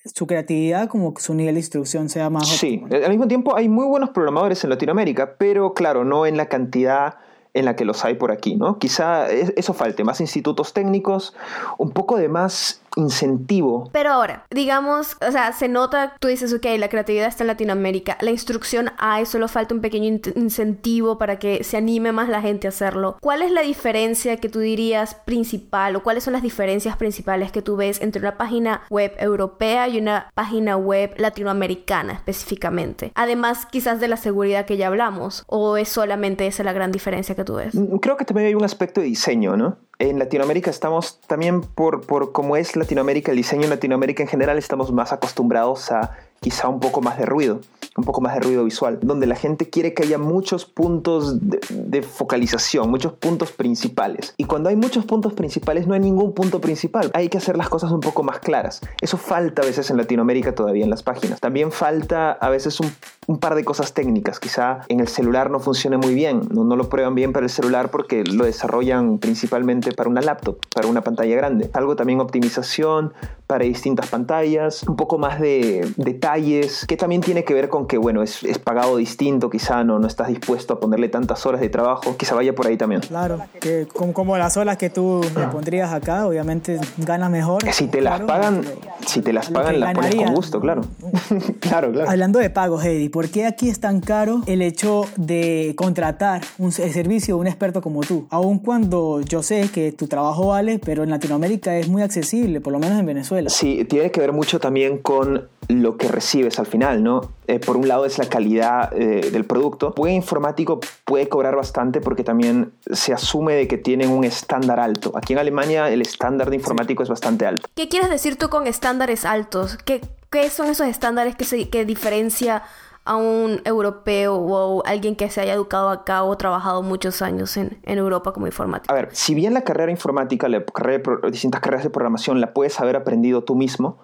su 0.05 0.27
creatividad 0.27 0.89
como 0.89 1.13
su 1.17 1.33
nivel 1.33 1.55
de 1.55 1.59
instrucción 1.59 2.09
sea 2.09 2.29
más 2.29 2.47
Sí, 2.47 2.83
al 2.91 3.09
mismo 3.09 3.27
tiempo 3.27 3.55
hay 3.55 3.69
muy 3.69 3.85
buenos 3.85 4.09
programadores 4.09 4.63
en 4.63 4.69
Latinoamérica, 4.69 5.35
pero 5.37 5.73
claro, 5.73 6.03
no 6.03 6.25
en 6.25 6.37
la 6.37 6.47
cantidad 6.47 7.15
en 7.53 7.65
la 7.65 7.75
que 7.75 7.85
los 7.85 8.05
hay 8.05 8.15
por 8.15 8.31
aquí, 8.31 8.55
¿no? 8.55 8.77
Quizá 8.79 9.29
eso 9.29 9.73
falte, 9.73 10.03
más 10.03 10.21
institutos 10.21 10.73
técnicos, 10.73 11.35
un 11.77 11.91
poco 11.91 12.17
de 12.17 12.29
más 12.29 12.80
incentivo. 12.95 13.89
Pero 13.91 14.11
ahora, 14.11 14.45
digamos, 14.49 15.17
o 15.27 15.31
sea, 15.31 15.53
se 15.53 15.67
nota, 15.67 16.15
tú 16.19 16.27
dices, 16.27 16.53
ok, 16.53 16.65
la 16.77 16.89
creatividad 16.89 17.27
está 17.27 17.43
en 17.43 17.47
Latinoamérica, 17.47 18.17
la 18.21 18.31
instrucción 18.31 18.91
hay, 18.97 19.25
solo 19.25 19.47
falta 19.47 19.75
un 19.75 19.81
pequeño 19.81 20.19
incentivo 20.35 21.17
para 21.17 21.39
que 21.39 21.63
se 21.63 21.77
anime 21.77 22.11
más 22.11 22.29
la 22.29 22.41
gente 22.41 22.67
a 22.67 22.69
hacerlo. 22.69 23.17
¿Cuál 23.21 23.41
es 23.41 23.51
la 23.51 23.61
diferencia 23.61 24.37
que 24.37 24.49
tú 24.49 24.59
dirías 24.59 25.15
principal 25.25 25.95
o 25.95 26.03
cuáles 26.03 26.23
son 26.23 26.33
las 26.33 26.41
diferencias 26.41 26.97
principales 26.97 27.51
que 27.51 27.61
tú 27.61 27.75
ves 27.75 28.01
entre 28.01 28.21
una 28.21 28.37
página 28.37 28.81
web 28.89 29.13
europea 29.19 29.87
y 29.87 29.97
una 29.97 30.31
página 30.33 30.77
web 30.77 31.13
latinoamericana 31.17 32.13
específicamente? 32.13 33.11
Además, 33.15 33.65
quizás 33.65 33.99
de 33.99 34.07
la 34.07 34.17
seguridad 34.17 34.65
que 34.65 34.77
ya 34.77 34.87
hablamos, 34.87 35.43
o 35.47 35.77
es 35.77 35.89
solamente 35.89 36.47
esa 36.47 36.61
la 36.63 36.73
gran 36.73 36.91
diferencia 36.91 37.35
que 37.35 37.43
tú 37.43 37.55
ves? 37.55 37.75
Mm, 37.75 37.97
creo 37.97 38.17
que 38.17 38.25
también 38.25 38.47
hay 38.47 38.55
un 38.55 38.63
aspecto 38.63 39.01
de 39.01 39.07
diseño, 39.07 39.57
¿no? 39.57 39.77
En 40.01 40.17
Latinoamérica 40.17 40.71
estamos 40.71 41.19
también 41.27 41.61
por, 41.61 42.01
por 42.01 42.31
cómo 42.31 42.57
es 42.57 42.75
Latinoamérica, 42.75 43.31
el 43.31 43.37
diseño 43.37 43.63
en 43.65 43.69
Latinoamérica 43.69 44.23
en 44.23 44.29
general, 44.29 44.57
estamos 44.57 44.91
más 44.91 45.13
acostumbrados 45.13 45.91
a 45.91 46.17
quizá 46.41 46.67
un 46.67 46.79
poco 46.79 47.01
más 47.01 47.19
de 47.19 47.25
ruido, 47.25 47.59
un 47.95 48.03
poco 48.03 48.19
más 48.19 48.33
de 48.33 48.39
ruido 48.39 48.63
visual, 48.63 48.97
donde 49.03 49.27
la 49.27 49.35
gente 49.35 49.69
quiere 49.69 49.93
que 49.93 50.03
haya 50.03 50.17
muchos 50.17 50.65
puntos 50.65 51.37
de, 51.39 52.01
focalización, 52.01 52.89
muchos 52.89 53.13
puntos 53.13 53.51
principales. 53.51 54.33
Y 54.37 54.45
cuando 54.45 54.69
hay 54.69 54.75
muchos 54.75 55.05
puntos 55.05 55.33
principales 55.33 55.85
no 55.85 55.93
hay 55.93 55.99
ningún 55.99 56.33
punto 56.33 56.59
principal, 56.59 57.11
hay 57.13 57.29
que 57.29 57.37
hacer 57.37 57.57
las 57.57 57.69
cosas 57.69 57.91
un 57.91 57.99
poco 57.99 58.23
más 58.23 58.39
claras. 58.39 58.81
Eso 59.01 59.17
falta 59.17 59.61
a 59.61 59.65
veces 59.65 59.91
en 59.91 59.97
Latinoamérica 59.97 60.55
todavía 60.55 60.83
en 60.83 60.89
las 60.89 61.03
páginas. 61.03 61.39
También 61.39 61.71
falta 61.71 62.31
a 62.31 62.49
veces 62.49 62.79
un, 62.79 62.91
par 63.37 63.55
de 63.55 63.63
cosas 63.63 63.93
técnicas, 63.93 64.39
quizá 64.39 64.81
en 64.87 64.99
el 64.99 65.07
celular 65.07 65.49
no 65.49 65.59
funcione 65.59 65.97
muy 65.97 66.13
bien, 66.13 66.41
no, 66.51 66.63
no 66.63 66.75
lo 66.75 66.89
prueban 66.89 67.15
bien 67.15 67.33
para 67.33 67.45
el 67.45 67.49
celular 67.49 67.91
porque 67.91 68.23
lo 68.23 68.45
desarrollan 68.45 69.17
principalmente 69.17 69.91
para 69.91 70.09
una 70.09 70.21
laptop, 70.21 70.57
para 70.73 70.87
una 70.87 71.01
pantalla 71.01 71.35
grande. 71.35 71.69
Algo 71.73 71.95
también 71.95 72.19
optimización 72.19 73.13
para 73.47 73.65
distintas 73.65 74.07
pantallas, 74.07 74.83
un 74.83 74.95
poco 74.95 75.17
más 75.17 75.39
de 75.39 75.85
detalles, 75.97 76.85
que 76.85 76.95
también 76.95 77.21
tiene 77.21 77.43
que 77.43 77.53
ver 77.53 77.67
con 77.67 77.85
que, 77.85 77.97
bueno, 77.97 78.23
es, 78.23 78.43
es 78.43 78.57
pagado 78.59 78.95
distinto, 78.95 79.49
quizá 79.49 79.83
no, 79.83 79.99
no 79.99 80.07
estás 80.07 80.29
dispuesto 80.29 80.75
a 80.75 80.79
ponerle 80.79 81.09
tantas 81.09 81.45
horas 81.45 81.59
de 81.59 81.67
trabajo, 81.67 82.15
quizá 82.15 82.33
vaya 82.33 82.55
por 82.55 82.67
ahí 82.67 82.77
también. 82.77 83.01
Claro, 83.01 83.41
que 83.59 83.87
como, 83.93 84.13
como 84.13 84.37
las 84.37 84.55
horas 84.55 84.77
que 84.77 84.89
tú 84.89 85.21
le 85.35 85.47
pondrías 85.47 85.91
acá, 85.91 86.27
obviamente 86.27 86.79
gana 86.97 87.27
mejor. 87.27 87.61
Si 87.73 87.87
te 87.87 87.99
las 87.99 88.21
pagan, 88.21 88.63
si 89.05 89.21
te 89.21 89.33
las 89.33 89.49
pagan, 89.49 89.79
las 89.79 89.93
pones 89.93 90.15
con 90.15 90.33
gusto, 90.33 90.61
claro. 90.61 90.83
claro, 91.59 91.91
claro. 91.91 92.09
Hablando 92.09 92.39
de 92.39 92.49
pagos, 92.49 92.85
Eddie, 92.85 93.09
¿por 93.09 93.20
qué 93.29 93.45
aquí 93.45 93.69
es 93.69 93.79
tan 93.79 94.01
caro 94.01 94.41
el 94.47 94.61
hecho 94.61 95.05
de 95.17 95.73
contratar 95.77 96.41
un 96.57 96.71
servicio 96.71 97.35
de 97.35 97.41
un 97.41 97.47
experto 97.47 97.81
como 97.81 98.01
tú? 98.01 98.27
Aun 98.29 98.59
cuando 98.59 99.21
yo 99.21 99.43
sé 99.43 99.69
que 99.73 99.91
tu 99.91 100.07
trabajo 100.07 100.47
vale, 100.47 100.79
pero 100.79 101.03
en 101.03 101.09
Latinoamérica 101.09 101.77
es 101.77 101.87
muy 101.87 102.01
accesible, 102.01 102.61
por 102.61 102.73
lo 102.73 102.79
menos 102.79 102.99
en 102.99 103.05
Venezuela. 103.05 103.49
Sí, 103.49 103.85
tiene 103.85 104.11
que 104.11 104.19
ver 104.19 104.31
mucho 104.31 104.59
también 104.59 104.97
con 104.97 105.47
lo 105.67 105.97
que 105.97 106.07
recibes 106.07 106.59
al 106.59 106.65
final, 106.65 107.03
¿no? 107.03 107.31
Eh, 107.47 107.59
por 107.59 107.77
un 107.77 107.87
lado 107.87 108.05
es 108.05 108.17
la 108.17 108.25
calidad 108.25 108.91
eh, 108.93 109.29
del 109.31 109.45
producto. 109.45 109.93
Un 109.97 110.09
informático 110.09 110.79
puede 111.05 111.27
cobrar 111.27 111.55
bastante 111.55 112.01
porque 112.01 112.23
también 112.23 112.73
se 112.91 113.13
asume 113.13 113.53
de 113.53 113.67
que 113.67 113.77
tienen 113.77 114.09
un 114.09 114.23
estándar 114.23 114.79
alto. 114.79 115.11
Aquí 115.15 115.33
en 115.33 115.39
Alemania 115.39 115.89
el 115.89 116.01
estándar 116.01 116.49
de 116.49 116.55
informático 116.55 117.03
es 117.03 117.09
bastante 117.09 117.45
alto. 117.45 117.67
¿Qué 117.75 117.87
quieres 117.87 118.09
decir 118.09 118.37
tú 118.37 118.49
con 118.49 118.67
estándares 118.67 119.25
altos? 119.25 119.77
¿Qué, 119.83 120.01
qué 120.29 120.49
son 120.49 120.67
esos 120.67 120.87
estándares 120.87 121.35
que, 121.35 121.45
se, 121.45 121.69
que 121.69 121.85
diferencia 121.85 122.63
a 123.03 123.15
un 123.15 123.61
europeo 123.65 124.35
o 124.35 124.83
alguien 124.85 125.15
que 125.15 125.29
se 125.29 125.41
haya 125.41 125.53
educado 125.53 125.89
acá 125.89 126.23
o 126.23 126.35
trabajado 126.37 126.83
muchos 126.83 127.21
años 127.21 127.57
en, 127.57 127.79
Europa 127.83 128.33
como 128.33 128.47
informático? 128.47 128.93
A 128.93 128.95
ver, 128.95 129.09
si 129.11 129.33
bien 129.33 129.53
la 129.53 129.61
carrera 129.61 129.91
informática, 129.91 130.47
la 130.47 130.63
carrera 130.63 131.03
distintas 131.29 131.61
carreras 131.61 131.83
de 131.83 131.89
programación 131.89 132.41
la 132.41 132.53
puedes 132.53 132.79
haber 132.79 132.95
aprendido 132.95 133.43
tú 133.43 133.55
mismo, 133.55 133.97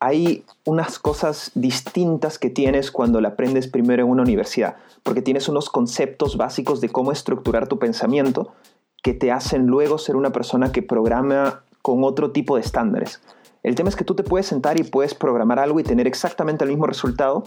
hay 0.00 0.44
unas 0.66 0.98
cosas 0.98 1.50
distintas 1.54 2.38
que 2.38 2.50
tienes 2.50 2.90
cuando 2.90 3.20
la 3.20 3.28
aprendes 3.28 3.68
primero 3.68 4.02
en 4.02 4.10
una 4.10 4.22
universidad, 4.22 4.76
porque 5.02 5.22
tienes 5.22 5.48
unos 5.48 5.70
conceptos 5.70 6.36
básicos 6.36 6.80
de 6.80 6.90
cómo 6.90 7.12
estructurar 7.12 7.68
tu 7.68 7.78
pensamiento 7.78 8.52
que 9.02 9.14
te 9.14 9.32
hacen 9.32 9.66
luego 9.66 9.98
ser 9.98 10.16
una 10.16 10.32
persona 10.32 10.72
que 10.72 10.82
programa 10.82 11.62
con 11.80 12.04
otro 12.04 12.32
tipo 12.32 12.56
de 12.56 12.62
estándares. 12.62 13.20
El 13.62 13.74
tema 13.74 13.88
es 13.88 13.96
que 13.96 14.04
tú 14.04 14.14
te 14.14 14.22
puedes 14.22 14.46
sentar 14.46 14.78
y 14.78 14.84
puedes 14.84 15.14
programar 15.14 15.58
algo 15.58 15.80
y 15.80 15.84
tener 15.84 16.06
exactamente 16.06 16.64
el 16.64 16.70
mismo 16.70 16.86
resultado 16.86 17.44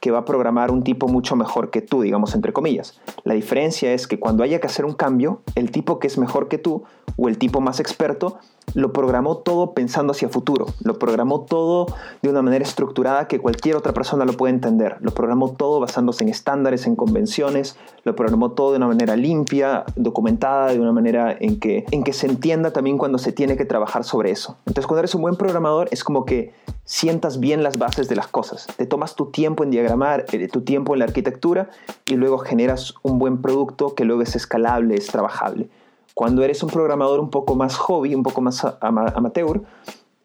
que 0.00 0.10
va 0.10 0.18
a 0.18 0.24
programar 0.24 0.70
un 0.70 0.82
tipo 0.82 1.08
mucho 1.08 1.36
mejor 1.36 1.70
que 1.70 1.82
tú, 1.82 2.02
digamos 2.02 2.34
entre 2.34 2.52
comillas. 2.52 3.00
La 3.24 3.34
diferencia 3.34 3.92
es 3.92 4.06
que 4.06 4.18
cuando 4.18 4.42
haya 4.42 4.60
que 4.60 4.66
hacer 4.66 4.84
un 4.84 4.94
cambio, 4.94 5.42
el 5.54 5.70
tipo 5.70 5.98
que 5.98 6.06
es 6.06 6.18
mejor 6.18 6.48
que 6.48 6.58
tú 6.58 6.84
o 7.16 7.28
el 7.28 7.38
tipo 7.38 7.60
más 7.60 7.80
experto 7.80 8.38
lo 8.74 8.92
programó 8.92 9.38
todo 9.38 9.72
pensando 9.72 10.12
hacia 10.12 10.28
futuro, 10.28 10.66
lo 10.82 10.98
programó 10.98 11.40
todo 11.40 11.86
de 12.22 12.28
una 12.28 12.42
manera 12.42 12.64
estructurada 12.64 13.28
que 13.28 13.38
cualquier 13.38 13.76
otra 13.76 13.92
persona 13.92 14.24
lo 14.24 14.32
puede 14.34 14.52
entender, 14.52 14.96
lo 15.00 15.12
programó 15.12 15.52
todo 15.52 15.80
basándose 15.80 16.24
en 16.24 16.30
estándares, 16.30 16.86
en 16.86 16.96
convenciones, 16.96 17.76
lo 18.04 18.14
programó 18.14 18.52
todo 18.52 18.72
de 18.72 18.76
una 18.76 18.88
manera 18.88 19.16
limpia, 19.16 19.84
documentada, 19.96 20.72
de 20.72 20.80
una 20.80 20.92
manera 20.92 21.36
en 21.38 21.58
que, 21.58 21.84
en 21.90 22.04
que 22.04 22.12
se 22.12 22.26
entienda 22.26 22.72
también 22.72 22.98
cuando 22.98 23.18
se 23.18 23.32
tiene 23.32 23.56
que 23.56 23.64
trabajar 23.64 24.04
sobre 24.04 24.30
eso. 24.30 24.56
Entonces 24.66 24.86
cuando 24.86 25.00
eres 25.00 25.14
un 25.14 25.22
buen 25.22 25.36
programador 25.36 25.88
es 25.90 26.04
como 26.04 26.24
que 26.24 26.52
sientas 26.84 27.40
bien 27.40 27.62
las 27.62 27.78
bases 27.78 28.08
de 28.08 28.16
las 28.16 28.28
cosas, 28.28 28.66
te 28.76 28.86
tomas 28.86 29.16
tu 29.16 29.26
tiempo 29.26 29.64
en 29.64 29.70
diagramar, 29.70 30.26
eh, 30.32 30.48
tu 30.48 30.60
tiempo 30.60 30.94
en 30.94 31.00
la 31.00 31.06
arquitectura 31.06 31.70
y 32.06 32.14
luego 32.14 32.38
generas 32.38 32.94
un 33.02 33.18
buen 33.18 33.40
producto 33.40 33.94
que 33.94 34.04
luego 34.04 34.22
es 34.22 34.36
escalable, 34.36 34.94
es 34.96 35.06
trabajable. 35.06 35.68
Cuando 36.16 36.42
eres 36.42 36.62
un 36.62 36.70
programador 36.70 37.20
un 37.20 37.28
poco 37.28 37.56
más 37.56 37.76
hobby, 37.76 38.14
un 38.14 38.22
poco 38.22 38.40
más 38.40 38.66
amateur, 38.80 39.60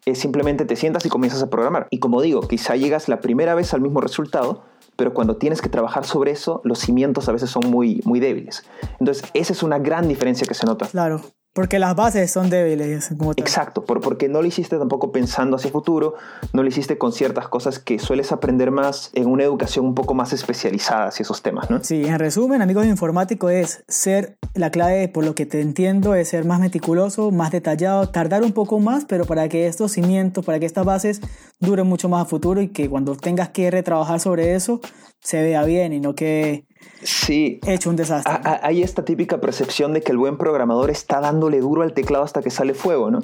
es 0.05 0.19
simplemente 0.19 0.63
te 0.63 0.77
sientas 0.77 1.05
y 1.05 1.09
comienzas 1.09 1.43
a 1.43 1.49
programar. 1.49 1.87
Y 1.89 1.99
como 1.99 2.21
digo, 2.21 2.39
quizá 2.47 2.77
llegas 2.77 3.09
la 3.09 3.19
primera 3.19 3.55
vez 3.55 3.73
al 3.73 3.81
mismo 3.81 3.99
resultado, 3.99 4.63
pero 4.95 5.13
cuando 5.13 5.35
tienes 5.35 5.61
que 5.61 5.67
trabajar 5.67 6.05
sobre 6.05 6.31
eso, 6.31 6.61
los 6.63 6.79
cimientos 6.79 7.27
a 7.27 7.33
veces 7.33 7.49
son 7.49 7.69
muy, 7.69 7.99
muy 8.05 8.21
débiles. 8.21 8.63
Entonces, 9.01 9.29
esa 9.33 9.51
es 9.51 9.63
una 9.63 9.79
gran 9.79 10.07
diferencia 10.07 10.47
que 10.47 10.53
se 10.53 10.65
nota. 10.65 10.87
Claro, 10.87 11.19
porque 11.53 11.79
las 11.79 11.95
bases 11.95 12.31
son 12.31 12.49
débiles. 12.49 13.09
Como 13.17 13.31
Exacto, 13.31 13.83
por, 13.83 13.99
porque 13.99 14.29
no 14.29 14.41
lo 14.41 14.47
hiciste 14.47 14.77
tampoco 14.77 15.11
pensando 15.11 15.57
hacia 15.57 15.69
futuro, 15.71 16.15
no 16.53 16.63
lo 16.63 16.69
hiciste 16.69 16.97
con 16.97 17.11
ciertas 17.11 17.47
cosas 17.47 17.79
que 17.79 17.99
sueles 17.99 18.31
aprender 18.31 18.71
más 18.71 19.11
en 19.13 19.27
una 19.27 19.43
educación 19.43 19.85
un 19.85 19.95
poco 19.95 20.13
más 20.13 20.31
especializada 20.33 21.07
hacia 21.07 21.23
esos 21.23 21.41
temas, 21.41 21.69
¿no? 21.69 21.83
Sí, 21.83 22.05
en 22.05 22.19
resumen, 22.19 22.61
amigos 22.61 22.83
de 22.83 22.89
informático, 22.89 23.49
es 23.49 23.83
ser, 23.87 24.37
la 24.53 24.71
clave, 24.71 25.07
por 25.09 25.25
lo 25.25 25.35
que 25.35 25.45
te 25.45 25.61
entiendo, 25.61 26.15
es 26.15 26.29
ser 26.29 26.45
más 26.45 26.59
meticuloso, 26.59 27.31
más 27.31 27.51
detallado, 27.51 28.09
tardar 28.09 28.43
un 28.43 28.53
poco 28.53 28.79
más, 28.79 29.05
pero 29.05 29.25
para 29.25 29.49
que 29.49 29.67
estos 29.67 29.91
cimientos, 29.91 30.45
para 30.45 30.59
que 30.59 30.65
estas 30.65 30.85
bases 30.85 31.21
duren 31.59 31.87
mucho 31.87 32.07
más 32.07 32.23
a 32.23 32.25
futuro 32.25 32.61
y 32.61 32.69
que 32.69 32.89
cuando 32.89 33.15
tengas 33.15 33.49
que 33.49 33.69
retrabajar 33.69 34.19
sobre 34.19 34.55
eso, 34.55 34.79
se 35.21 35.41
vea 35.41 35.63
bien 35.63 35.93
y 35.93 35.99
no 35.99 36.15
que 36.15 36.65
Sí. 37.03 37.59
Hecho 37.65 37.89
un 37.89 37.95
desastre. 37.95 38.33
hay 38.43 38.83
esta 38.83 39.03
típica 39.05 39.39
percepción 39.41 39.93
de 39.93 40.01
que 40.01 40.11
el 40.11 40.17
buen 40.17 40.37
programador 40.37 40.89
está 40.89 41.19
dándole 41.19 41.59
duro 41.59 41.81
al 41.81 41.93
teclado 41.93 42.23
hasta 42.23 42.41
que 42.41 42.49
sale 42.49 42.73
fuego, 42.73 43.09
¿no? 43.11 43.19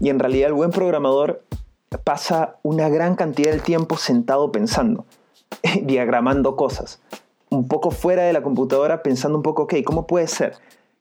Y 0.00 0.10
en 0.10 0.18
realidad 0.18 0.48
el 0.48 0.54
buen 0.54 0.70
programador 0.70 1.44
pasa 2.04 2.56
una 2.62 2.88
gran 2.88 3.16
cantidad 3.16 3.50
del 3.50 3.62
tiempo 3.62 3.96
sentado 3.96 4.52
pensando, 4.52 5.04
diagramando 5.82 6.56
cosas, 6.56 7.00
un 7.50 7.68
poco 7.68 7.90
fuera 7.90 8.22
de 8.22 8.32
la 8.32 8.42
computadora 8.42 9.02
pensando 9.02 9.36
un 9.36 9.42
poco, 9.42 9.64
ok, 9.64 9.74
¿cómo 9.84 10.06
puede 10.06 10.28
ser? 10.28 10.54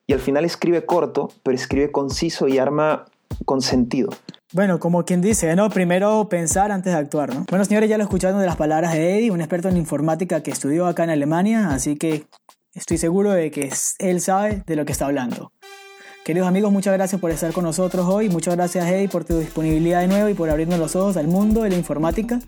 Y 0.07 0.13
al 0.13 0.19
final 0.19 0.45
escribe 0.45 0.85
corto, 0.85 1.29
pero 1.43 1.55
escribe 1.55 1.91
conciso 1.91 2.47
y 2.47 2.57
arma 2.57 3.05
con 3.45 3.61
sentido. 3.61 4.09
Bueno, 4.51 4.79
como 4.79 5.05
quien 5.05 5.21
dice, 5.21 5.55
¿no? 5.55 5.69
Primero 5.69 6.27
pensar 6.27 6.71
antes 6.71 6.93
de 6.93 6.99
actuar, 6.99 7.33
¿no? 7.33 7.45
Bueno, 7.49 7.63
señores, 7.65 7.89
ya 7.89 7.97
lo 7.97 8.03
escucharon 8.03 8.39
de 8.39 8.45
las 8.45 8.55
palabras 8.55 8.93
de 8.93 9.17
Eddie, 9.17 9.31
un 9.31 9.41
experto 9.41 9.69
en 9.69 9.77
informática 9.77 10.41
que 10.41 10.51
estudió 10.51 10.87
acá 10.87 11.03
en 11.03 11.11
Alemania, 11.11 11.69
así 11.69 11.95
que 11.95 12.25
estoy 12.73 12.97
seguro 12.97 13.31
de 13.31 13.51
que 13.51 13.71
él 13.99 14.21
sabe 14.21 14.63
de 14.65 14.75
lo 14.75 14.85
que 14.85 14.91
está 14.91 15.05
hablando. 15.05 15.51
Queridos 16.25 16.47
amigos, 16.47 16.71
muchas 16.71 16.93
gracias 16.93 17.19
por 17.19 17.31
estar 17.31 17.51
con 17.53 17.63
nosotros 17.63 18.05
hoy. 18.07 18.29
Muchas 18.29 18.55
gracias, 18.55 18.87
Eddie, 18.87 19.09
por 19.09 19.23
tu 19.25 19.39
disponibilidad 19.39 20.01
de 20.01 20.07
nuevo 20.07 20.29
y 20.29 20.33
por 20.33 20.49
abrirnos 20.49 20.77
los 20.77 20.95
ojos 20.95 21.17
al 21.17 21.27
mundo 21.27 21.63
de 21.63 21.69
la 21.69 21.75
informática. 21.75 22.39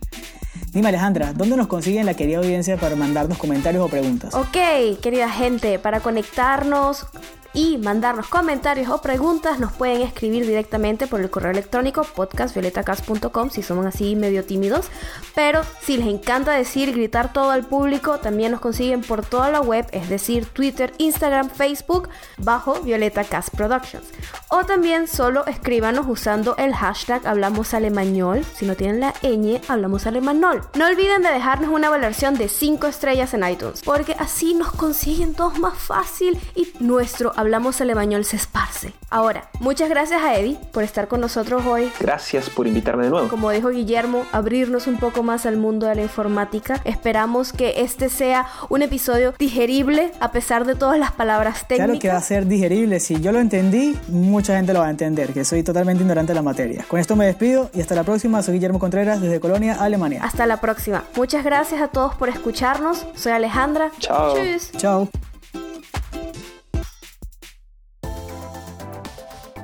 Dime, 0.72 0.90
Alejandra, 0.90 1.34
¿dónde 1.34 1.58
nos 1.58 1.68
consiguen 1.68 2.06
la 2.06 2.14
querida 2.14 2.38
audiencia 2.38 2.78
para 2.78 2.96
mandarnos 2.96 3.38
comentarios 3.38 3.84
o 3.84 3.90
preguntas? 3.90 4.34
Ok, 4.36 5.00
querida 5.02 5.30
gente, 5.30 5.80
para 5.80 6.00
conectarnos 6.00 7.08
y 7.54 7.78
mandarnos 7.78 8.28
comentarios 8.28 8.90
o 8.90 9.02
preguntas, 9.02 9.60
nos 9.60 9.74
pueden 9.74 10.02
escribir 10.02 10.46
directamente 10.46 11.08
por 11.08 11.22
el 11.22 11.30
correo 11.30 11.52
electrónico 11.52 12.04
podcastvioletacast.com 12.04 13.50
si 13.50 13.62
son 13.62 13.86
así 13.86 14.16
medio 14.16 14.46
tímidos. 14.46 14.88
Pero 15.36 15.62
si 15.82 15.98
les 15.98 16.08
encanta 16.08 16.52
decir 16.52 16.94
gritar 16.94 17.34
todo 17.34 17.52
al 17.52 17.66
público, 17.66 18.20
también 18.20 18.52
nos 18.52 18.62
consiguen 18.62 19.02
por 19.02 19.26
toda 19.26 19.52
la 19.52 19.62
web, 19.62 19.88
es 19.92 20.10
decir, 20.10 20.46
Twitter, 20.46 20.94
Instagram, 20.98 21.50
Facebook, 21.50 22.10
bajo 22.38 22.80
Violeta 22.82 23.24
Cast 23.24 23.56
Productions. 23.56 24.06
O 24.50 24.66
también 24.66 25.08
solo 25.08 25.46
escríbanos 25.46 26.06
usando 26.08 26.56
el 26.58 26.74
hashtag 26.74 27.26
Hablamos 27.26 27.74
Alemañol. 27.74 28.44
Si 28.56 28.66
no 28.66 28.76
tienen 28.76 29.00
la 29.00 29.14
ñ, 29.22 29.62
Hablamos 29.68 30.08
Alemanol. 30.08 30.62
No 30.76 30.88
olviden 30.88 31.22
de 31.22 31.32
dejarnos 31.32 31.70
una 31.70 31.90
valoración 31.90 32.36
de 32.36 32.50
5 32.50 32.88
estrellas 32.88 33.34
en 33.34 33.48
iTunes, 33.48 33.82
porque 33.84 34.16
así 34.20 34.54
nos 34.54 34.72
consiguen 34.72 35.34
todos 35.34 35.60
más 35.60 35.78
fácil 35.78 36.40
y 36.56 36.72
nuestro 36.80 37.34
Hablamos 37.42 37.82
Alebañol 37.82 38.24
se 38.24 38.36
esparce. 38.36 38.94
Ahora, 39.10 39.50
muchas 39.60 39.90
gracias 39.90 40.22
a 40.22 40.36
Eddie 40.38 40.60
por 40.72 40.84
estar 40.84 41.08
con 41.08 41.22
nosotros 41.22 41.66
hoy. 41.66 41.92
Gracias 42.00 42.52
por 42.52 42.68
invitarme 42.68 43.06
de 43.06 43.10
nuevo. 43.10 43.30
Como 43.30 43.50
dijo 43.50 43.70
Guillermo, 43.70 44.28
abrirnos 44.32 44.86
un 44.86 44.98
poco 44.98 45.24
más 45.24 45.48
al 45.48 45.58
mundo 45.58 45.88
de 45.88 45.96
la 45.96 46.04
informática. 46.04 46.80
Esperamos 46.86 47.52
que 47.52 47.82
este 47.82 48.10
sea 48.10 48.46
un 48.70 48.84
episodio 48.84 49.34
digerible 49.40 50.12
a 50.20 50.32
pesar 50.32 50.66
de 50.66 50.76
todas 50.76 51.00
las 51.00 51.14
palabras 51.14 51.68
técnicas. 51.68 51.88
Claro 51.88 52.00
que 52.00 52.10
va 52.10 52.18
a 52.18 52.22
ser 52.22 52.46
digerible. 52.46 53.00
Si 53.00 53.20
yo 53.20 53.32
lo 53.32 53.40
entendí, 53.40 53.98
mucha 54.10 54.56
gente 54.56 54.72
lo 54.72 54.82
va 54.82 54.88
a 54.88 54.92
entender, 54.92 55.34
que 55.34 55.44
soy 55.44 55.64
totalmente 55.64 56.04
ignorante 56.04 56.34
de 56.34 56.36
la 56.36 56.44
materia. 56.44 56.86
Con 56.88 57.00
esto 57.00 57.16
me 57.16 57.26
despido 57.26 57.72
y 57.74 57.82
hasta 57.82 57.96
la 57.96 58.04
próxima. 58.04 58.44
Soy 58.44 58.54
Guillermo 58.54 58.78
Contreras 58.78 59.20
desde 59.20 59.40
Colonia, 59.40 59.78
Alemania. 59.80 60.22
Hasta 60.24 60.46
la 60.46 60.58
próxima. 60.58 61.06
Muchas 61.16 61.44
gracias 61.44 61.82
a 61.82 61.88
todos 61.88 62.14
por 62.14 62.30
escucharnos. 62.30 63.08
Soy 63.16 63.32
Alejandra. 63.32 63.90
Chao. 63.98 64.36
Chao. 64.78 65.10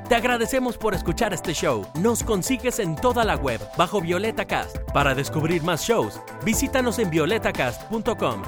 Te 0.07 0.15
agradecemos 0.15 0.77
por 0.77 0.93
escuchar 0.93 1.33
este 1.33 1.53
show. 1.53 1.85
Nos 1.99 2.23
consigues 2.23 2.79
en 2.79 2.95
toda 2.95 3.25
la 3.25 3.35
web 3.35 3.59
bajo 3.77 3.99
Violeta 3.99 4.45
Cast. 4.45 4.77
Para 4.93 5.13
descubrir 5.13 5.63
más 5.63 5.81
shows, 5.81 6.21
visítanos 6.45 6.97
en 6.99 7.09
violetacast.com 7.09 8.41